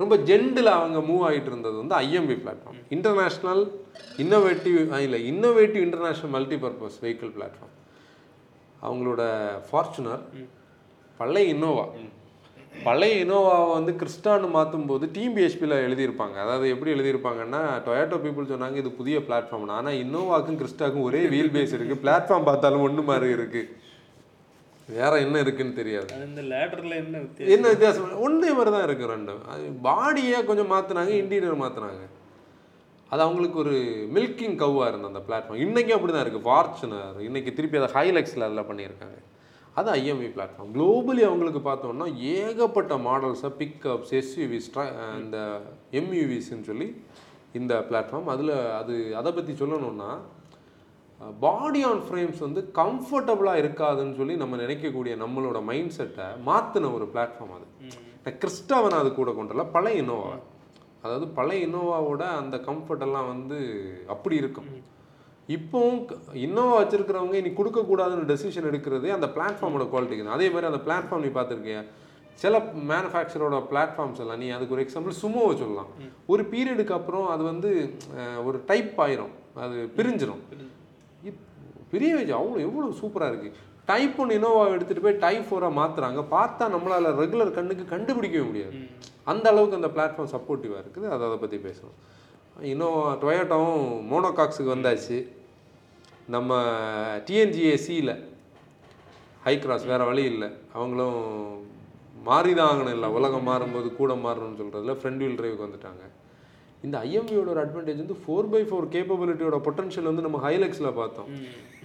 ரொம்ப 0.00 0.16
ஜென்டில் 0.16 0.70
அவங்க 0.78 0.98
மூவ் 1.00 1.24
ஆகிட்டு 1.28 1.46
இருந்தது 1.46 1.76
வந்து 1.76 1.94
ஐஎம்பி 1.94 2.36
பிளாட்ஃபார்ம் 2.42 2.80
இன்டர்நேஷ்னல் 2.88 3.62
இன்னோவேட்டிவ் 4.16 4.76
இல்லை 4.98 5.20
innovative 5.26 5.82
international 5.88 6.30
multi 6.30 6.56
purpose 6.56 6.98
vehicle 7.02 7.32
platform 7.36 7.74
அவங்களோட 8.82 9.22
ஃபார்ச்சுனர் 9.68 10.22
பழைய 11.20 11.54
இன்னோவா 11.54 11.86
பழைய 12.84 13.24
இனோவாவை 13.24 13.66
வந்து 13.74 13.92
கிறிஸ்டான்னு 13.98 14.48
மாற்றும் 14.50 14.86
போது 14.86 15.10
டீம் 15.12 15.34
பிஹெச்பியில் 15.36 15.82
எழுதியிருப்பாங்க. 15.86 16.36
அதாவது 16.36 16.68
எப்படி 16.68 16.90
எழுதியிருப்பாங்கன்னா 16.94 17.60
டொயேட்டோ 17.86 18.16
பீப்புள் 18.24 18.50
சொன்னாங்க 18.52 18.74
இது 18.74 18.90
புதிய 18.90 19.18
பிளாட்ஃபார்ம் 19.18 19.70
ஆனால் 19.70 19.98
இன்னோவாக்கும் 20.04 20.58
கிறிஸ்டாக்கும் 20.58 21.02
ஒரே 21.02 21.26
வீல் 21.26 21.52
பேஸ் 21.52 21.74
இருக்குது 21.76 22.02
பிளாட்ஃபார்ம் 22.04 22.48
பார்த்தாலும் 22.48 22.80
ஒன்று 22.80 23.02
மாதிரி 23.02 23.30
இருக்குது 23.32 23.68
வேற 24.96 25.12
என்ன 25.24 25.36
இருக்குன்னு 25.44 25.78
தெரியாது. 25.78 26.08
இந்த 26.28 26.42
லேட்டரில் 26.52 26.96
என்ன 27.02 27.20
என்ன 27.56 27.66
வித்தியாசம்? 27.74 28.10
ஒன்றே 28.26 28.50
மாதிரி 28.56 28.72
தான் 28.74 28.86
இருக்கு 28.88 29.12
ரெண்டும். 29.14 29.42
அது 29.52 29.64
பாடியை 29.86 30.40
கொஞ்சம் 30.50 30.72
மாற்றினாங்க 30.74 31.12
இன்டீரியர் 31.22 31.62
மாற்றினாங்க 31.64 32.02
அது 33.12 33.22
அவங்களுக்கு 33.26 33.58
ஒரு 33.62 33.76
மில்கிங் 34.16 34.56
கவ்வாக 34.62 34.88
இருந்தது 34.90 35.10
அந்த 35.12 35.22
பிளாட்ஃபார்ம். 35.28 35.62
இன்றைக்கும் 35.64 35.96
அப்படி 35.96 36.12
தான் 36.12 36.24
இருக்குது 36.24 36.46
ஃபார்ச்சுனர் 36.48 37.18
இன்னைக்கு 37.28 37.50
திருப்பி 37.58 37.80
அதை 37.80 37.90
ஹைலெக்ஸில் 37.96 38.46
அதில் 38.46 38.68
பண்ணியிருக்காங்க. 38.70 39.18
அது 39.78 39.88
ஐஎம்வி 39.98 40.28
பிளாட்ஃபார்ம். 40.36 40.70
குளோபலி 40.76 41.22
அவங்களுக்கு 41.28 41.60
பார்த்தோம்னா 41.68 42.08
ஏகப்பட்ட 42.38 42.94
மாடல்ஸை 43.06 43.50
பிக்கப்ஸ் 43.60 44.14
எஸ்யூவி 44.20 44.58
ஸ்ட்ரா 44.66 44.84
இந்த 45.22 45.38
எம்யூவிஸ்ன்னு 46.00 46.68
சொல்லி 46.70 46.88
இந்த 47.60 47.74
பிளாட்ஃபார்ம். 47.88 48.30
அதில் 48.34 48.54
அது 48.80 48.94
அதை 49.20 49.32
பற்றி 49.38 49.54
சொல்லணும்னா 49.62 50.10
பாடி 51.40 51.82
ஆன் 51.82 52.00
ஃப்ரேம்ஸ் 52.10 52.38
வந்து 52.38 52.70
கம்ஃபர்டபுளாக 52.74 53.64
இருக்காதுன்னு 53.64 54.16
சொல்லி 54.16 54.36
நம்ம 54.36 54.56
நினைக்கக்கூடிய 54.56 55.16
நம்மளோட 55.16 55.62
மைண்ட் 55.62 55.90
செட்டை 55.90 56.24
மாற்றின 56.24 56.94
ஒரு 56.94 57.04
பிளாட்ஃபார்ம் 57.14 57.54
அது. 57.54 57.66
நான் 58.24 58.38
கிறிஸ்டாவை 58.38 58.90
நான் 58.90 59.00
அது 59.00 59.14
கூட 59.14 59.30
கொண்டல 59.30 59.64
பழைய 59.64 60.02
இனோவா. 60.02 60.38
அதாவது 61.02 61.28
பழைய 61.28 61.66
இனோவாவோட 61.66 62.22
அந்த 62.22 62.56
கம்ஃபர்ட் 62.56 63.00
எல்லாம் 63.00 63.26
வந்து 63.26 63.88
அப்படி 64.06 64.36
இருக்கும். 64.36 64.64
இப்போவும் 65.48 66.06
இன்னோவா 66.32 66.82
வச்சிருக்கிறவங்க 66.82 67.32
இனி 67.32 67.48
கொடுக்கக்கூடாதுன்னு 67.48 68.26
டெசிஷன் 68.26 68.70
எடுக்கிறதே 68.72 69.08
அந்த 69.08 69.26
பிளாட்ஃபார்மோட 69.26 69.84
குவாலிட்டிக்கு 69.84 70.24
தான். 70.24 70.34
அதே 70.34 70.50
மாதிரி 70.50 70.72
அந்த 70.72 70.92
பிளாட்ஃபார்ம் 70.92 71.18
நீ 71.18 71.26
பார்த்துருக்கியா 71.26 71.84
சில 72.32 72.58
மேனுஃபேக்சரோட 72.58 73.62
பிளாட்ஃபார்ம்ஸ் 73.70 74.20
எல்லாம் 74.20 74.38
நீ 74.38 74.48
அதுக்கு 74.48 74.74
ஒரு 74.74 74.82
எக்ஸாம்பிள் 74.82 75.22
சுமோவை 75.22 75.58
சொல்லலாம். 75.58 75.86
ஒரு 76.26 76.42
பீரியடுக்கு 76.42 76.90
அப்புறம் 76.90 77.28
அது 77.28 77.42
வந்து 77.42 77.94
ஒரு 78.44 78.62
டைப் 78.66 79.00
ஆயிரும். 79.00 79.30
அது 79.54 79.90
பிரிஞ்சிரும். 79.96 80.38
இப்- 80.52 80.73
பெரிய 81.94 82.10
வச்சு 82.18 82.34
அவ்வளோ 82.40 82.64
எவ்வளோ 82.68 82.90
சூப்பராக 83.02 83.32
இருக்குது 83.32 83.56
டைப் 83.90 84.18
ஒன் 84.22 84.34
இனோவா 84.38 84.64
எடுத்துகிட்டு 84.74 85.06
போய் 85.06 85.22
டைப் 85.24 85.46
ஃபோராக 85.48 85.78
மாற்றுறாங்க 85.78 86.20
பார்த்தா 86.36 86.66
நம்மளால் 86.74 87.08
ரெகுலர் 87.20 87.56
கண்ணுக்கு 87.56 87.84
கண்டுபிடிக்கவே 87.94 88.44
முடியாது. 88.50 88.76
அந்த 89.32 89.46
அளவுக்கு 89.52 89.78
அந்த 89.80 89.90
பிளாட்ஃபார்ம் 89.96 90.32
சப்போர்ட்டிவாக 90.34 90.82
இருக்குது. 90.82 91.06
அதை 91.14 91.22
அதை 91.28 91.36
பற்றி 91.42 91.58
பேசணும் 91.66 91.98
இன்னும் 92.72 92.98
டொயோட்டாவும் 93.22 93.84
மோனோகாக்ஸுக்கு 94.12 94.74
வந்தாச்சு. 94.76 95.18
நம்ம 96.34 96.60
டிஎன்ஜிஏசியில் 97.28 98.14
ஹை 99.46 99.54
கிராஸ் 99.62 99.90
வேறு 99.92 100.04
வழி 100.10 100.24
இல்லை. 100.32 100.48
அவங்களும் 100.76 101.18
மாறி 102.28 102.52
தான் 102.58 102.70
ஆகணும் 102.72 102.94
இல்லை. 102.96 103.08
உலகம் 103.18 103.48
மாறும்போது 103.50 103.88
கூட 104.00 104.12
மாறணும்னு 104.26 104.60
சொல்கிறதுல 104.60 104.94
ஃப்ரண்ட் 105.00 105.22
வீல் 105.22 105.38
டிரைவுக்கு 105.38 105.66
வந்துட்டாங்க. 105.66 106.04
இந்த 106.86 106.96
ஐஎம்வியோட 107.08 107.48
ஒரு 107.54 107.60
அட்வான்டேஜ் 107.64 108.02
வந்து 108.04 108.16
ஃபோர் 108.22 108.50
பை 108.52 108.62
ஃபோர் 108.70 108.86
கேப்பபிலிட்டியோட 108.94 109.58
பொட்டன்ஷியல் 109.66 110.10
வந்து 110.10 110.26
நம்ம 110.26 110.40
ஹைலெக்ஸில் 110.46 110.96
பார்த்தோம். 111.00 111.28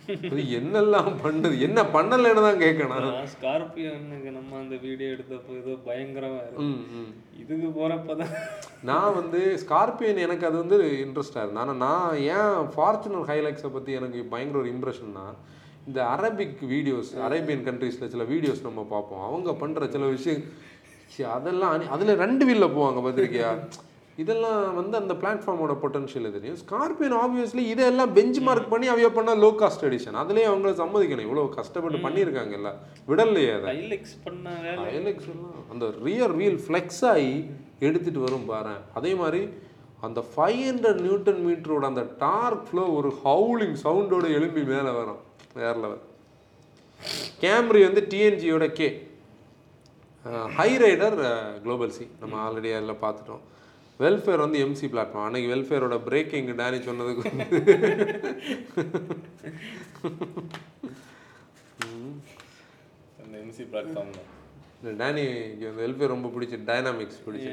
அது 0.32 0.44
என்னெல்லாம் 0.58 1.10
பண்ணுது? 1.24 1.56
என்ன 1.66 1.80
பண்ணலைன்னு 1.96 2.44
தான் 2.46 2.62
கேட்கணும் 2.64 3.18
ஸ்கார்பியோனுக்கு 3.34 4.30
நம்ம 4.38 4.58
அந்த 4.62 4.76
வீடியோ 4.86 5.10
எடுத்தப்போ 5.16 5.52
ஏதோ 5.62 5.74
பயங்கரமா 5.88 6.40
இருக்கு. 6.46 7.02
இதுக்கு 7.42 7.70
போறப்ப 7.80 8.16
தான். 8.22 8.34
நான் 8.90 9.16
வந்து 9.20 9.42
ஸ்கார்பியன் 9.64 10.24
எனக்கு 10.26 10.48
அது 10.50 10.58
வந்து 10.64 10.78
இன்ட்ரெஸ்டாக 11.06 11.44
இருந்தது 11.44 11.64
ஆனால் 11.66 11.82
நான் 11.86 12.08
ஏன் 12.36 12.72
ஃபார்ச்சுனர் 12.74 13.30
ஹைலைக்ஸை 13.32 13.72
பற்றி 13.76 13.94
எனக்கு 14.00 14.22
பயங்கர 14.34 14.62
ஒரு 14.64 14.72
இம்ப்ரெஷன்னா 14.76 15.26
இந்த 15.90 16.00
அரபிக் 16.16 16.60
வீடியோஸ் 16.74 17.12
அரேபியன் 17.28 17.68
கண்ட்ரீஸில் 17.68 18.12
சில 18.14 18.26
வீடியோஸ் 18.34 18.68
நம்ம 18.68 18.82
பார்ப்போம். 18.96 19.24
அவங்க 19.30 19.52
பண்ணுற 19.62 19.92
சில 19.96 20.08
விஷயம் 20.16 20.44
அதெல்லாம் 21.36 21.92
அதில் 21.96 22.20
ரெண்டு 22.24 22.44
வீலில் 22.48 22.76
போவாங்க 22.76 23.00
பார்த்திருக்கியா 23.06 23.52
இதெல்லாம் 24.22 24.62
வந்து 24.80 24.96
அந்த 25.02 25.14
பிளாட்ஃபார்மோட 25.22 25.74
பொட்டன்ஷியல் 25.84 26.34
தெரியும். 26.36 26.58
ஸ்கார்பியன் 26.64 27.16
ஆப்வியஸ்லி 27.24 27.64
இதெல்லாம் 27.74 28.12
பெஞ்ச் 28.18 28.40
மார்க் 28.48 28.72
பண்ணி 28.74 28.88
அவைய 28.94 29.10
பண்ண 29.18 29.36
லோ 29.44 29.50
காஸ்ட் 29.62 29.86
எடிஷன் 29.90 30.18
அதுலேயே 30.22 30.48
அவங்கள 30.52 30.72
சம்மதிக்கணும். 30.82 31.28
இவ்வளோ 31.28 31.44
கஷ்டப்பட்டு 31.58 32.00
பண்ணியிருக்காங்கல்ல. 32.06 32.72
விடலையே 33.10 33.52
அதை. 33.58 33.74
எல்லாம் 35.00 35.48
அந்த 35.74 35.88
ரியர் 36.08 36.36
வீல் 36.42 36.60
ஃப்ளெக்ஸ் 36.66 37.04
ஆகி 37.14 37.34
எடுத்துட்டு 37.88 38.20
வரும் 38.28 38.48
பாரு. 38.52 38.76
அதே 39.00 39.14
மாதிரி 39.22 39.42
அந்த 40.08 40.20
ஃபைவ் 40.32 40.62
ஹண்ட்ரட் 40.70 41.00
நியூட்டன் 41.06 41.42
மீட்டரோட 41.48 41.86
அந்த 41.92 42.04
டார்க் 42.26 42.66
ஃப்ளோ 42.70 42.84
ஒரு 43.00 43.10
ஹவுலிங் 43.24 43.78
சவுண்டோட 43.86 44.26
எழும்பி 44.38 44.64
மேலே 44.74 44.92
வரும். 45.00 45.22
வேற 45.60 45.74
லெவல் 45.84 46.04
கேம்ரி 47.44 47.82
வந்து 47.88 48.02
டிஎன்ஜியோட 48.14 48.68
K 48.80 48.88
high 50.58 50.70
rider 50.84 51.18
global 51.64 51.96
C 51.98 52.06
நம்ம 52.22 52.36
ஆல்ரெடி 52.46 52.72
அதில் 52.78 53.02
பார்த்துட்டோம். 53.06 53.44
வெல்ஃபேர் 54.04 54.44
வந்து 54.44 54.60
எம்சி 54.66 54.88
பிளாட்ஃபார்ம் 54.92 55.28
அன்னைக்கு 55.28 55.50
வெல்ஃபேரோட 55.54 55.96
பிரேக்கிங் 56.10 56.50
டேனி 56.60 56.80
சொன்னதுக்கு 56.90 57.24
அந்த 63.22 63.34
எம்சி 63.44 63.66
பிளாட்ஃபார்ம் 63.72 64.14
தான். 64.18 64.30
டேனிக்கு 65.02 65.66
வந்து 65.70 65.82
வெல்ஃபேர் 65.82 66.14
ரொம்ப 66.14 66.28
பிடிச்சி 66.36 66.58
டைனாமிக்ஸ் 66.70 67.24
பிடிச்சி. 67.26 67.50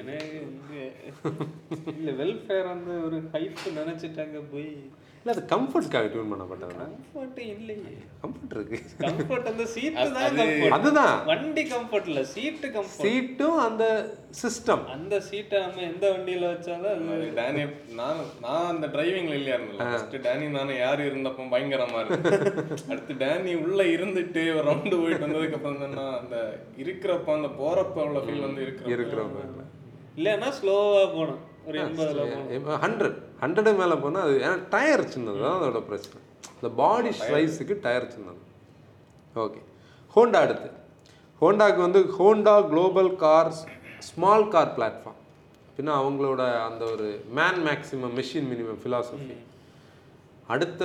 இல்ல 1.97 2.11
வெல்ஃபேர் 2.23 2.67
வந்து 2.75 2.93
ஒரு 3.07 3.19
ஹைப் 3.33 3.65
நினைச்சிட்டாங்க 3.81 4.41
போய் 4.53 4.71
இல்லை 5.27 5.35
அது 5.35 5.49
கம்ஃபர்ட்ஸ்க்காக 5.51 6.09
டியூன் 6.11 6.29
பண்ணப்பட்டது 6.33 6.75
கம்ஃபர்ட் 6.81 7.39
இல்லையே. 7.45 7.95
கம்ஃபர்ட் 8.21 8.53
இருக்கு. 8.57 8.79
கம்ஃபர்ட் 9.01 9.49
அந்த 9.51 9.65
சீட்டு 9.73 10.05
தான் 10.17 10.37
கம்ஃபர்ட் 10.37 10.75
அதுதான். 10.77 11.17
வண்டி 11.27 11.63
கம்ஃபர்ட் 11.73 12.09
இல்ல 12.11 12.23
சீட்டு 12.33 12.69
கம்ஃபர்ட் 12.77 13.07
சீட்டும் 13.07 13.57
அந்த 13.65 13.85
சிஸ்டம் 14.41 14.85
அந்த 14.95 15.19
சீட்டை 15.29 15.57
நம்ம 15.65 15.83
எந்த 15.89 16.05
வண்டியில 16.13 16.51
வச்சாலும் 16.53 16.87
அது 17.15 17.27
டேனி 17.39 17.65
நான் 17.99 18.21
நான் 18.45 18.71
அந்த 18.71 18.89
டிரைவிங்ல 18.95 19.37
இல்லையா 19.41 19.57
இருந்தல 19.59 19.89
ஃபர்ஸ்ட் 19.89 20.17
டேனி 20.27 20.47
நானும் 20.55 20.81
யார் 20.81 21.03
இருந்தப்போ 21.09 21.49
பயங்கரமா 21.53 22.01
இருக்கு. 22.05 22.31
அடுத்து 22.91 23.17
டேனி 23.23 23.55
உள்ள 23.65 23.81
இருந்துட்டு 23.97 24.45
ஒரு 24.53 24.67
ரவுண்டு 24.69 25.01
போயிட்டு 25.03 25.27
வந்ததுக்கு 25.27 25.59
அப்புறம் 25.59 25.83
தான் 25.99 26.17
அந்த 26.21 26.39
இருக்கிறப்ப 26.83 27.37
அந்த 27.37 27.51
போறப்ப 27.61 28.07
உள்ள 28.07 28.23
ஃபீல் 28.25 28.47
வந்து 28.47 28.65
இருக்கிற 28.67 28.95
இருக்கிறவங்க 28.97 29.65
இல்லைன்னா 30.19 30.51
ஸ்லோவா 30.59 31.05
போகணும் 31.11 31.43
ஹண்ட்ரட் 32.85 33.19
ஹண்ட்ரடு 33.43 33.71
மேலே 33.81 33.97
போனால் 34.03 34.25
அது 34.27 34.35
ஏன்னா 34.45 34.59
டயர் 34.75 35.03
சின்னது 35.13 35.39
தான் 35.45 35.57
அதோட 35.59 35.81
பிரச்சனை. 35.89 36.21
இந்த 36.57 36.69
பாடி 36.81 37.11
ஸ்லைஸுக்கு 37.21 37.75
டயர் 37.87 38.13
சின்னது. 38.15 38.43
ஓகே 39.37 39.61
ஹோண்டா 40.17 40.41
அடுத்து. 40.47 40.69
ஹோண்டாக்கு 41.43 41.81
வந்து 41.87 42.01
Honda 42.19 42.55
global 42.73 43.11
cars 43.25 43.63
small 44.09 44.47
car 44.55 44.75
platform 44.77 45.21
பின்ன 45.77 45.95
அவங்களோட 46.01 46.43
அந்த 46.69 46.83
ஒரு 46.93 47.07
man 47.39 47.61
maximum 47.67 48.15
machine 48.19 48.49
minimum 48.53 48.81
philosophy 48.83 49.37
அடுத்த 50.55 50.83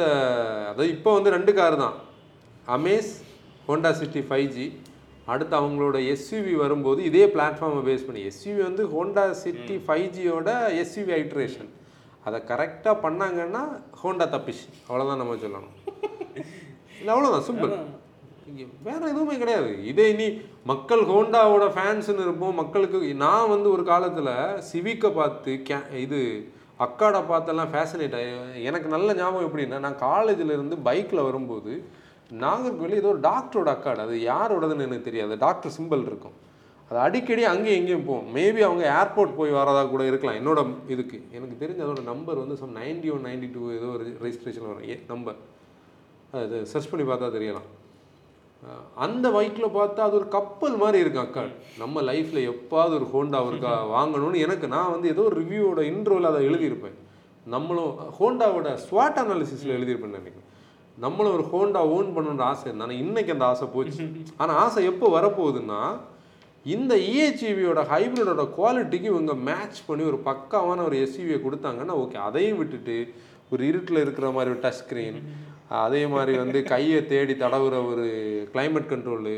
அதாவது 0.69 0.89
இப்போ 0.95 1.09
வந்து 1.17 1.35
ரெண்டு 1.37 1.51
கார் 1.59 1.75
தான். 1.83 1.95
Amaze 2.75 3.11
Honda 3.67 3.91
City 3.99 4.21
five 4.29 4.47
G 4.55 4.65
அடுத்து 5.25 5.55
அவங்களோட 5.59 5.97
எஸ்யூவி 6.13 6.53
வரும்போது 6.63 6.99
இதே 7.09 7.23
பிளாட்ஃபார்மை 7.35 7.81
பேஸ் 7.89 8.05
பண்ணி 8.07 8.21
எஸ்யூவி 8.29 8.61
வந்து 8.69 8.83
ஹோண்டா 8.93 9.23
சிட்டி 9.43 9.75
ஃபைவ் 9.85 10.07
ஜியோட 10.17 10.49
எஸ்யூவி 10.83 11.13
ஐட்ரேஷன் 11.21 11.69
அதை 12.25 12.39
கரெக்டாக 12.51 12.95
பண்ணாங்கன்னா 13.03 13.61
ஹோண்டா 14.01 14.25
தப்பிச்சு. 14.35 14.65
அவ்வளோதான் 14.87 15.21
நம்ம 15.21 15.35
சொல்லணும். 15.43 15.75
இல்லை 16.99 17.11
அவ்வளோதான் 17.13 17.47
சிம்பிள் 17.49 17.73
வேற 18.87 19.01
எதுவுமே 19.11 19.35
கிடையாது. 19.41 19.71
இதே 19.91 20.05
இனி 20.13 20.27
மக்கள் 20.71 21.03
ஹோண்டாவோட 21.11 21.65
ஃபேன்ஸ்னு 21.75 22.25
இருப்போம் 22.25 22.59
மக்களுக்கு 22.61 23.13
நான் 23.25 23.51
வந்து 23.53 23.67
ஒரு 23.75 23.83
காலத்தில் 23.83 24.33
சிவிக்கை 24.71 25.11
பார்த்து 25.19 25.61
கே 25.69 25.77
இது 26.05 26.19
அக்காடை 26.85 27.21
பார்த்தெல்லாம் 27.31 27.71
ஃபேசினேட் 27.73 28.15
ஆகி 28.19 28.63
எனக்கு 28.69 28.87
நல்ல 28.95 29.13
ஞாபகம் 29.13 29.47
எப்படின்னா 29.47 29.79
நான் 29.79 30.03
காலேஜில் 30.07 30.55
இருந்து 30.57 30.75
பைக்கில் 30.87 31.27
வரும்போது 31.27 31.73
நாகர்கோவில் 32.43 32.99
ஏதோ 33.01 33.07
ஒரு 33.07 33.19
டாக்டரோட 33.19 33.69
அக்காடு 33.75 34.01
அது 34.01 34.15
யாரோடதுன்னு 34.31 34.87
எனக்கு 34.87 35.07
தெரியாது. 35.09 35.37
டாக்டர் 35.37 35.75
சிம்பிள் 35.77 36.05
இருக்கும். 36.05 36.37
அது 36.91 36.99
அடிக்கடி 36.99 37.43
அங்கேயும் 37.43 37.79
எங்கேயும் 37.79 38.05
போகும். 38.05 38.29
மேபி 38.35 38.61
அவங்க 38.67 38.83
ஏர்போர்ட் 38.99 39.35
போய் 39.35 39.51
வரதா 39.51 39.89
கூட 39.89 40.03
இருக்கலாம். 40.05 40.39
என்னோட 40.41 40.59
இதுக்கு. 40.87 41.17
எனக்கு 41.31 41.55
தெரிஞ்ச 41.63 41.79
அதோட 41.85 42.03
நம்பர் 42.03 42.37
வந்து 42.37 42.57
some 42.61 42.75
ninety 42.75 43.11
one 43.13 43.25
ninety 43.25 43.49
two 43.53 43.71
ஏதோ 43.71 43.85
ஒரு 43.85 44.05
ரெஜிஸ்ட்ரேஷன் 44.23 44.67
வரும். 44.69 44.89
ஏ 44.89 44.97
நம்பர் 45.07 45.37
அது 46.33 46.65
சர்ச் 46.65 46.89
பண்ணி 46.89 47.05
பார்த்தா 47.11 47.29
தெரியலாம். 47.37 47.69
அந்த 48.95 49.29
பைக்கில் 49.29 49.75
பார்த்தா 49.77 50.01
அது 50.07 50.15
ஒரு 50.15 50.27
கப்பல் 50.27 50.75
மாதிரி 50.77 50.99
இருக்கும் 51.03 51.25
அக்கா 51.27 51.43
நம்ம 51.77 52.01
லைஃப்பில் 52.01 52.47
எப்பாவது 52.51 52.93
ஒரு 52.99 53.07
ஹோண்டா 53.13 53.39
இருக்கா 53.47 53.71
வாங்கணும்னு 53.95 54.43
எனக்கு 54.45 54.67
நான் 54.67 54.91
வந்து 54.91 55.07
ஏதோ 55.09 55.21
ஒரு 55.21 55.35
ரிவ்யூவோட 55.43 55.81
இன்ட்ரோவில் 55.91 56.29
அதை 56.31 56.41
எழுதியிருப்பேன். 56.49 56.97
நம்மளும் 57.45 57.93
ஹோண்டாவோட 58.19 58.77
ஸ்வாட் 58.85 59.19
அனாலிசிஸில் 59.23 59.75
எழுதியிருப்பேன் 59.77 60.17
நினைக்கிறேன். 60.19 60.40
நம்மளும் 61.01 61.35
ஒரு 61.35 61.45
ஹோண்டா 61.51 61.81
ஓன் 61.93 62.09
பண்ணணுன்ற 62.15 62.43
ஆசை 62.47 62.63
இருந்தது 62.63 62.85
ஆனால் 62.85 63.01
இன்னைக்கு 63.03 63.33
அந்த 63.35 63.45
ஆசை 63.45 63.65
போச்சு. 63.67 64.03
ஆனால் 64.41 64.59
ஆசை 64.63 64.81
எப்போ 64.91 65.05
வரப்போகுதுன்னா 65.15 65.81
இந்த 66.65 66.93
இஹெச்இவியோட 67.07 67.79
ஹைப்ரிடோட 67.91 68.43
குவாலிட்டிக்கு 68.57 69.07
இவங்க 69.11 69.33
மேட்ச் 69.47 69.79
பண்ணி 69.87 70.03
ஒரு 70.09 70.19
பக்காவான 70.27 70.83
ஒரு 70.87 70.97
எஸ்யூவியை 71.05 71.39
கொடுத்தாங்கன்னா 71.41 71.95
ஓகே 72.01 72.19
அதையும் 72.27 72.59
விட்டுட்டு 72.59 72.97
ஒரு 73.51 73.63
இருட்டில் 73.69 74.03
இருக்கிற 74.03 74.27
மாதிரி 74.31 74.53
ஒரு 74.53 74.61
டச் 74.61 74.79
ஸ்க்ரீன் 74.81 75.17
அதே 75.81 76.03
மாதிரி 76.13 76.33
வந்து 76.37 76.59
கையை 76.69 76.99
தேடி 77.05 77.33
தடவுற 77.35 77.75
ஒரு 77.91 78.05
climate 78.53 78.87
கண்ட்ரோலு 78.91 79.35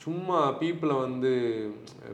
சும்மா 0.00 0.38
பீப்புளை 0.60 0.96
வந்து 1.04 1.30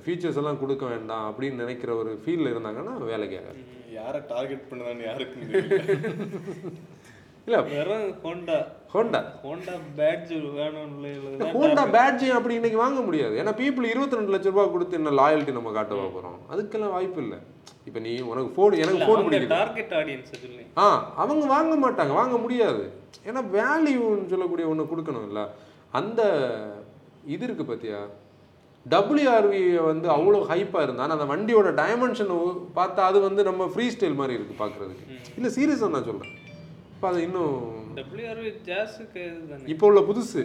ஃபீச்சர்ஸ் 0.02 0.40
எல்லாம் 0.40 0.60
கொடுக்க 0.60 0.84
வேண்டாம் 0.86 1.26
அப்படின்னு 1.30 1.62
நினைக்கிற 1.62 1.92
ஒரு 1.96 2.12
ஃபீல்ல 2.22 2.52
இருந்தாங்கன்னா 2.52 2.94
வேலைக்கு 3.10 3.38
ஆகாது. 3.40 3.60
யாரை 3.96 4.20
டார்கெட் 4.30 4.68
பண்ணுதான்னு 4.70 5.26
தெரியல 5.34 5.66
இல்லை. 7.46 7.58
வெறும் 7.72 8.08
ஹோண்டா 8.24 8.56
ஹோண்டா 8.92 9.20
ஹோண்டா 9.44 9.74
பேட்ஜ் 9.98 10.32
வேணும்னு 10.58 11.12
ஹோண்டா 11.54 11.84
பேட்ஜ் 11.96 12.24
அப்படி 12.36 12.54
இன்னைக்கு 12.58 12.78
வாங்க 12.82 13.00
முடியாது. 13.06 13.34
ஏன்னா 13.42 13.52
பீப்புள் 13.60 13.90
இருபத்தி 13.92 14.18
ரெண்டு 14.18 14.34
லட்ச 14.34 14.52
ரூபாய் 14.52 14.72
கொடுத்து 14.74 14.98
என்ன 15.00 15.12
லாயல்ட்டி 15.20 15.56
நம்ம 15.58 15.72
காட்டவா 15.78 16.06
போகிறோம் 16.16 16.38
அதுக்கெல்லாம் 16.52 16.94
வாய்ப்பு 16.96 17.20
இல்லை. 17.24 17.38
இப்போ 17.88 18.00
நீ 18.06 18.12
உனக்கு 18.32 18.50
ஃபோன் 18.56 18.78
எனக்கு 18.82 19.06
ஃபோன் 19.08 19.24
பிடிக்குது. 19.26 19.54
டார்கெட் 19.58 19.94
ஆடியன்ஸ் 20.00 20.32
சொல்லி. 20.42 20.64
ஆ 20.82 20.86
அவங்க 21.22 21.44
வாங்க 21.54 21.74
மாட்டாங்க. 21.84 22.14
வாங்க 22.20 22.36
முடியாது. 22.44 22.84
ஏன்னா 23.28 23.42
வேல்யூன்னு 23.56 24.30
சொல்லக்கூடிய 24.34 24.66
ஒன்று 24.72 24.90
கொடுக்கணும்ல 24.92 25.42
அந்த 26.00 26.20
இது 27.34 27.42
இருக்கு 27.46 27.64
பார்த்தியா 27.70 27.98
டபிள்யூஆர்வி 28.86 29.62
வந்து 29.90 30.06
அவ்வளோ 30.14 30.38
ஹைப்பாக 30.52 30.84
இருந்தா 30.86 31.04
ஆனா 31.06 31.16
அந்த 31.18 31.26
வண்டியோட 31.32 31.68
டைமென்ஷன் 31.82 32.32
பார்த்தா 32.78 33.02
அது 33.10 33.18
வந்து 33.26 33.42
நம்ம 33.48 33.66
ஃப்ரீ 33.74 33.86
ஸ்டைல் 33.94 34.20
மாதிரி 34.20 34.36
இருக்கு 34.38 34.54
பார்க்குறதுக்கு 34.62 35.04
இல்லை 35.38 35.50
சீரியஸாக 35.58 35.92
நான் 35.96 36.08
சொல்கிறேன் 36.08 36.38
இப்போ 37.02 37.12
அது 37.14 37.22
இன்னும் 37.26 37.54
டபிள்யூஆர்வி 37.96 38.50
ஜாஸுக்கு 38.66 39.22
இப்போ 39.72 39.84
உள்ள 39.88 40.00
புதுசு. 40.08 40.42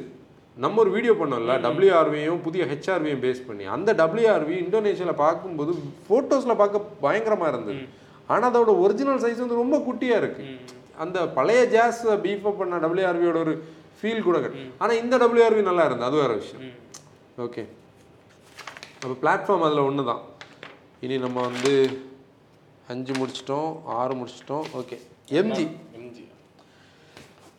நம்ம 0.64 0.80
ஒரு 0.84 0.92
வீடியோ 0.96 1.14
பண்ணோம்ல 1.20 1.56
டபிள்யூஆர்வியும் 1.66 2.40
புதிய 2.46 2.62
ஹெச்ஆர்வியும் 2.72 3.22
பேஸ் 3.26 3.42
பண்ணி. 3.50 3.66
அந்த 3.76 3.94
டபிள்யூஆர்வி 4.00 4.56
இந்தோனேஷியாவில் 4.62 5.20
பார்க்கும்போது 5.22 5.72
ஃபோட்டோஸில் 6.06 6.60
பார்க்க 6.62 6.82
பயங்கரமாக 7.04 7.52
இருந்தது. 7.54 7.84
ஆனால் 8.34 8.48
அதோட 8.50 8.74
ஒரிஜினல் 8.84 9.22
சைஸ் 9.24 9.44
வந்து 9.44 9.60
ரொம்ப 9.62 9.78
குட்டியாக 9.88 10.22
இருக்கு. 10.22 10.46
அந்த 11.06 11.28
பழைய 11.38 11.60
ஜாஸ் 11.76 12.02
பீஃப் 12.24 12.48
பண்ண 12.62 12.80
டபிள்யூஆர்வியோட 12.86 13.40
ஒரு 13.46 13.54
ஃபீல் 14.00 14.26
கூட 14.28 14.40
ஆனால் 14.82 15.00
இந்த 15.04 15.16
டபிள்யூஆர்வி 15.24 15.66
நல்லா 15.70 15.86
இருந்தது. 15.90 16.10
அது 16.10 16.22
வேற 16.24 16.34
விஷயம். 16.42 16.64
ஓகே 17.46 17.66
அப்போ 19.02 19.18
பிளாட்ஃபார்ம் 19.26 19.68
அதில் 19.68 19.88
ஒன்று 19.90 20.08
தான் 20.12 20.24
இனி 21.06 21.20
நம்ம 21.28 21.44
வந்து 21.50 21.76
அஞ்சு 22.94 23.14
முடிச்சிட்டோம் 23.20 23.70
ஆறு 24.00 24.16
முடிச்சிட்டோம். 24.22 24.66
ஓகே 24.82 25.00
எம்ஜி 25.40 25.64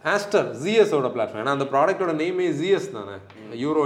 ஆஸ்டர் 0.04 0.48
ஜிஎஸோட 0.62 1.06
பிளாட்ஃபார்ம் 1.14 1.42
ஏன்னா 1.42 1.54
அந்த 1.56 1.66
ப்ராடக்ட்டோட 1.72 2.12
நேமே 2.20 2.44
ஜிஎஸ் 2.58 2.90
தானே. 2.96 3.14
யூரோ 3.62 3.82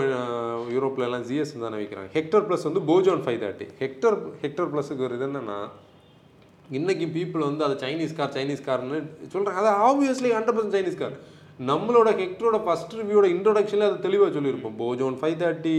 யூரோப்ல 0.74 1.06
எல்லாம் 1.08 1.24
ஜிஎஸ் 1.28 1.52
தானே 1.64 1.78
விற்கிறாங்க 1.80 2.10
ஹெக்டர் 2.16 2.44
ப்ளஸ் 2.48 2.66
வந்து 2.68 2.82
Baojun 2.90 3.22
five 3.26 3.38
thirty 3.44 3.66
Hector 3.82 4.16
Hector 4.42 4.70
ப்ளஸுக்கு 4.72 5.04
ஒரு 5.06 5.16
இது 5.18 5.26
என்னென்னா 5.28 5.58
இன்றைக்கி 6.78 7.06
பீப்புள் 7.16 7.46
வந்து 7.48 7.64
அது 7.66 7.76
சைனீஸ் 7.84 8.16
கார் 8.18 8.34
சைனீஸ் 8.38 8.66
கார்னு 8.68 8.98
சொல்கிறாங்க 9.34 9.60
அது 9.62 9.70
obviously 9.88 10.32
hundred 10.36 10.56
percent 10.58 10.76
Chinese 10.78 11.00
car 11.02 11.16
நம்மளோட 11.70 12.10
ஹெக்டரோட 12.20 12.58
ஃபஸ்ட் 12.66 12.94
ரிவ்யூட 13.00 13.26
இன்ட்ரொடக்ஷனில் 13.36 13.88
அது 13.88 13.98
தெளிவாக 14.06 14.30
சொல்லியிருப்போம். 14.36 14.76
Baojun 14.82 15.16
five 15.20 15.36
thirty 15.42 15.76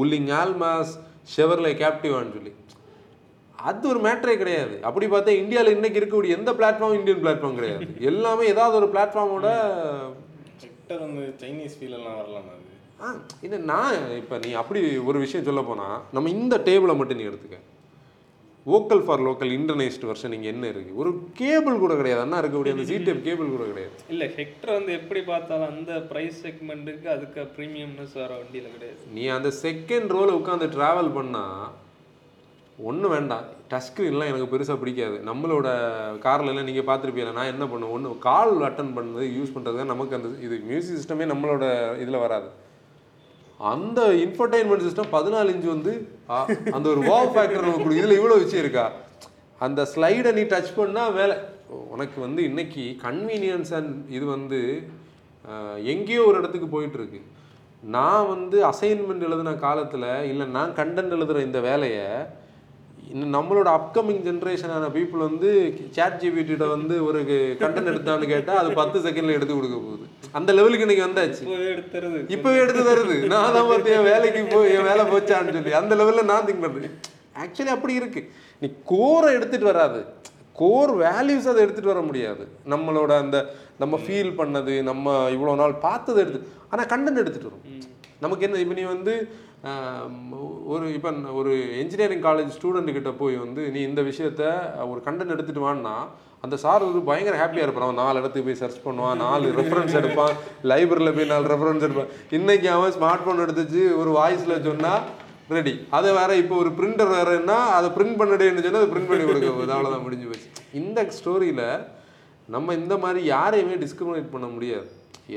Wuling 0.00 0.30
Almaz 0.42 0.92
Chevrolet 1.36 1.72
கேப்டிவான்னு 1.82 2.34
சொல்லி. 2.36 2.52
அது 3.58 3.88
ஒரு 3.88 4.00
மேட்டரே 4.00 4.34
கிடையாது. 4.36 4.74
அப்படி 4.82 5.06
பார்த்தா 5.06 5.32
இந்தியாவில் 5.42 5.74
இன்னைக்கு 5.76 6.00
இருக்கக்கூடிய 6.00 6.36
எந்த 6.38 6.52
பிளாட்ஃபார்ம் 6.52 6.96
இந்தியன் 6.98 7.22
பிளாட்ஃபார்ம் 7.24 7.54
கிடையாது. 7.54 7.86
எல்லாமே 8.10 8.44
ஏதாவது 8.46 8.76
ஒரு 8.76 8.88
பிளாட்ஃபார்மோட 8.94 9.48
ஹெக்டர் 10.62 11.02
அந்த 11.06 11.22
சைனீஸ் 11.42 11.76
ஃபீல் 11.78 11.96
எல்லாம் 11.98 12.18
வரலாம் 12.20 12.50
அது? 12.54 12.64
ஆ 13.00 13.08
இது 13.42 13.58
நான் 13.72 14.14
இப்போ 14.20 14.38
நீ 14.38 14.52
அப்படி 14.52 14.80
ஒரு 15.10 15.18
விஷயம் 15.18 15.48
சொல்ல 15.48 15.62
போனால் 15.62 15.98
நம்ம 16.16 16.30
இந்த 16.30 16.56
டேபிளை 16.68 16.96
மட்டும் 17.00 17.20
நீ 17.20 17.26
எடுத்துக்க. 17.30 17.58
வோக்கல் 18.66 19.02
ஃபார் 19.04 19.22
லோக்கல் 19.26 19.52
இன்டர்நேஷ்ட் 19.58 20.06
வருஷன் 20.08 20.34
இங்கே 20.36 20.48
என்ன 20.48 20.64
இருக்குது 20.72 20.98
ஒரு 21.02 21.10
கேபிள் 21.34 21.76
கூட 21.78 21.94
கிடையாது. 21.96 22.22
அண்ணா 22.24 22.40
இருக்கக்கூடிய 22.42 22.74
அந்த 22.76 22.86
ஜிடேப் 22.92 23.24
கேபிள் 23.28 23.52
கூட 23.54 23.64
கிடையாது. 23.64 23.94
இல்ல 24.08 24.24
ஹெக்டர் 24.38 24.72
வந்து 24.78 24.92
எப்படி 24.92 25.20
பார்த்தாலும் 25.22 25.70
அந்த 25.74 25.92
பிரைஸ் 26.10 26.46
செக்மெண்ட்டுக்கு 26.46 27.08
அதுக்கு 27.16 27.42
ப்ரீமியம்னஸ் 27.58 28.16
வர 28.22 28.30
வண்டியில 28.40 28.72
கிடையாது. 28.76 29.00
நீ 29.12 29.26
அந்த 29.36 29.52
செகண்ட் 29.64 30.14
ரோல 30.16 30.38
உட்காந்து 30.40 30.68
ட்ராவல் 30.78 31.12
பண்ணால் 31.18 31.68
ஒன்றும் 32.88 33.12
வேண்டாம். 33.14 33.44
டச் 33.70 33.86
ஸ்க்ரீன்லாம் 33.86 34.30
எனக்கு 34.30 34.50
பெருசாக 34.52 34.76
பிடிக்காது. 34.80 35.16
நம்மளோட 35.28 35.68
கார்ல 36.24 36.50
எல்லாம் 36.52 36.68
நீங்கள் 36.68 36.86
பார்த்துருப்பீங்க 36.88 37.32
நான் 37.38 37.52
என்ன 37.52 37.64
பண்ணுவேன்? 37.70 37.94
ஒன்று 37.96 38.12
கால் 38.28 38.54
அட்டன் 38.68 38.94
பண்ணது 38.98 39.24
யூஸ் 39.36 39.54
பண்ணுறது 39.54 39.80
தான் 39.80 39.92
நமக்கு 39.92 40.16
அந்த 40.18 40.28
இது 40.46 40.56
மியூசிக் 40.70 40.98
சிஸ்டமே 40.98 41.26
நம்மளோட 41.32 41.64
இதில் 42.04 42.24
வராது. 42.24 42.48
அந்த 43.72 44.00
இன்ஃபர்டைன்மெண்ட் 44.24 44.86
சிஸ்டம் 44.86 45.12
பதினாலு 45.16 45.52
இன்ச்சு 45.54 45.70
வந்து 45.76 45.92
அந்த 46.76 46.86
ஒரு 46.94 47.02
வாவ் 47.10 47.32
ஃபேக்டர் 47.36 47.68
நமக்கு 47.68 48.00
இதில் 48.00 48.18
இவ்வளோ 48.18 48.38
விஷயம் 48.44 48.64
இருக்கா 48.64 48.86
அந்த 49.66 49.80
ஸ்லைடை 49.92 50.32
நீ 50.38 50.42
டச் 50.54 50.76
பண்ணால் 50.80 51.14
வேலை. 51.20 51.36
உனக்கு 51.94 52.18
வந்து 52.26 52.40
இன்னைக்கு 52.50 52.84
கன்வீனியன்ஸ் 53.06 53.72
அண்ட் 53.78 53.94
இது 54.16 54.24
வந்து 54.36 54.60
எங்கேயோ 55.92 56.22
ஒரு 56.28 56.36
இடத்துக்கு 56.40 56.68
போயிட்டுருக்கு. 56.74 57.20
நான் 57.82 58.28
வந்து 58.34 58.56
அசைன்மெண்ட் 58.72 59.26
எழுதின 59.26 59.56
காலத்தில் 59.66 60.10
இல்லை 60.32 60.46
நான் 60.58 60.76
கண்டென்ட் 60.78 61.16
எழுதுகிற 61.16 61.42
இந்த 61.48 61.60
வேலையை 61.70 62.06
நம்மளோட 63.34 63.68
அப்கமிங் 63.78 64.22
ஜென்ரேஷனான 64.26 64.88
பீப்புள் 64.94 65.20
வந்து 65.28 65.50
சேட் 65.96 66.18
ஜிபிடியோட 66.22 66.64
வந்து 66.74 66.94
ஒரு 67.08 67.20
கண்டென்ட் 67.62 67.90
எடுத்தான்னு 67.92 68.26
கேட்டால் 68.32 68.60
அது 68.62 68.70
பத்து 68.80 68.98
செகண்டில் 69.04 69.36
எடுத்து 69.36 69.54
கொடுக்க 69.54 69.76
போகுது. 69.84 70.04
அந்த 70.38 70.50
லெவலுக்கு 70.58 70.86
இன்னைக்கு 70.86 71.06
வந்தாச்சு. 71.06 71.42
இப்போவே 72.36 72.58
எடுத்து 72.64 72.82
தருது. 72.90 73.16
நான் 73.34 73.54
தான் 73.56 73.68
பார்த்து 73.70 73.94
என் 73.96 74.08
வேலைக்கு 74.12 74.42
போய் 74.54 74.74
என் 74.76 74.88
வேலை 74.90 75.04
போச்சான்னு 75.12 75.54
சொல்லி. 75.56 75.74
அந்த 75.80 75.94
லெவலில் 76.00 76.30
நான் 76.32 76.46
திங்க் 76.48 76.64
பண்ணுறேன் 76.66 76.96
ஆக்சுவலி 77.44 77.72
அப்படி 77.76 77.94
இருக்கு. 78.00 78.22
நீ 78.62 78.68
கோரை 78.92 79.30
எடுத்துட்டு 79.38 79.70
வராது. 79.72 80.00
கோர் 80.60 80.92
வேல்யூஸ் 81.06 81.50
அதை 81.50 81.60
எடுத்துட்டு 81.64 81.92
வர 81.94 82.00
முடியாது. 82.06 82.44
நம்மளோட 82.74 83.10
அந்த 83.24 83.36
நம்ம 83.82 83.96
ஃபீல் 84.04 84.32
பண்ணது 84.38 84.74
நம்ம 84.90 85.16
இவ்வளோ 85.34 85.52
நாள் 85.60 85.74
பார்த்ததை 85.88 86.20
எடுத்து 86.24 86.40
ஆனால் 86.72 86.90
கண்டென்ட் 86.94 87.22
எடுத்துட்டு 87.24 87.50
வரும். 87.50 87.66
நமக்கு 88.24 88.44
என்ன 88.46 88.60
இப்போ 88.62 88.76
நீ 88.78 88.84
வந்து 88.94 89.12
ஒரு 90.72 90.86
இப்போ 90.96 91.10
ஒரு 91.40 91.52
இன்ஜினியரிங் 91.82 92.24
காலேஜ் 92.26 92.50
ஸ்டூடெண்ட் 92.56 93.08
போய் 93.22 93.36
வந்து 93.44 93.62
நீ 93.74 93.80
இந்த 93.90 94.00
விஷயத்த 94.08 94.42
ஒரு 94.90 95.00
கண்டென்ட் 95.06 95.34
எடுத்துட்டு 95.34 95.62
வான்னா 95.66 95.94
அந்த 96.44 96.56
சார் 96.64 96.86
ஒரு 96.88 97.00
பயங்கர 97.08 97.36
ஹாப்பியாக 97.40 97.66
இருப்பான் 97.66 97.86
அவன் 97.86 98.00
நாலு 98.02 98.20
இடத்துக்கு 98.20 98.48
போய் 98.48 98.60
சர்ச் 98.60 98.84
பண்ணுவான் 98.84 99.20
நாலு 99.24 99.46
ரெஃபரன்ஸ் 99.60 99.96
எடுப்பான் 100.00 100.34
லைப்ரரியில் 100.70 101.16
போய் 101.16 101.32
நாலு 101.32 101.46
ரெஃபரன்ஸ் 101.52 101.86
எடுப்பான். 101.86 102.12
இன்னைக்கு 102.38 102.68
அவன் 102.76 102.94
ஸ்மார்ட் 102.96 103.24
ஃபோன் 103.24 103.42
எடுத்துச்சு 103.44 103.82
ஒரு 104.00 104.10
வாய்ஸில் 104.18 104.64
சொன்னால் 104.68 105.02
ரெடி 105.56 105.74
அதை 105.96 106.08
வேற 106.20 106.30
இப்போ 106.42 106.54
ஒரு 106.62 106.70
பிரிண்டர் 106.78 107.12
வேறன்னா 107.16 107.58
அதை 107.76 107.88
பிரிண்ட் 107.96 108.18
பண்ணடேன்னு 108.20 108.64
சொன்னால் 108.66 108.82
அதை 108.82 108.90
பிரிண்ட் 108.94 109.10
பண்ணி 109.12 109.26
கொடுக்க 109.28 109.50
போகுது. 109.50 109.74
அவ்வளோதான் 109.76 110.06
முடிஞ்சு 110.06 110.28
போச்சு. 110.30 110.48
இந்த 110.80 111.08
ஸ்டோரியில் 111.18 111.66
நம்ம 112.56 112.74
இந்த 112.82 112.96
மாதிரி 113.04 113.22
யாரையுமே 113.34 113.78
டிஸ்கிரிமினேட் 113.84 114.34
பண்ண 114.34 114.48
முடியாது. 114.56 114.88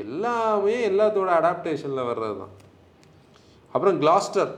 எல்லாமே 0.04 0.76
எல்லாத்தோட 0.90 1.30
அடாப்டேஷனில் 1.40 2.08
வர்றது 2.10 2.36
தான் 2.42 2.54
அப்புறம் 3.74 3.96
கிளாஸ்டர் 4.02 4.50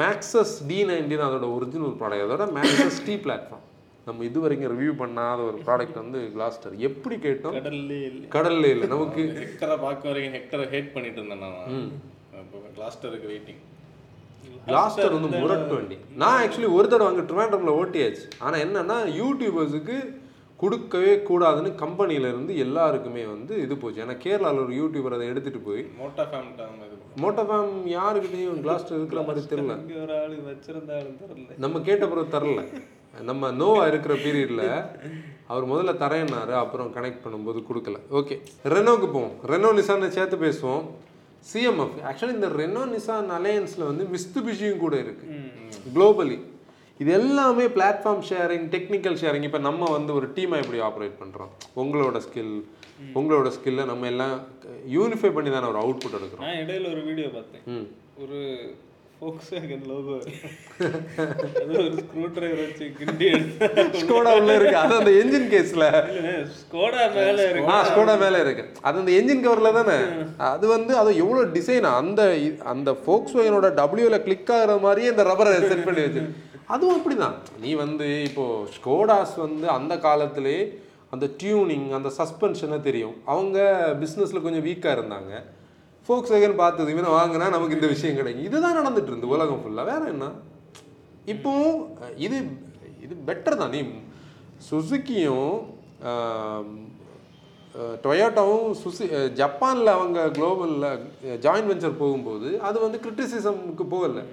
மேக்ஸஸ் 0.00 0.54
டி 0.68 0.78
நைன்டீன் 0.90 1.26
அதோட 1.28 1.46
ஒரிஜினல் 1.56 1.96
ப்ராடக்ட் 2.00 2.26
அதோட 2.26 2.44
மேக்ஸஸ் 2.58 3.00
டி 3.08 3.16
பிளாட்ஃபார்ம் 3.24 3.64
நம்ம 4.06 4.24
இது 4.28 4.38
வரைக்கும் 4.44 4.70
ரிவ்யூ 4.74 4.92
பண்ணாத 5.00 5.40
ஒரு 5.48 5.58
ப்ராடக்ட் 5.66 5.98
வந்து 6.02 6.20
கிளாஸ்டர் 6.34 6.76
எப்படி 6.88 7.16
கேட்டோம்? 7.24 7.56
கடல்லே 7.56 7.98
இல்லை. 8.10 8.26
கடல்ல 8.36 8.70
இல்லை. 8.74 8.86
நமக்கு 8.92 9.22
ஹெக்டரை 9.40 9.76
பார்க்க 9.84 10.10
வரைக்கும் 10.10 10.36
ஹெக்டரை 10.36 10.66
ஹேட் 10.74 10.88
பண்ணிட்டு 10.94 11.20
இருந்தேன் 11.20 11.42
நான். 11.44 11.90
கிளாஸ்டருக்கு 12.78 13.28
வெயிட்டிங் 13.32 13.60
கிளாஸ்டர் 14.68 15.14
வந்து 15.16 15.30
முரட்டு 15.42 15.74
வண்டி. 15.76 15.96
நான் 16.22 16.38
ஆக்சுவலி 16.44 16.70
ஒரு 16.78 16.86
தடவை 16.92 17.10
அங்கே 17.10 17.26
ட்ரிவாண்ட்ரமில் 17.30 17.76
ஓட்டியாச்சு. 17.80 18.24
ஆனால் 18.44 18.62
என்னன்னா 18.66 18.98
யூடியூபர்ஸுக்கு 19.20 19.98
கொடுக்கவே 20.62 21.12
கூடாதுன்னு 21.28 21.70
கம்பெனியில 21.82 22.30
இருந்து 22.32 22.52
எல்லாருக்குமே 22.64 23.22
வந்து 23.34 23.54
இது 23.66 23.74
போச்சு. 23.82 24.02
ஏன்னா 24.06 24.16
கேரளாவில் 24.24 24.64
ஒரு 24.66 24.74
யூடியூபர் 24.80 25.16
அதை 25.18 25.28
எடுத்துட்டு 25.34 25.60
போய் 25.68 25.82
மோட்டா 26.00 26.24
ஃபேமிலி 26.32 26.98
இது 27.10 27.20
மோட்டோஃபேம் 27.22 27.72
யாருக்கிட்டையும் 27.96 28.62
கிளாஸ்டர் 28.64 28.98
இருக்கிற 28.98 29.20
மாதிரி 29.26 29.46
தெரியல. 29.52 29.74
ஒரு 30.02 30.14
ஆளு 30.22 30.36
வச்சிருந்த 30.48 30.90
ஆளு 30.98 31.10
தெரியல. 31.22 31.58
நம்ம 31.64 31.80
கேட்ட 31.88 32.06
பிறகு 32.12 32.34
தரல 32.34 32.62
நம்ம 33.28 33.50
நோவா 33.60 33.84
இருக்கிற 33.90 34.14
பீரியட்ல 34.24 34.64
அவர் 35.52 35.64
முதல்ல 35.70 35.92
தரேன்னாரு 36.02 36.54
அப்புறம் 36.62 36.90
கனெக்ட் 36.96 37.24
பண்ணும்போது 37.24 37.60
கொடுக்கல. 37.68 37.98
ஓகே 38.18 38.36
ரெனோக்கு 38.74 39.08
போவோம். 39.14 39.34
ரெனோ 39.52 39.70
நிசானை 39.78 40.08
சேர்த்து 40.16 40.36
பேசுவோம். 40.46 40.84
சிஎம்எஃப் 41.50 41.96
ஆக்சுவலி 42.08 42.34
இந்த 42.38 42.48
ரெனோ 42.60 42.82
நிசான் 42.94 43.30
அலையன்ஸில் 43.38 43.88
வந்து 43.90 44.04
மிஸ்துபிஷியும் 44.14 44.82
கூட 44.84 44.96
இருக்கு. 45.04 45.26
குளோபலி 45.94 46.38
இது 47.00 47.10
எல்லாமே 47.18 47.66
பிளாட்ஃபார்ம் 47.76 48.24
ஷேரிங் 48.30 48.66
டெக்னிக்கல் 48.74 49.16
ஷேரிங் 49.20 49.46
இப்போ 49.48 49.60
நம்ம 49.68 49.90
வந்து 49.96 50.12
ஒரு 50.18 50.26
டீமாக 50.36 50.62
எப்படி 50.64 50.80
ஆப்ரேட் 50.88 51.14
பண்ணுறோம் 51.20 51.52
உங்களோட 51.82 52.18
ஸ்கில் 52.26 52.54
உங்களோட 53.14 53.50
ஸ்கில்லை 53.54 53.84
நம்ம 53.84 54.06
எல்லாம் 54.06 54.36
யூனிஃபை 54.92 55.30
பண்ணி 55.32 55.50
தானே 55.50 55.66
ஒரு 55.66 55.80
அவுட்புட் 55.80 56.18
எடுக்கிறோம். 56.18 56.44
நான் 56.44 56.60
இடையில 56.62 56.86
ஒரு 56.90 57.02
வீடியோ 57.02 57.28
பார்த்தேன். 57.30 57.64
ம். 57.68 57.86
ஒரு 58.22 58.38
ஃபோக்ஸ் 59.16 59.48
வேகன் 59.54 59.86
லோகோ 59.88 60.14
அது 61.56 61.72
ஒரு 61.78 61.88
ஸ்க்ரூ 61.98 62.22
டிரைவர் 62.34 62.60
வச்சு 62.60 62.86
கிண்டி 62.98 63.26
ஸ்கோடா 64.00 64.30
உள்ள. 64.38 64.52
இருக்கு. 64.54 64.76
அது 64.76 64.94
அந்த 64.98 65.12
என்ஜின் 65.20 65.48
கேஸ்ல 65.52 65.86
ஸ்கோடா 66.60 67.02
மேல 67.16 67.38
இருக்கு. 67.48 67.70
ஆ 67.70 67.78
ஸ்கோடா 67.88 68.14
மேல 68.18 68.38
இருக்கு. 68.44 68.64
அது 68.82 69.02
அந்த 69.02 69.12
என்ஜின் 69.12 69.44
கவர்ல 69.44 69.72
தானே? 69.74 69.98
அது 70.50 70.66
வந்து 70.66 70.94
அது 70.96 71.10
எவ்வளவு 71.16 71.52
டிசைன் 71.56 71.88
அந்த 71.94 72.22
அந்த 72.66 72.92
ஃபோக்ஸ் 73.02 73.36
வேகனோட 73.38 73.70
டபிள்யூல 73.80 74.18
கிளிக் 74.22 74.52
ஆகுற 74.56 74.80
மாதிரியே 74.80 75.10
இந்த 75.10 75.24
ரப்பரை 75.24 75.52
செட் 75.64 75.84
பண்ணி 75.84 76.04
வச்சு 76.06 76.22
அதுவும் 76.68 76.96
அப்படிதான். 76.96 77.36
நீ 77.60 77.70
வந்து 77.76 78.08
இப்போ 78.22 78.44
ஸ்கோடாஸ் 78.76 79.36
வந்து 79.38 79.68
அந்த 79.70 79.94
காலத்திலே 79.98 80.56
அந்த 81.14 81.26
டியூனிங் 81.40 81.86
அந்த 81.98 82.08
சஸ்பென்ஷனை 82.18 82.78
தெரியும். 82.88 83.16
அவங்க 83.32 83.58
பிஸ்னஸில் 84.02 84.44
கொஞ்சம் 84.46 84.66
வீக்காக 84.68 84.96
இருந்தாங்க. 84.98 85.32
ஃபோக்ஸ் 86.06 86.32
வேகன் 86.34 86.60
பார்த்தது 86.62 86.92
இவனை 86.94 87.10
வாங்கினா 87.18 87.48
நமக்கு 87.54 87.76
இந்த 87.78 87.88
விஷயம் 87.94 88.18
கிடைக்கும். 88.20 88.46
இதுதான் 88.48 88.78
நடந்துட்டு 88.80 89.10
இருந்து 89.12 89.32
உலகம் 89.34 89.62
ஃபுல்லாக 89.64 89.90
வேற 89.90 90.02
என்ன? 90.14 90.28
இப்போவும் 91.34 91.80
இது 92.26 92.38
இது 93.04 93.14
பெட்டர் 93.28 93.60
தான். 93.62 93.74
நீ 93.76 93.80
சுசுக்கியும் 94.70 95.52
டொயோட்டாவும் 98.04 98.68
சுசி 98.82 99.04
ஜப்பானில் 99.40 99.90
அவங்க 99.96 100.20
குளோபலில் 100.36 100.86
ஜாயின்ட் 101.44 101.70
வெஞ்சர் 101.70 102.00
போகும்போது 102.00 102.48
அது 102.68 102.76
வந்து 102.84 102.98
கிரிட்டிசிசமுக்கு 103.04 103.84
போகலை. 103.92 104.24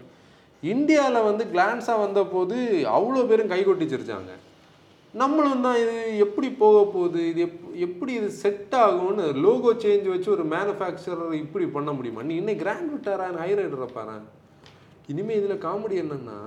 இந்தியாவில் 0.74 1.28
வந்து 1.30 1.44
கிளான்ஸாக 1.54 2.04
வந்த 2.06 2.22
போது 2.34 2.56
அவ்வளோ 2.98 3.26
பேரும் 3.32 3.52
கை 3.54 3.60
கொட்டிச்சிருச்சாங்க. 3.66 4.32
நம்மளும் 5.22 5.64
தான் 5.66 5.78
இது 5.82 5.96
எப்படி 6.26 6.48
போக 6.62 6.78
போகுது 6.94 7.20
இது 7.32 7.40
எப் 7.48 7.60
எப்படி 7.86 8.12
இது 8.20 8.30
செட் 8.44 8.74
ஆகும்னு 8.86 9.26
லோகோ 9.46 9.72
சேஞ்ச் 9.84 10.08
வச்சு 10.14 10.30
ஒரு 10.36 10.44
மேனுஃபேக்சரர் 10.54 11.34
இப்படி 11.44 11.66
பண்ண 11.76 11.92
முடியுமா? 11.98 12.24
நீ 12.30 12.34
இன்னும் 12.42 12.62
கிராண்ட் 12.64 12.90
விட்டாரான் 12.94 13.40
ஹை 13.44 13.50
ரைடரை 13.60 13.88
பாரு. 13.98 14.18
இனிமேல் 15.12 15.40
இதில் 15.40 15.64
காமெடி 15.66 15.98
என்னன்னா 16.04 16.40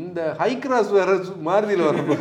இந்த 0.00 0.20
ஹை 0.40 0.52
கிராஸ் 0.58 0.90
வேற 0.98 1.10
மாறுதியில் 1.48 1.88
வரப்போ 1.88 2.16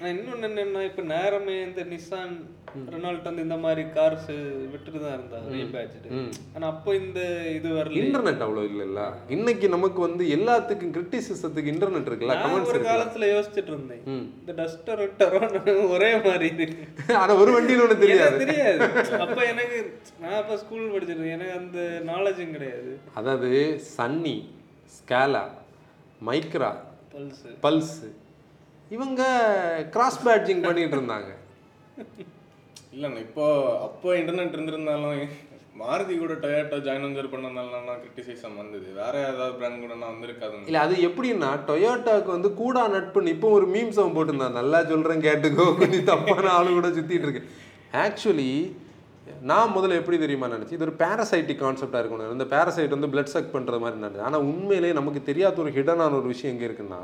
ஆனா 0.00 0.10
இன்னொன்னு 0.14 0.46
என்னன்னா 0.48 0.82
இப்ப 0.88 1.02
நேரமே 1.12 1.54
இந்த 1.62 1.80
நிசான் 1.90 2.30
ரெனால்ட் 2.92 3.26
வந்து 3.28 3.42
இந்த 3.46 3.56
மாதிரி 3.56 3.82
கார்ஸ் 3.96 4.28
விட்டுட்டு 4.72 5.00
தான் 5.02 5.14
இருந்தா 5.16 5.38
ரீபேட்ச்டு 5.54 6.08
ஆனா 6.54 6.66
அப்போ 6.72 6.90
இந்த 7.00 7.20
இது 7.56 7.68
வரல 7.78 7.98
இன்டர்நெட் 8.02 8.44
அவ்வளோ 8.46 8.62
இல்லைல்ல? 8.70 9.00
இன்னைக்கு 9.36 9.66
நமக்கு 9.68 10.00
வந்து 10.06 10.24
எல்லாத்துக்கும் 10.36 10.94
கிரிட்டிசிசத்துக்கு 10.94 11.72
இன்டர்நெட் 11.74 12.08
இருக்குல்ல? 12.10 12.36
கமெண்ட்ஸ் 12.44 12.72
ஒரு 12.74 12.80
காலத்துல 12.88 13.28
யோசிச்சுட்டு 13.32 13.72
இருந்தேன். 13.74 14.02
இந்த 14.40 14.54
டஸ்டர் 14.60 15.02
ஒரே 15.94 16.10
மாதிரி 16.26 16.48
இருக்கு 16.58 16.86
ஆனா 17.22 17.34
ஒரு 17.42 17.52
வண்டியில் 17.56 17.84
ஒன்று 17.86 17.98
தெரியாது. 18.04 18.38
தெரியாது. 18.44 18.88
அப்ப 19.26 19.40
எனக்கு 19.52 19.78
நான் 20.22 20.38
அப்ப 20.40 20.58
ஸ்கூல் 20.62 20.92
படிச்சிருக்கேன் 20.94 21.36
எனக்கு 21.38 21.58
அந்த 21.60 21.78
நாலேஜும் 22.10 22.56
கிடையாது. 22.56 22.94
அதாவது 23.14 23.52
Sunny 23.96 24.36
Scala 24.92 25.44
Micra 26.20 26.72
Pulse 27.14 27.44
Pulse 27.62 27.94
இவங்க 28.94 29.22
கிராஸ் 29.94 30.24
பேட்ஜிங் 30.26 30.64
பண்ணிட்டு 30.66 30.96
இருந்தாங்க 30.98 31.30
இல்லைண்ணா 32.94 33.20
இப்போ 33.28 33.44
அப்போ 33.86 34.08
இன்டர்நெட் 34.20 34.56
இருந்திருந்தாலும் 34.56 35.22
மாருதி 35.80 36.14
கூட 36.22 36.34
டொயோட்டோ 36.42 36.78
ஜாயின் 36.86 37.04
வெஞ்சர் 37.04 37.30
பண்ணனால 37.32 37.92
கிரிட்டிசிசம் 38.00 38.56
வந்தது. 38.60 38.88
வேற 38.98 39.12
ஏதாவது 39.28 39.54
பிராண்ட் 39.58 39.82
கூட 39.84 39.94
நான் 40.00 40.12
வந்திருக்காதுங்க 40.14 40.68
இல்ல 40.70 40.80
அது 40.86 40.94
எப்படின்னா 41.08 41.50
டொயோட்டாக்கு 41.68 42.30
வந்து 42.36 42.50
கூடா 42.60 42.82
நட்புன்னு 42.94 43.34
இப்போ 43.34 43.48
ஒரு 43.58 43.66
மீம்ஸ் 43.74 44.00
அவன் 44.00 44.16
போட்டிருந்தான். 44.16 44.58
நல்லா 44.60 44.78
சொல்றேன் 44.92 45.24
கேட்டுக்கோ 45.28 45.66
நீ 45.92 46.00
தப்பான 46.10 46.50
ஆளு 46.56 46.70
கூட 46.78 46.88
சுத்திட்டு 46.96 47.26
இருக்கு 47.28 47.42
ஆக்சுவலி 48.04 48.50
நான் 49.50 49.74
முதல்ல 49.76 50.00
எப்படி 50.00 50.18
தெரியுமா 50.24 50.46
நினைச்சு 50.54 50.76
இது 50.76 50.86
ஒரு 50.88 50.96
பேரசைட்டிக் 51.04 51.62
கான்செப்டாக 51.64 52.02
இருக்கணும். 52.02 52.34
இந்த 52.36 52.46
பேரசைட் 52.54 52.96
வந்து 52.96 53.12
பிளட் 53.12 53.34
சக் 53.34 53.54
பண்ற 53.56 53.78
மாதிரி 53.84 54.00
நினைச்சு 54.02 54.26
ஆனால் 54.28 54.46
உண்மையிலேயே 54.50 54.98
நமக்கு 55.00 55.22
தெரியாத 55.30 55.62
ஒரு 55.64 55.72
ஹிடனான 55.78 56.16
ஒரு 56.20 56.28
விஷயம் 56.34 56.54
எங்கே 56.54 56.68
இருக்குன்னா 56.68 57.02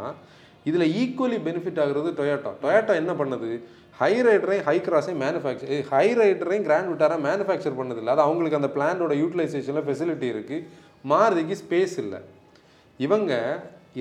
இதில் 0.68 0.86
ஈக்குவலி 1.00 1.38
பெனிஃபிட் 1.48 1.80
ஆகுறது 1.84 2.10
டொயோட்டா 2.20 2.52
டொயோட்டா 2.62 2.94
என்ன 3.02 3.12
பண்ணுது? 3.20 3.50
ஹை 4.00 4.12
ரைடரையும் 4.26 4.64
ஹை 4.68 4.76
கிராஸையும் 4.86 5.22
மேனுஃபேக்சர் 5.24 5.84
ஹை 5.92 6.06
ரைடரையும் 6.20 6.66
கிராண்ட் 6.68 6.90
விட்டாரா 6.92 7.16
மேனுஃபேக்சர் 7.28 7.78
பண்ணதில்லை 7.80 8.12
அது 8.14 8.26
அவங்களுக்கு 8.26 8.58
அந்த 8.60 8.70
பிளானோட 8.76 9.14
யூட்டிலைசேஷனில் 9.22 9.86
ஃபெசிலிட்டி 9.88 10.28
இருக்குது 10.34 10.66
மாருதிக்கு 11.12 11.56
ஸ்பேஸ் 11.62 11.96
இல்லை. 12.02 12.20
இவங்க 13.06 13.32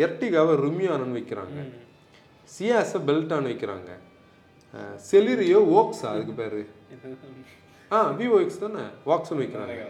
எர்டிகாவை 0.05 0.53
ருமியானு 0.63 1.16
வைக்கிறாங்க. 1.18 1.59
சியாஸை 2.55 2.99
பெல்டான் 3.09 3.47
வைக்கிறாங்க. 3.51 3.91
செலிரியோ 5.09 5.59
ஓக்ஸா 5.80 6.07
அதுக்கு 6.13 6.34
பேர். 6.41 6.59
ஆ 7.91 7.99
விவோ 8.20 8.38
எக்ஸ் 8.43 8.63
தானே? 8.63 8.84
வாக்ஸ்னு 9.09 9.41
வைக்கிறாங்க. 9.43 9.86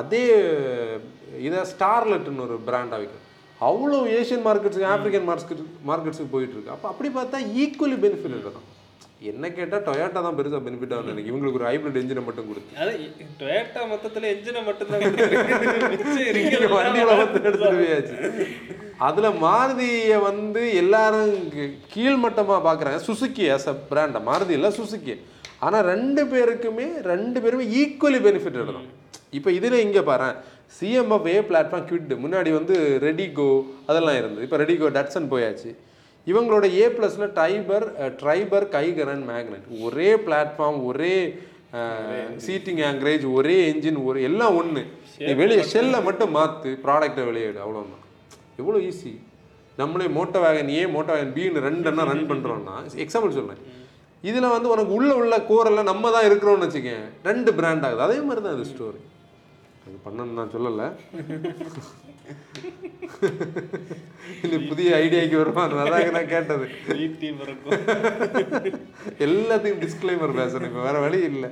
அதே 0.00 0.22
இதை 1.46 1.60
ஸ்டார்லெட்னு 1.72 2.44
ஒரு 2.46 2.56
பிராண்டாக 2.68 3.00
வைக்கிறாங்க. 3.02 3.27
அவ்வளோ 3.60 3.98
ஏஷியன் 4.16 4.44
மார்க்கெட்ஸுக்கு 4.44 4.90
ஆப்பிரிக்கன் 4.90 5.28
மார்க்கெட் 5.28 5.62
மார்க்கெட்ஸுக்கு 5.88 6.32
போயிட்டு 6.32 6.54
இருக்கு 6.54 6.74
அப்போ 6.74 6.88
அப்படி 6.90 7.08
பார்த்தா 7.14 7.38
ஈக்குவலி 7.62 7.96
பெனிஃபிட் 8.02 8.34
இருக்கும் 8.36 8.66
என்ன 9.28 9.46
கேட்டால் 9.50 9.84
டொயோட்டா 9.86 10.20
தான் 10.20 10.36
பெருசாக 10.38 10.60
பெனிஃபிட் 10.64 10.92
ஆகும் 10.94 11.12
எனக்கு 11.12 11.30
இவங்களுக்கு 11.30 11.58
ஒரு 11.58 11.66
ஹைப்ரிட் 11.68 11.96
என்ஜினை 12.00 12.22
மட்டும் 12.26 12.48
கொடுத்து. 12.50 12.76
அது 12.82 12.92
டொயோட்டா 13.40 13.80
மொத்தத்துல 13.92 14.28
என்ஜினை 14.32 14.60
மிச்சம் 14.66 16.20
இருக்கிறதெல்லாம் 16.24 16.76
வண்டியில் 16.76 17.10
வந்து 17.14 17.40
எடுத்துட்டு 17.42 17.80
போயாச்சு. 17.80 18.14
அதுல 19.00 19.26
மாருதியை 19.42 20.18
வந்து 20.24 20.62
எல்லாரும் 20.82 21.32
கீ- 21.52 21.74
கீழ்மட்டமா 21.92 22.58
பார்க்குறாங்க 22.64 23.00
சுசுக்கி 23.08 23.44
ஆஸ் 23.54 23.68
அ 23.68 23.76
பிராண்டை 23.90 24.20
மாருதி 24.28 24.54
இல்லை 24.56 24.70
சுசுக்கி 24.78 25.16
ஆனா 25.62 25.78
ரெண்டு 25.90 26.22
பேருக்குமே 26.32 26.86
ரெண்டு 27.08 27.38
பேருமே 27.44 27.66
ஈக்குவலி 27.78 28.20
பெனிஃபிட் 28.26 28.58
எடுக்கணும் 28.58 28.88
இப்போ 29.32 29.50
இதுல 29.58 29.78
இங்க 29.86 30.00
பாரு 30.10 30.28
சிஎம்எஃப் 30.78 31.28
ஏ 31.34 31.36
பிளாட்ஃபார்ம் 31.50 31.86
குவிட் 31.90 32.14
முன்னாடி 32.24 32.50
வந்து 32.58 32.74
ரெடிகோ 33.06 33.50
அதெல்லாம் 33.90 34.18
இருந்தது. 34.20 34.46
இப்போ 34.46 34.58
ரெடிகோ 34.62 34.88
டட்சன் 34.96 35.30
போயாச்சு. 35.32 35.70
இவங்களோட 36.30 36.66
A 36.80 36.86
ப்ளஸ்ல 36.96 37.26
Triber 37.40 37.86
Triber 38.22 38.66
Kiger 38.74 39.10
and 39.12 39.26
Magnite 39.32 39.68
ஒரே 39.86 40.10
பிளாட்ஃபார்ம் 40.26 40.80
ஒரே 40.90 41.14
சீட்டிங் 42.46 42.82
ஆங்கரேஜ் 42.90 43.24
ஒரே 43.38 43.56
என்ஜின் 43.70 43.98
ஒரு 44.08 44.18
எல்லாம் 44.28 44.54
ஒன்று 44.60 44.82
நீ 45.28 45.32
வெளியே 45.40 45.64
ஷெல்லை 45.72 46.00
மட்டும் 46.08 46.34
மாற்று 46.36 46.70
ப்ராடக்டை 46.84 47.24
வெளியிடு 47.30 47.58
அவ்வளோதான் 47.64 48.04
எவ்வளோ 48.60 48.78
ஈஸி 48.90 49.12
நம்மளே 49.80 50.06
motor 50.18 50.38
Vikatan 50.44 50.70
A 50.76 50.80
motor 50.94 51.12
Vikatan 51.16 51.34
பின்னு 51.36 51.66
ரெண்டுன்னா 51.68 52.04
ரன் 52.12 52.24
பண்ணுறோம்னா 52.30 52.76
எக்ஸாம்பிள் 53.04 53.36
சொல்றேன். 53.38 53.60
இதில் 54.28 54.54
வந்து 54.54 54.70
உனக்கு 54.74 54.92
உள்ள 54.98 55.10
உள்ள 55.20 55.34
கோரெல்லாம் 55.50 55.90
நம்ம 55.90 56.10
தான் 56.14 56.26
இருக்கிறோம்னு 56.28 56.66
வச்சுக்கேன். 56.66 57.04
ரெண்டு 57.28 57.50
பிராண்ட் 57.58 57.84
ஆகுது. 57.88 58.02
அதே 58.06 58.16
மாதிரி 58.28 58.42
தான் 58.46 58.56
இது 58.56 58.70
ஸ்டோரி 58.72 59.00
அது 59.88 59.98
பண்ணணும்னு 60.06 60.38
நான் 60.38 60.54
சொல்லலை. 60.54 60.86
இந்த 64.44 64.56
புதிய 64.70 64.88
ஐடியாக்கு 65.02 65.36
வருமா 65.40 65.62
அதான் 65.66 66.16
நான் 66.16 66.32
கேட்டது. 66.34 66.66
எல்லாத்தையும் 69.26 69.82
டிஸ்க்ளைமர் 69.84 70.38
பேசணும் 70.40 70.68
இப்போ 70.70 70.82
வேற 70.88 70.96
வழி 71.04 71.20
இல்லை. 71.32 71.50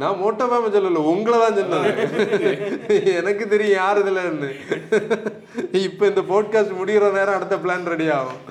நான் 0.00 0.20
மோட்டோ 0.22 0.46
ஃபேம 0.50 0.70
சொல்லல 0.72 1.02
உங்களை 1.12 1.36
தான் 1.42 1.58
சொன்னேன் 1.58 3.14
எனக்கு 3.20 3.44
தெரியும் 3.52 3.78
யார் 3.80 4.00
இதுலன்னு. 4.02 4.50
இப்போ 5.86 6.02
இந்த 6.10 6.22
போட்காஸ்ட் 6.32 6.78
முடிகிற 6.80 7.08
நேரம் 7.18 7.38
அடுத்த 7.38 7.58
பிளான் 7.64 7.90
ரெடி 7.94 8.08
ஆகும். 8.18 8.42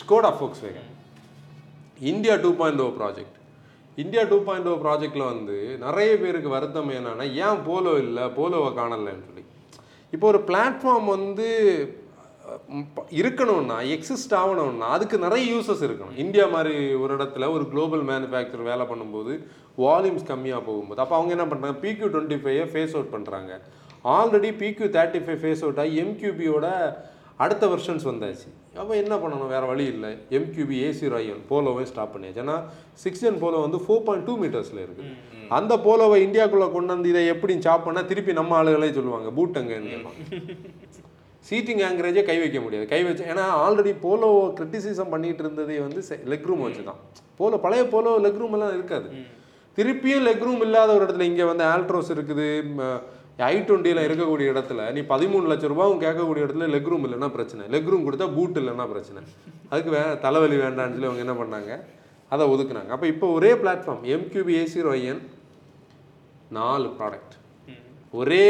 Skoda 0.00 0.32
Volkswagen 0.66 0.90
India 2.12 2.36
two 2.44 2.52
point 2.62 2.84
O 2.86 2.88
project 3.00 3.38
India 3.98 4.22
two 4.28 4.36
point 4.46 4.68
O 4.72 4.74
ப்ராஜெக்டில் 4.84 5.30
வந்து 5.32 5.56
நிறைய 5.86 6.10
பேருக்கு 6.20 6.50
வருத்தம் 6.54 6.92
என்னென்னா 6.98 7.26
ஏன் 7.46 7.64
போலோ 7.66 7.92
இல்லை 8.04 8.24
போலோவை 8.38 8.70
காணலைன்னு 8.78 9.26
சொல்லி. 9.28 9.44
இப்போ 10.12 10.26
ஒரு 10.32 10.40
பிளாட்ஃபார்ம் 10.48 11.08
வந்து 11.16 11.48
இருக்கணும்னா 13.20 13.76
எக்ஸிஸ்ட் 13.94 14.34
ஆகணும்னா 14.40 14.86
அதுக்கு 14.94 15.16
நிறைய 15.24 15.42
யூசஸ் 15.52 15.84
இருக்கணும். 15.86 16.16
இந்தியா 16.24 16.46
மாதிரி 16.54 16.74
ஒரு 17.02 17.12
இடத்துல 17.16 17.50
ஒரு 17.56 17.64
குளோபல் 17.72 18.04
மேனுஃபேக்சர் 18.10 18.68
வேலை 18.70 18.86
பண்ணும்போது 18.90 19.34
வால்யூம்ஸ் 19.84 20.28
கம்மியாக 20.30 20.62
போகும்போது 20.68 21.02
அப்போ 21.04 21.16
அவங்க 21.18 21.32
என்ன 21.36 21.46
பண்ணுறாங்க 21.50 21.78
பிக்யூ 21.84 22.08
டுவெண்ட்டி 22.14 22.38
ஃபைவை 22.42 22.66
ஃபேஸ் 22.72 22.96
அவுட் 22.96 23.14
பண்ணுறாங்க 23.14 23.52
already 24.16 24.50
PQ 24.62 24.88
thirty 24.98 25.22
five 25.26 25.40
phase 25.42 25.64
out 25.66 25.80
ஆகி 25.82 26.00
எம்கியூபியோட 26.04 26.66
அடுத்த 27.44 27.64
வெர்ஷன்ஸ் 27.72 28.06
வந்தாச்சு. 28.10 28.48
அப்போ 28.80 28.92
என்ன 29.02 29.14
பண்ணணும்? 29.22 29.52
வேறு 29.54 29.66
வழி 29.70 29.84
இல்லை. 29.94 30.10
எம்கியூபி 30.38 30.76
ஏசி 30.88 31.08
ராயன் 31.14 31.40
போலோவை 31.50 31.84
ஸ்டாப் 31.90 32.12
பண்ணியாச்சு. 32.14 32.42
ஏன்னா 32.44 32.56
சிக்ஸ் 33.02 33.24
என் 33.30 33.40
போலோ 33.44 33.60
வந்து 33.66 33.80
ஃபோர் 33.84 34.04
பாயிண்ட் 34.06 34.26
டூ 34.28 34.34
மீட்டர்ஸில் 34.42 34.84
இருக்குது 34.84 35.12
அந்த 35.58 35.72
போலோவை 35.86 36.18
இந்தியாக்குள்ளே 36.26 36.68
கொண்டு 36.76 36.94
வந்து 36.94 37.10
இதை 37.12 37.22
எப்படி 37.34 37.54
சாப் 37.66 37.86
பண்ணால் 37.86 38.08
திருப்பி 38.10 38.32
நம்ம 38.40 38.56
ஆளுகளே 38.60 38.90
சொல்லுவாங்க 38.98 39.30
பூட் 39.38 39.58
அங்கன்னு 39.60 39.92
கேட்பாங்க 39.94 40.20
சீட்டிங் 41.48 41.80
ஆங்கரேஜே 41.86 42.22
கை 42.28 42.36
வைக்க 42.40 42.58
முடியாது. 42.64 42.86
கை 42.90 43.00
வச்சு 43.06 43.24
ஏன்னா 43.32 43.44
ஆல்ரெடி 43.62 43.92
போலோ 44.04 44.28
கிரிட்டிசிசம் 44.58 45.12
பண்ணிட்டு 45.14 45.42
இருந்ததே 45.44 45.78
வந்து 45.86 46.02
லெக் 46.32 46.46
ரூம் 46.50 46.62
வச்சு 46.66 46.82
தான். 46.90 47.00
போலோ 47.38 47.56
பழைய 47.64 47.84
போலோ 47.94 48.10
லெக் 48.26 48.38
ரூம் 48.42 48.54
எல்லாம் 48.58 48.74
இருக்காது. 48.76 49.08
திருப்பியும் 49.78 50.24
லெக் 50.28 50.44
ரூம் 50.46 50.62
இல்லாத 50.66 50.90
ஒரு 50.96 51.04
இடத்துல 51.06 51.26
இங்கே 51.30 51.44
வந்து 51.50 51.64
ஆல்ட்ரோஸ் 51.72 52.12
இருக்குது. 52.14 52.48
ஐ 53.52 53.56
டுவெண்ட்டியில் 53.68 54.04
இருக்கக்கூடிய 54.06 54.46
இடத்துல 54.52 54.80
நீ 54.96 55.00
பதிமூணு 55.12 55.46
லட்ச 55.52 55.66
ரூபாவும் 55.72 56.00
கேட்கக்கூடிய 56.04 56.46
இடத்துல 56.46 56.66
லெக் 56.74 56.90
ரூம் 56.92 57.04
இல்லைன்னா 57.06 57.28
பிரச்சனை. 57.36 57.62
லெக் 57.74 57.90
ரூம் 57.92 58.06
கொடுத்தா 58.06 58.26
பூட் 58.36 58.58
இல்லைன்னா 58.60 58.86
பிரச்சனை. 58.94 59.20
அதுக்கு 59.70 59.92
வே 59.94 60.02
தலைவலி 60.24 60.56
வேண்டாம்னு 60.64 60.94
சொல்லி 60.96 61.10
அவங்க 61.10 61.24
என்ன 61.26 61.36
பண்ணாங்க? 61.42 61.70
அதை 62.34 62.44
ஒதுக்குனாங்க. 62.54 62.90
அப்போ 62.96 63.06
இப்போ 63.12 63.26
ஒரே 63.36 63.52
பிளாட்ஃபார்ம் 63.62 64.02
எம்கியூபி 64.16 64.54
ஏசி 64.62 64.82
ரொயன் 64.88 65.22
நாலு 66.58 66.88
ப்ராடக்ட் 66.98 67.34
ஒரே 68.20 68.44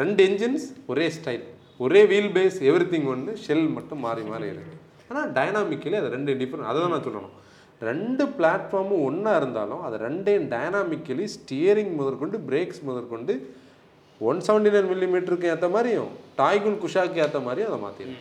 ரெண்டு 0.00 0.20
என்ஜின்ஸ் 0.28 0.66
ஒரே 0.92 1.06
ஸ்டைல் 1.18 1.44
ஒரே 1.84 2.00
வீல் 2.12 2.32
பேஸ் 2.36 2.58
எவ்ரி 2.70 2.86
திங் 2.92 3.08
ஒன்று 3.12 3.32
ஷெல் 3.44 3.68
மட்டும் 3.76 4.02
மாறி 4.06 4.24
மாறி 4.32 4.46
இருக்குது 4.52 4.78
ஆனால் 5.10 5.30
டைனாமிக்கலி 5.38 5.96
அது 6.00 6.10
ரெண்டு 6.16 6.32
டிஃப்ரெண்ட் 6.40 6.68
அதை 6.70 6.78
தான் 6.82 6.92
நான் 6.94 7.06
சொல்லணும். 7.06 7.34
ரெண்டு 7.82 8.24
பிளாட்ஃபார்மும் 8.36 9.02
ஒன்றா 9.08 9.32
இருந்தாலும் 9.40 9.82
அது 9.86 9.96
ரெண்டையும் 10.04 10.46
டைனாமிக்கலி 10.54 11.24
ஸ்டியரிங் 11.34 11.92
முதற்கொண்டு 12.00 12.38
பிரேக்ஸ் 12.48 12.82
முதற்கொண்டு 12.88 13.34
ஒன் 14.22 14.40
செவன்டி 14.46 14.70
நைன் 14.74 14.90
மில்லிமீட்டருக்கு 14.90 15.52
ஏற்ற 15.52 15.68
மாதிரியும் 15.68 16.10
டாய்குன் 16.38 16.80
குஷாக்கு 16.82 17.22
ஏற்ற 17.24 17.38
மாதிரியும் 17.40 17.70
அதை 17.70 17.80
மாற்றிடும் 17.84 18.20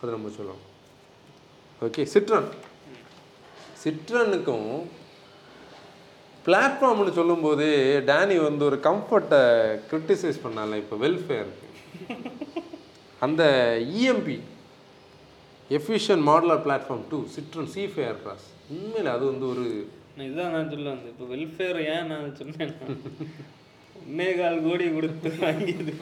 அது 0.00 0.14
நம்ம 0.14 0.30
சொல்லலாம் 0.36 0.62
ஓகே 1.82 2.02
சிட்ரன். 2.12 2.48
சிட்ரனுக்கும் 3.82 4.70
பிளாட்ஃபார்ம்னு 6.44 7.12
சொல்லும்போது 7.12 7.66
டேனி 8.08 8.36
வந்து 8.40 8.64
ஒரு 8.68 8.78
கம்ஃபர்ட்டை 8.86 9.40
கிரிட்டிசைஸ் 9.90 10.44
பண்ணால 10.44 10.76
இப்போ 10.82 10.96
வெல்ஃபேருக்கு 10.96 11.64
அந்த 13.20 13.42
EMP 13.96 14.38
efficient 15.70 16.26
modular 16.30 16.64
platform 16.66 17.06
two 17.10 17.18
Citroen 17.36 17.70
C 17.74 17.84
Aircross 18.22 18.46
உண்மையில் 18.70 19.12
அது 19.14 19.24
வந்து 19.30 19.46
ஒரு 19.52 19.64
இதான் 20.26 20.52
நான் 20.54 20.70
சொல்ல 20.70 20.88
வந்தேன். 20.90 21.12
இப்போ 21.14 21.26
வெல்ஃபேர் 21.32 21.78
ஏன் 21.94 22.06
நான் 22.12 22.36
சொன்னேன் 22.38 22.74
ஒன்னே 24.06 24.28
கால் 24.36 24.64
கோடி 24.64 24.86
கொடுத்து 24.90 25.28
வாங்கியது. 25.40 25.92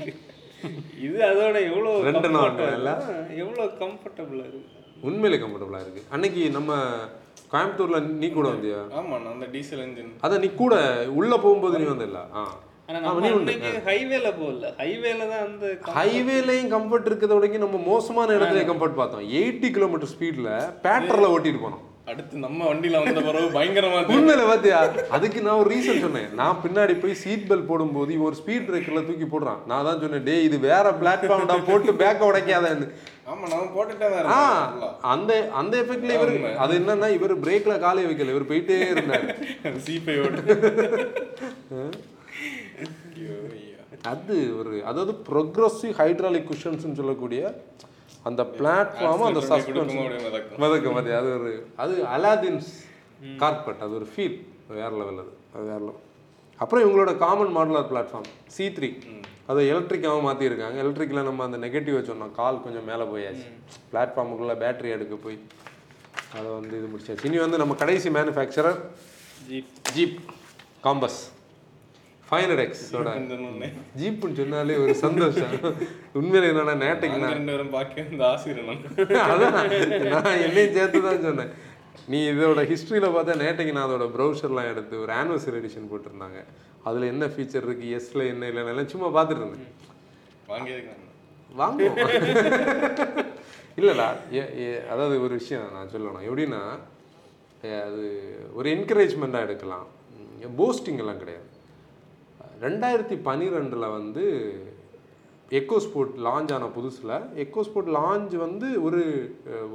இது 1.07 1.19
அதோட 1.29 1.57
எவ்வளோ 1.69 1.91
ரெண்டு 2.07 2.29
எவ்வளோ 3.39 3.65
கம்ஃபர்டபுளாக 3.81 4.49
இருக்கு 4.49 4.83
உண்மையிலே 5.03 5.39
கம்ஃபர்டபுளாக 5.43 5.85
இருக்குது 5.85 6.07
அன்னைக்கு 6.11 6.43
நம்ம 6.51 6.73
கோயம்புத்தூரில் 7.53 8.07
நீ 8.21 8.29
கூட 8.31 8.47
வந்தியா? 8.49 8.79
ஆமா 8.99 9.17
நான் 9.17 9.33
அந்த 9.33 9.49
டீசல் 9.55 9.83
இன்ஜின் 9.85 10.13
அதான் 10.21 10.43
நீ 10.45 10.49
கூட 10.55 10.75
உள்ளே 11.15 11.37
போகும்போது 11.39 11.81
நீ 11.81 11.89
வந்தில்ல? 11.91 12.21
ஆ. 12.35 12.45
ஹைவேல 13.87 14.29
போகல. 14.39 14.71
ஹைவேல 14.81 15.27
தான் 15.29 15.45
அந்த 15.45 15.67
ஹைவேலையும் 15.99 16.73
கம்ஃபர்ட் 16.75 17.09
இருக்கிறத 17.11 17.37
விட 17.37 17.61
நம்ம 17.63 17.79
மோசமான 17.87 18.35
இடத்துல 18.37 18.65
கம்ஃபர்ட் 18.71 19.01
பார்த்தோம். 19.01 19.25
எயிட்டி 19.39 19.69
கிலோமீட்டர் 19.71 20.13
ஸ்பீடில் 20.13 20.51
பேட்டரில் 20.85 21.33
ஓட்டிட்டு 21.33 21.63
போனோம். 21.65 21.85
அடுத்து 22.11 22.41
நம்ம 22.45 22.61
வண்டியில 22.71 22.99
வந்த 23.03 23.21
பிறகு 23.27 23.47
பயங்கரமா 23.57 23.99
இருந்துச்சு. 23.99 24.17
உண்மையில 24.17 24.43
பாத்தியா? 24.49 24.79
அதுக்கு 25.17 25.39
நான் 25.45 25.61
ஒரு 25.61 25.71
ரீசன் 25.73 26.03
சொன்னேன். 26.05 26.27
நான் 26.41 26.61
பின்னாடி 26.65 26.95
போய் 27.03 27.15
சீட் 27.23 27.47
பெல்ட் 27.51 27.69
போடும்போது 27.71 28.11
இவன் 28.15 28.29
ஒரு 28.31 28.39
ஸ்பீட் 28.41 28.67
பிரேக்கர்ல 28.69 29.03
தூக்கி 29.07 29.27
போடுறான். 29.31 29.61
நான் 29.71 29.87
தான் 29.89 30.01
சொன்னேன் 30.03 30.27
டேய் 30.27 30.45
இது 30.49 30.57
வேற 30.69 30.87
பிளாட்ஃபார்ம்டா 31.03 31.57
போட்டு 31.69 31.93
பேக்க 32.03 32.31
உடைக்காதன்னு. 32.31 32.89
ஆமா 33.31 33.45
நம்ம 33.53 33.65
போட்டுட்டே 33.77 34.09
தான் 34.15 34.31
ஆ 34.39 34.41
இருந்தோம் 34.65 34.97
அந்த 35.15 35.33
அந்த 35.61 35.75
எஃபெக்ட்ல 35.83 36.17
இவர் 36.19 36.35
அது 36.65 36.75
என்னன்னா 36.81 37.09
இவர் 37.19 37.35
பிரேக்ல 37.45 37.77
காலை 37.87 38.05
வைக்கல 38.09 38.35
இவர் 38.35 38.51
போயிட்டே 38.51 38.77
இருந்தாரு. 38.95 39.29
அது 44.13 44.37
ஒரு 44.61 44.73
அதாவது 44.91 45.13
ப்ரொக்ரஸிவ் 45.31 45.95
ஹைட்ராலிக் 46.03 46.51
குஷன்ஸ்னு 46.51 46.99
சொல்லக்கூடிய 47.01 47.43
அந்த 48.29 48.43
பிளாட்ஃபார்ம் 48.59 49.25
அந்த 49.29 49.41
சஸ்பென்ஸ் 49.51 49.95
மிதக்கும். 50.27 50.61
மதக்க 50.63 50.91
மதி 50.97 51.11
அது 51.21 51.31
ஒரு 51.39 51.53
அது 51.83 51.95
அலாதின்ஸ் 52.17 52.71
கார்பெட் 53.43 53.83
அது 53.87 53.95
ஒரு 53.95 54.09
ஃபீல் 54.13 54.39
வேற 54.69 54.91
லெவல் 55.01 55.21
அது. 55.25 55.33
அது 55.55 55.65
வேற 55.71 55.81
லெவல் 55.87 56.03
அப்புறம் 56.59 56.83
இவங்களோட 56.85 57.13
common 57.25 57.53
modular 57.57 57.89
platform 57.91 58.29
C 58.57 58.67
three 58.77 58.91
அதை 59.51 59.63
எலக்ட்ரிக்காகவும் 59.73 60.27
மாற்றிருக்காங்க 60.29 60.77
எலக்ட்ரிக்கில் 60.83 61.27
நம்ம 61.29 61.45
அந்த 61.45 61.59
நெகட்டிவ் 61.65 61.97
சொன்னோம். 62.11 62.33
கால் 62.41 62.63
கொஞ்சம் 62.65 62.87
மேலே 62.91 63.05
போயாச்சு. 63.13 63.47
பிளாட்ஃபார்முக்குள்ளே 63.93 64.57
பேட்டரி 64.63 64.91
எடுக்க 64.97 65.15
போய் 65.25 65.39
அதை 66.37 66.47
வந்து 66.59 66.75
இது 66.79 66.89
முடிச்சாச்சு. 66.93 67.27
இனி 67.31 67.39
வந்து 67.39 67.61
நம்ம 67.63 67.75
கடைசி 67.83 68.09
manufacturer 68.09 68.79
Jeep 69.49 69.73
Jeep 69.97 70.19
Compass 70.87 71.21
five 72.29 72.43
hundred 72.45 72.65
எக்ஸோட. 72.65 73.09
ஜீப்புன்னு 74.01 74.39
சொன்னாலே 74.41 74.77
ஒரு 74.85 74.95
சந்தோஷம். 75.05 75.55
உண்மையில 76.19 76.51
என்னன்னா 76.53 76.75
நேட்டைக்கு 76.85 77.19
நான் 77.23 77.71
பார்க்க 77.77 78.07
இந்த 78.13 78.25
ஆசிரியர். 78.33 78.81
அதான் 79.33 79.57
நான் 80.15 80.43
என்னையும் 80.47 80.77
சேர்த்து 80.79 81.03
தான் 81.07 81.25
சொன்னேன். 81.29 81.53
நீ 82.13 82.19
இதோட 82.31 82.63
ஹிஸ்ட்ரியில் 82.71 83.15
பார்த்தா 83.17 83.35
நேட்டைக்கு 83.43 83.75
நான் 83.77 83.87
அதோட 83.89 84.07
ப்ரௌசர்லாம் 84.17 84.71
எடுத்து 84.73 84.95
ஒரு 85.05 85.13
ஆனிவர்சரி 85.21 85.59
எடிஷன் 85.61 85.91
போட்டிருந்தாங்க. 85.93 86.41
அதில் 86.89 87.11
என்ன 87.13 87.25
ஃபீச்சர் 87.35 87.67
இருக்குது 87.67 87.93
எஸ்ல 87.99 88.27
என்ன 88.33 88.49
இல்லைன்னு 88.51 88.73
எல்லாம் 88.75 88.93
சும்மா 88.95 89.09
பார்த்துட்டு 89.17 89.43
இருந்தேன். 89.45 89.73
வாங்குவோம். 91.61 91.99
இல்லைடா 93.81 94.09
அதாவது 94.93 95.15
ஒரு 95.27 95.35
விஷயம் 95.41 95.73
நான் 95.77 95.93
சொல்லணும். 95.95 96.27
எப்படின்னா 96.29 96.63
அது 97.87 98.05
ஒரு 98.59 98.69
என்கரேஜ்மெண்ட்டாக 98.77 99.47
எடுக்கலாம். 99.49 99.87
போஸ்டிங் 100.61 101.03
எல்லாம் 101.05 101.21
கிடையாது. 101.23 101.49
ரெண்டாயிரத்தி 102.67 103.17
பன்னிரெண்டில் 103.27 103.87
வந்து 103.97 104.25
எக்கோ 105.59 105.79
ஸ்போர்ட் 105.85 106.15
லான்ச் 106.27 106.53
ஆன 106.57 106.69
புதுசில் 106.77 107.15
எக்கோ 107.43 107.63
ஸ்போர்ட் 107.67 107.91
லான்ச் 107.97 108.35
வந்து 108.45 108.69
ஒரு 108.87 109.03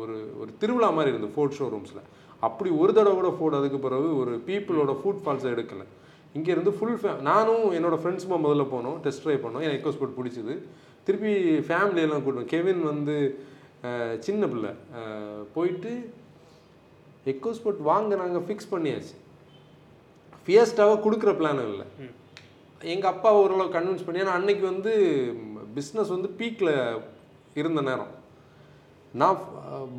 ஒரு 0.02 0.16
ஒரு 0.42 0.52
திருவிழா 0.62 0.90
மாதிரி 0.98 1.12
இருந்தது 1.14 1.36
ஃபோர்ட் 1.36 1.58
ஷோரூம்ஸில் 1.60 2.04
அப்படி 2.48 2.70
ஒரு 2.82 2.92
தடவை 2.98 3.16
கூட 3.20 3.30
ஃபோர்ட் 3.38 3.58
அதுக்கு 3.60 3.80
பிறகு 3.86 4.10
ஒரு 4.22 4.34
பீப்புளோட 4.50 4.92
ஃபுட் 5.02 5.24
ஃபால்ஸை 5.24 5.50
எடுக்கலை. 5.56 5.86
இங்கே 6.38 6.52
இருந்து 6.56 6.72
ஃபுல் 6.78 7.00
ஃபே 7.02 7.12
நானும் 7.30 7.66
என்னோட 7.78 7.96
ஃப்ரெண்ட்ஸுமா 8.02 8.38
முதல்ல 8.46 8.66
போனோம் 8.74 8.98
டெஸ்ட் 9.06 9.24
ட்ரைவ் 9.26 9.44
பண்ணோம் 9.46 9.66
எனக்கு 9.66 9.80
எக்கோ 9.80 9.94
ஸ்போர்ட் 9.96 10.18
பிடிச்சிது. 10.20 10.56
திருப்பி 11.08 11.34
ஃபேமிலியெல்லாம் 11.70 12.24
கூட்டணும் 12.26 12.52
கெவின் 12.54 12.82
வந்து 12.92 13.18
சின்ன 14.28 14.42
பிள்ளை. 14.54 14.72
போயிட்டு 15.56 15.92
எக்கோ 17.34 17.52
ஸ்போர்ட் 17.58 17.82
வாங்க 17.90 18.16
நாங்கள் 18.22 18.46
ஃபிக்ஸ் 18.48 18.72
பண்ணியாச்சு. 18.74 19.16
ஃபியஸ்டாவை 20.46 20.96
கொடுக்குற 21.06 21.32
பிளானும் 21.40 21.70
இல்லை. 21.72 21.88
எங்கள் 22.94 23.12
அப்பா 23.12 23.30
ஓரளவு 23.42 23.76
கன்வின்ஸ் 23.76 24.06
பண்ணி 24.06 24.22
ஏன்னா 24.24 24.38
அன்னைக்கு 24.40 24.64
வந்து 24.72 24.92
பிஸ்னஸ் 25.78 26.14
வந்து 26.16 26.30
பீக்கில் 26.40 26.74
இருந்த 27.62 27.82
நேரம். 27.90 28.12
நான் 29.20 29.40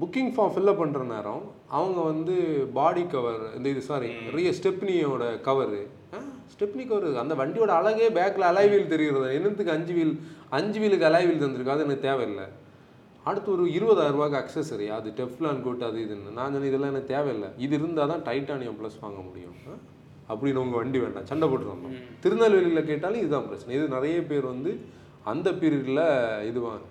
புக்கிங் 0.01 0.33
ஃபார்ம் 0.35 0.53
ஃபில்லப் 0.55 0.81
பண்ணுற 0.81 1.03
நேரம் 1.15 1.43
அவங்க 1.79 2.01
வந்து 2.11 2.35
பாடி 2.79 3.03
கவர் 3.15 3.43
இந்த 3.57 3.69
இது 3.73 3.83
சாரி 3.91 4.09
ரிய 4.37 4.53
ஸ்டெப்னியோட 4.59 5.25
கவரு 5.49 5.83
ஸ்டெப்னி 6.53 6.85
கவர் 6.89 7.21
அந்த 7.23 7.35
வண்டியோட 7.43 7.73
அழகே 7.81 8.09
பேக்கில் 8.17 8.49
அலைவீல் 8.51 8.91
தெரிகிறது. 8.95 9.29
என்னத்துக்கு 9.39 9.77
அஞ்சு 9.77 9.93
வீல் 9.99 10.15
அஞ்சு 10.59 10.79
வீலுக்கு 10.83 11.09
அலைவீல் 11.11 11.43
தந்திருக்கு 11.45 11.75
அது 11.75 11.87
எனக்கு 11.87 12.07
தேவையில்லை. 12.09 12.47
அடுத்து 13.31 13.49
ஒரு 13.55 13.65
இருபதாயிரம் 13.77 14.17
ரூபாய்க்கு 14.17 14.41
அக்சசரி 14.43 14.87
அது 14.99 15.09
டெஃப்லான் 15.21 15.63
கோட் 15.65 15.89
அது 15.89 15.99
இதுன்னு. 16.05 16.37
நான் 16.41 16.69
இதெல்லாம் 16.69 16.93
எனக்கு 16.95 17.13
தேவையில்லை. 17.15 17.49
இது 17.65 17.75
இருந்தால் 17.81 18.13
தான் 18.13 18.27
டைட்டானியம் 18.29 18.79
ப்ளஸ் 18.81 19.03
வாங்க 19.05 19.21
முடியும்? 19.29 19.57
அப்படின்னு 20.31 20.63
உங்கள் 20.65 20.81
வண்டி 20.81 20.99
வேண்டாம். 21.05 21.29
சண்டை 21.31 21.47
போட்டு 21.51 21.73
வந்தோம் 21.73 21.99
திருநெல்வேலியில் 22.23 22.89
கேட்டாலும் 22.91 23.23
இதுதான் 23.23 23.49
பிரச்சனை. 23.51 23.75
இது 23.79 23.95
நிறைய 23.97 24.17
பேர் 24.31 24.47
வந்து 24.53 24.73
அந்த 25.33 25.49
பீரியடில் 25.61 26.05
இதுவாங்க 26.51 26.87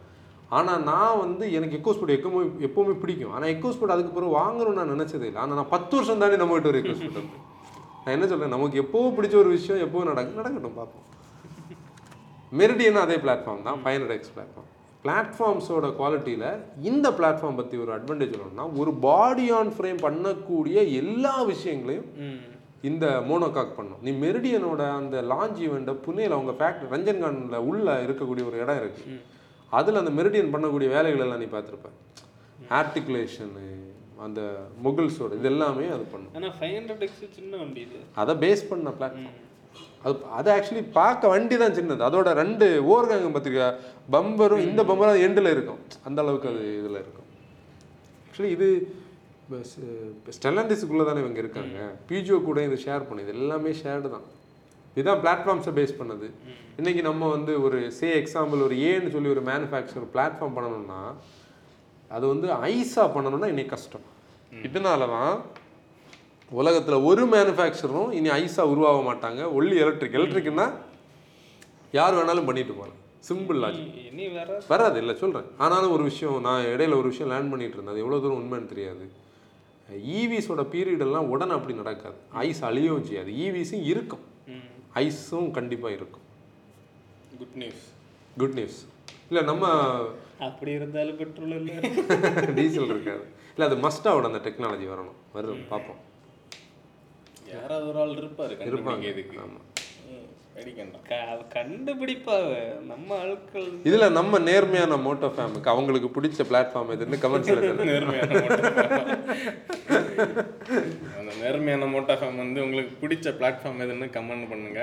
ஆனால் 0.57 0.81
நான் 0.91 1.19
வந்து 1.23 1.45
எனக்கு 1.57 1.77
எக்கோஸ்போர்ட் 1.79 2.15
எப்பவுமே 2.17 2.43
எப்போவுமே 2.67 2.93
பிடிக்கும். 3.01 3.33
ஆனால் 3.35 3.51
எக்கோஸ்போர்ட் 3.55 3.95
அதுக்கு 3.95 4.15
பிறகு 4.15 4.31
வாங்கணும்னு 4.41 4.79
நான் 4.81 4.93
நினச்சதே 4.95 5.27
இல்லை. 5.29 5.41
ஆனால் 5.43 5.59
நான் 5.59 5.73
பத்து 5.75 5.93
வருஷம் 5.97 6.21
தாண்டி 6.23 6.41
நம்ம 6.41 6.55
கிட்ட 6.57 6.71
ஒரு 6.71 6.81
எக்கோஸ்போர்ட் 6.81 7.19
வந்து 7.21 7.37
நான் 8.03 8.15
என்ன 8.17 8.27
சொல்கிறேன் 8.31 8.55
நமக்கு 8.55 8.81
எப்போவும் 8.83 9.15
பிடிச்ச 9.17 9.35
ஒரு 9.43 9.49
விஷயம் 9.57 9.83
எப்போ 9.85 10.03
நடக்கும் 10.11 10.41
நடக்கட்டும் 10.41 10.79
பார்ப்போம். 10.81 11.05
மெரிடியன் 12.59 13.03
அதே 13.05 13.17
பிளாட்ஃபார்ம் 13.23 13.65
தான். 13.69 13.79
ஹண்ட்ரட் 13.87 14.13
எக்ஸ் 14.17 14.33
பிளாட்ஃபார்ம் 14.35 14.69
பிளாட்ஃபார்ம்ஸோட 15.03 15.87
குவாலிட்டியில் 15.99 16.47
இந்த 16.89 17.07
பிளாட்ஃபார்ம் 17.17 17.59
பற்றி 17.59 17.75
ஒரு 17.83 17.91
அட்வான்டேஜ் 17.97 18.33
சொல்லணும்னா 18.35 18.65
ஒரு 18.81 18.91
பாடி 19.05 19.45
ஆன் 19.57 19.69
ஃப்ரேம் 19.75 19.99
பண்ணக்கூடிய 20.05 20.77
எல்லா 21.01 21.35
விஷயங்களையும் 21.51 22.07
இந்த 22.87 23.05
மோனோகாக் 23.29 23.77
பண்ணும். 23.77 24.01
நீ 24.05 24.11
மெரிடியனோட 24.25 24.81
அந்த 24.99 25.15
லான்ச் 25.31 25.59
ஈவெண்ட்டை 25.65 25.95
புனேல 26.05 26.35
அவங்க 26.37 26.53
ஃபேக்ட்ரி 26.59 26.87
ரஞ்சன்கானில் 26.93 27.65
உள்ள 27.69 27.87
இருக்கக்கூடிய 28.05 28.43
ஒரு 28.49 28.57
இடம் 28.63 28.79
இருக்கு. 28.81 29.03
அதில் 29.79 30.01
அந்த 30.01 30.11
மெரிடியன் 30.19 30.53
பண்ணக்கூடிய 30.53 30.89
வேலைகள் 30.95 31.23
எல்லாம் 31.25 31.41
நீ 31.43 31.49
பார்த்துருப்ப. 31.55 31.89
ஆர்டிகுலேஷனு 32.79 33.67
அந்த 34.25 34.41
முகில்ஸோட 34.85 35.33
இது 35.39 35.49
எல்லாமே 35.51 35.85
அது 35.95 36.05
பண்ணும். 36.13 36.55
ஃபைவ் 36.61 36.73
ஹண்ட்ரட் 36.77 37.03
எக்ஸ் 37.07 37.21
சின்ன 37.37 37.51
வண்டி 37.61 37.81
இது. 37.87 37.99
அதை 38.21 38.33
பேஸ் 38.45 38.63
பண்ண 38.71 38.93
பிளாட்ஃபார்ம் 38.99 39.45
அது 40.03 40.15
அது 40.39 40.49
ஆக்சுவலி 40.55 40.83
பார்க்க 40.97 41.31
வண்டி 41.33 41.55
தான் 41.61 41.75
சின்னது. 41.77 42.01
அதோட 42.07 42.29
ரெண்டு 42.41 42.67
ஓர்காங்க 42.93 43.29
பார்த்திருக்கா 43.35 43.69
பம்பரும் 44.15 44.63
இந்த 44.69 44.81
பம்பரும் 44.89 45.23
எண்டில் 45.27 45.53
இருக்கும். 45.55 45.81
அந்த 46.07 46.19
அளவுக்கு 46.23 46.49
அது 46.51 46.63
இதில் 46.79 46.99
இருக்கும். 47.03 47.27
ஆக்சுவலி 48.25 48.51
இது 48.57 48.69
ஸ்டெலண்டிஸுக்குள்ளே 50.35 51.05
தானே 51.09 51.21
இவங்க 51.23 51.39
இருக்காங்க. 51.43 51.77
பிஜிஓ 52.09 52.37
கூட 52.47 52.59
இதை 52.67 52.77
ஷேர் 52.85 53.07
பண்ணுது. 53.09 53.33
எல்லாமே 53.37 53.71
ஷேர்டு 53.81 54.09
தான். 54.15 54.25
இதுதான் 54.95 55.21
பிளாட்ஃபார்ம்ஸை 55.23 55.71
பேஸ் 55.77 55.93
பண்ணது. 55.99 56.27
இன்னைக்கு 56.79 57.01
நம்ம 57.07 57.29
வந்து 57.35 57.51
ஒரு 57.65 57.77
சே 57.99 58.09
எக்ஸாம்பிள் 58.21 58.63
ஒரு 58.67 58.75
ஏன்னு 58.89 59.13
சொல்லி 59.15 59.29
ஒரு 59.35 59.43
மேனுஃபேக்சர் 59.49 60.05
பிளாட்ஃபார்ம் 60.15 60.55
பண்ணணும்னா 60.57 60.99
அது 62.15 62.25
வந்து 62.33 62.47
ஐஸாக 62.73 63.07
பண்ணணும்னா 63.15 63.49
இன்னைக்கு 63.53 63.73
கஷ்டம். 63.75 64.05
இதனால 64.67 65.07
தான் 65.15 65.33
உலகத்தில் 66.61 67.05
ஒரு 67.09 67.23
மேனுஃபேக்சரும் 67.33 68.09
இனி 68.19 68.29
ஐஸாக 68.41 68.71
உருவாக 68.73 69.01
மாட்டாங்க. 69.09 69.41
ஒல்லி 69.57 69.77
எலக்ட்ரிக் 69.85 70.17
எலக்ட்ரிக்னா 70.19 70.67
யார் 71.99 72.17
வேணாலும் 72.19 72.49
பண்ணிட்டு 72.49 72.75
போகலாம் 72.79 72.99
சிம்பிள் 73.29 73.59
லாஜிக் 73.63 74.67
வராது. 74.73 74.97
இல்லை 75.01 75.15
சொல்கிறேன் 75.23 75.49
ஆனாலும் 75.63 75.95
ஒரு 75.95 76.03
விஷயம் 76.11 76.37
நான் 76.47 76.69
இடையில 76.73 76.97
ஒரு 77.01 77.09
விஷயம் 77.11 77.31
லேர்ன் 77.33 77.51
பண்ணிட்டு 77.53 77.75
இருந்தேன். 77.77 77.93
அது 77.95 78.03
எவ்வளோ 78.05 78.19
தூரம் 78.23 78.39
உண்மைன்னு 78.41 78.71
தெரியாது. 78.73 79.05
ஈவிஸோட 79.95 80.61
பீரியடெல்லாம் 80.61 81.27
உடனே 81.27 81.51
அப்படி 81.51 81.73
நடக்காது. 81.73 82.15
ஐஸ் 82.29 82.65
அழியவும் 82.65 83.01
செய்யாது. 83.01 83.31
ஈவிஸும் 83.31 83.83
இருக்கும். 83.83 84.19
ம். 84.47 84.97
ஐஸும் 84.97 85.51
கண்டிப்பாக 85.51 85.93
இருக்கும். 85.93 86.21
குட் 87.37 87.55
நியூஸ் 87.55 87.93
குட் 88.37 88.53
நியூஸ் 88.53 88.87
இல்லை 89.29 89.43
நம்ம 89.43 89.67
அப்படி 90.39 90.71
இருந்தாலும் 90.71 91.15
பெட்ரோல் 91.15 91.65
இல்லை. 91.65 91.73
டீசல் 92.55 92.85
இருக்காது. 92.85 93.25
இல்லை 93.57 93.77
அது 93.77 93.87
மஸ்டாவோட 93.87 94.25
அந்த 94.25 94.49
டெக்னாலஜி 94.49 94.89
வரணும். 94.89 95.15
வரும் 95.33 95.67
பார்ப்போம். 95.69 96.07
யாராவது 97.47 97.87
ஒரு 97.87 97.99
ஆள் 97.99 98.09
இருப்பாரு 98.09 98.51
இருப்பாங்க. 98.51 98.55
கண்டுபிடிக்கிறதுக்கு 98.55 99.39
ஆமாம் 99.39 99.67
கண்டுபிடிப்பாவ 101.53 102.49
நம்ம 102.89 103.09
ஆட்கள் 103.25 103.67
இதில் 103.87 104.15
நம்ம 104.17 104.39
நேர்மையான 104.47 104.97
மோட்டோ 105.05 105.27
ஃபேமுக்கு 105.35 105.71
அவங்களுக்கு 105.73 106.09
பிடிச்ச 106.15 106.45
பிளாட்ஃபார்ம் 106.49 106.91
எதுன்னு 106.95 107.21
கமெண்ட்ஸில் 107.25 107.61
நேர்மையான. 107.91 108.33
அந்த 111.17 111.31
நேர்மையான 111.43 111.87
மோட்டா 111.93 112.15
ஃபேம் 112.21 112.41
வந்து 112.43 112.59
உங்களுக்கு 112.65 112.93
பிடிச்ச 113.03 113.33
பிளாட்ஃபார்ம் 113.39 113.83
எதுன்னு 113.85 114.07
கமெண்ட் 114.17 114.51
பண்ணுங்க. 114.53 114.81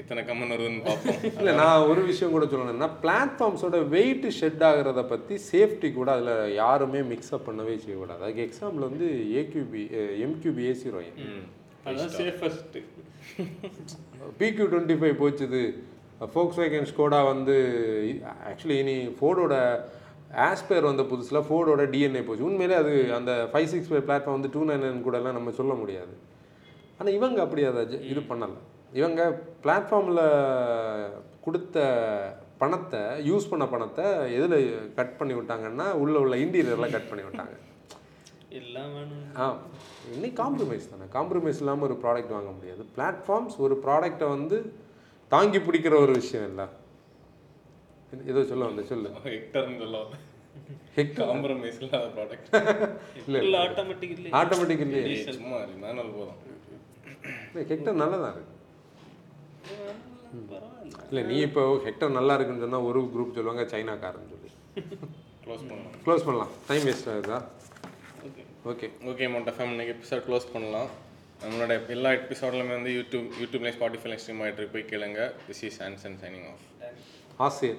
இத்தனை 0.00 0.20
கமெண்ட் 0.28 0.54
வருதுன்னு 0.54 0.84
பார்ப்போம். 0.88 1.22
இல்லை 1.38 1.52
நான் 1.60 1.86
ஒரு 1.92 2.02
விஷயம் 2.10 2.34
கூட 2.34 2.44
சொல்லணும்னா 2.50 2.90
பிளாட்ஃபார்ம்ஸோட 3.04 3.78
வெயிட் 3.94 4.26
ஷெட் 4.40 4.62
ஆகுறத 4.68 5.00
பற்றி 5.12 5.34
சேஃப்டி 5.50 5.88
கூட 5.96 6.10
அதில் 6.16 6.54
யாருமே 6.62 7.00
மிக்ஸ்அப் 7.12 7.48
பண்ணவே 7.48 7.74
செய்யக்கூடாது. 7.84 8.22
அதுக்கு 8.24 8.46
எக்ஸாம்பிள் 8.48 8.88
வந்து 8.90 9.08
ஏக்யூபி 9.40 9.82
எம்கியூபி 10.26 10.62
ஏசி 10.72 10.94
ரோயின். 10.96 11.18
அதான் 11.88 12.14
சேஃபஸ்ட் 12.20 12.78
பிக்யூ 14.38 14.66
டுவெண்ட்டி 14.72 14.96
ஃபைவ் 15.00 15.20
போச்சுது. 15.22 15.62
ஃபோக்ஸ் 16.34 16.58
வேகன் 16.60 16.86
ஸ்கோடா 16.94 17.26
வந்து 17.26 17.56
ஆக்சுவலி 18.22 18.78
இனி 18.78 19.06
ஃபோர்டோட 19.06 19.80
ஆஸ்பேர் 20.36 20.82
வந்த 20.82 21.02
புதுசில் 21.02 21.44
ஃபோர்டோட 21.50 21.82
டிஎன்ஏ 21.94 22.22
போச்சு. 22.24 22.44
உண்மையிலே 22.44 22.78
அது 22.78 23.14
அந்த 23.14 23.48
ஃபைவ் 23.52 23.64
சிக்ஸ் 23.64 23.92
ஃபைவ் 23.92 24.06
பிளாட்ஃபார்ம் 24.08 24.40
வந்து 24.40 24.50
டூ 24.52 24.64
நைன் 24.64 24.84
நைன் 24.84 25.02
கூடலாம் 25.02 25.32
நம்ம 25.32 25.50
சொல்ல 25.50 25.74
முடியாது. 25.74 26.12
ஆனால் 26.98 27.12
இவங்க 27.12 27.42
அப்படி 27.42 27.64
அதை 27.64 27.82
ஜ- 27.82 28.02
இது 28.02 28.20
பண்ணலை. 28.20 28.58
இவங்க 28.92 29.40
பிளாட்ஃபார்மில் 29.62 30.22
கொடுத்த 31.44 31.78
பணத்தை 32.58 33.00
யூஸ் 33.00 33.48
பண்ண 33.50 33.66
பணத்தை 33.66 34.04
எதில் 34.34 34.94
கட் 34.94 35.18
பண்ணி 35.18 35.34
விட்டாங்கன்னா 35.34 35.92
உள்ள 35.92 36.18
உள்ள 36.18 36.36
இன்டீரியரில் 36.36 36.90
கட் 36.90 37.08
பண்ணி 37.08 37.24
விட்டாங்க 37.24 37.56
ஆ 39.42 39.44
இன்னைக்கு 40.14 40.36
காம்ப்ரமைஸ் 40.42 40.88
தானே. 40.92 41.06
காம்ப்ரமைஸ் 41.16 41.60
இல்லாமல் 41.62 41.86
ஒரு 41.88 41.96
ப்ராடக்ட் 42.04 42.32
வாங்க 42.36 42.50
முடியாது. 42.56 42.82
பிளாட்ஃபார்ம்ஸ் 42.96 43.56
ஒரு 43.64 43.74
ப்ராடக்டை 43.84 44.28
வந்து 44.36 44.56
தாங்கி 45.34 45.58
பிடிக்கிற 45.66 45.94
ஒரு 46.04 46.12
விஷயம் 46.20 46.46
இல்லை. 46.50 46.66
ஏதோ 48.32 48.40
சொல்ல 48.50 48.68
வந்த 48.70 48.84
சொல்லு. 48.92 49.10
ஹெக்டர்னு 49.26 49.78
சொல்லுவோம் 49.82 50.16
ஹெக்டர்? 50.96 51.28
காம்ப்ரமைஸ் 51.30 51.78
இல்லாத 51.84 52.06
ப்ராடக்ட் 52.16 52.48
இல்லை 53.42 53.60
ஆட்டோமேட்டிக் 53.66 54.14
இல்லை 54.16 54.32
ஆட்டோமேட்டிக் 54.40 54.82
இல்லையே 54.86 55.20
சும்மா 55.38 55.60
மேனுவல் 55.84 56.16
போதும். 56.18 56.40
இல்லை 57.50 57.64
ஹெக்டர் 57.72 58.00
நல்லா 58.02 58.18
தான் 58.24 58.34
இருக்கு 58.34 58.58
பரவாயில்ல. 60.50 61.06
இல்லை 61.10 61.22
நீ 61.30 61.38
இப்போ 61.48 61.62
ஹெக்டர் 61.86 62.16
நல்லா 62.18 62.34
இருக்குன்னு 62.36 62.64
சொன்னால் 62.66 62.88
ஒரு 62.90 63.00
குரூப் 63.14 63.36
சொல்லுவாங்க 63.38 63.64
சைனாக்காரன்னு 63.76 64.32
சொல்லி. 64.34 64.50
க்ளோஸ் 65.46 65.64
பண்ணலாம். 65.70 65.96
க்ளோஸ் 66.04 66.26
பண்ணலாம். 66.28 66.52
டைம் 66.68 66.86
வேஸ்ட் 66.90 67.10
ஆகுதா? 67.14 67.40
ஓகே 68.68 68.86
ஓகே 69.10 69.26
ஓகே 69.34 69.50
ஃபேம் 69.56 69.70
இன்னைக்கு 69.74 69.92
எபிசோட் 69.94 70.18
க்ளோஸ் 70.18 70.46
பண்ணலாம். 70.52 70.88
நம்மளோட 71.42 71.88
எல்லா 71.88 72.10
எபிசோட்லையுமே 72.10 72.72
வந்து 72.76 72.90
யூடியூப் 72.90 73.28
யூடியூப்லேயும் 73.42 73.76
ஸ்பாட்டிஃபைல 73.76 74.16
ஸ்ட்ரீம் 74.22 74.40
ஆகிட்டு 74.46 74.66
போய் 74.72 74.84
கேளுங்க. 74.90 75.20
This 75.48 75.62
is 75.68 75.78
Anson 75.82 76.16
signing 76.22 76.44
off 76.50 76.64
ஆசிரியர் 77.36 77.78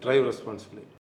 டிரைவ் 0.00 0.24
ரெஸ்பான்சிபிலிட்டி 0.30 0.96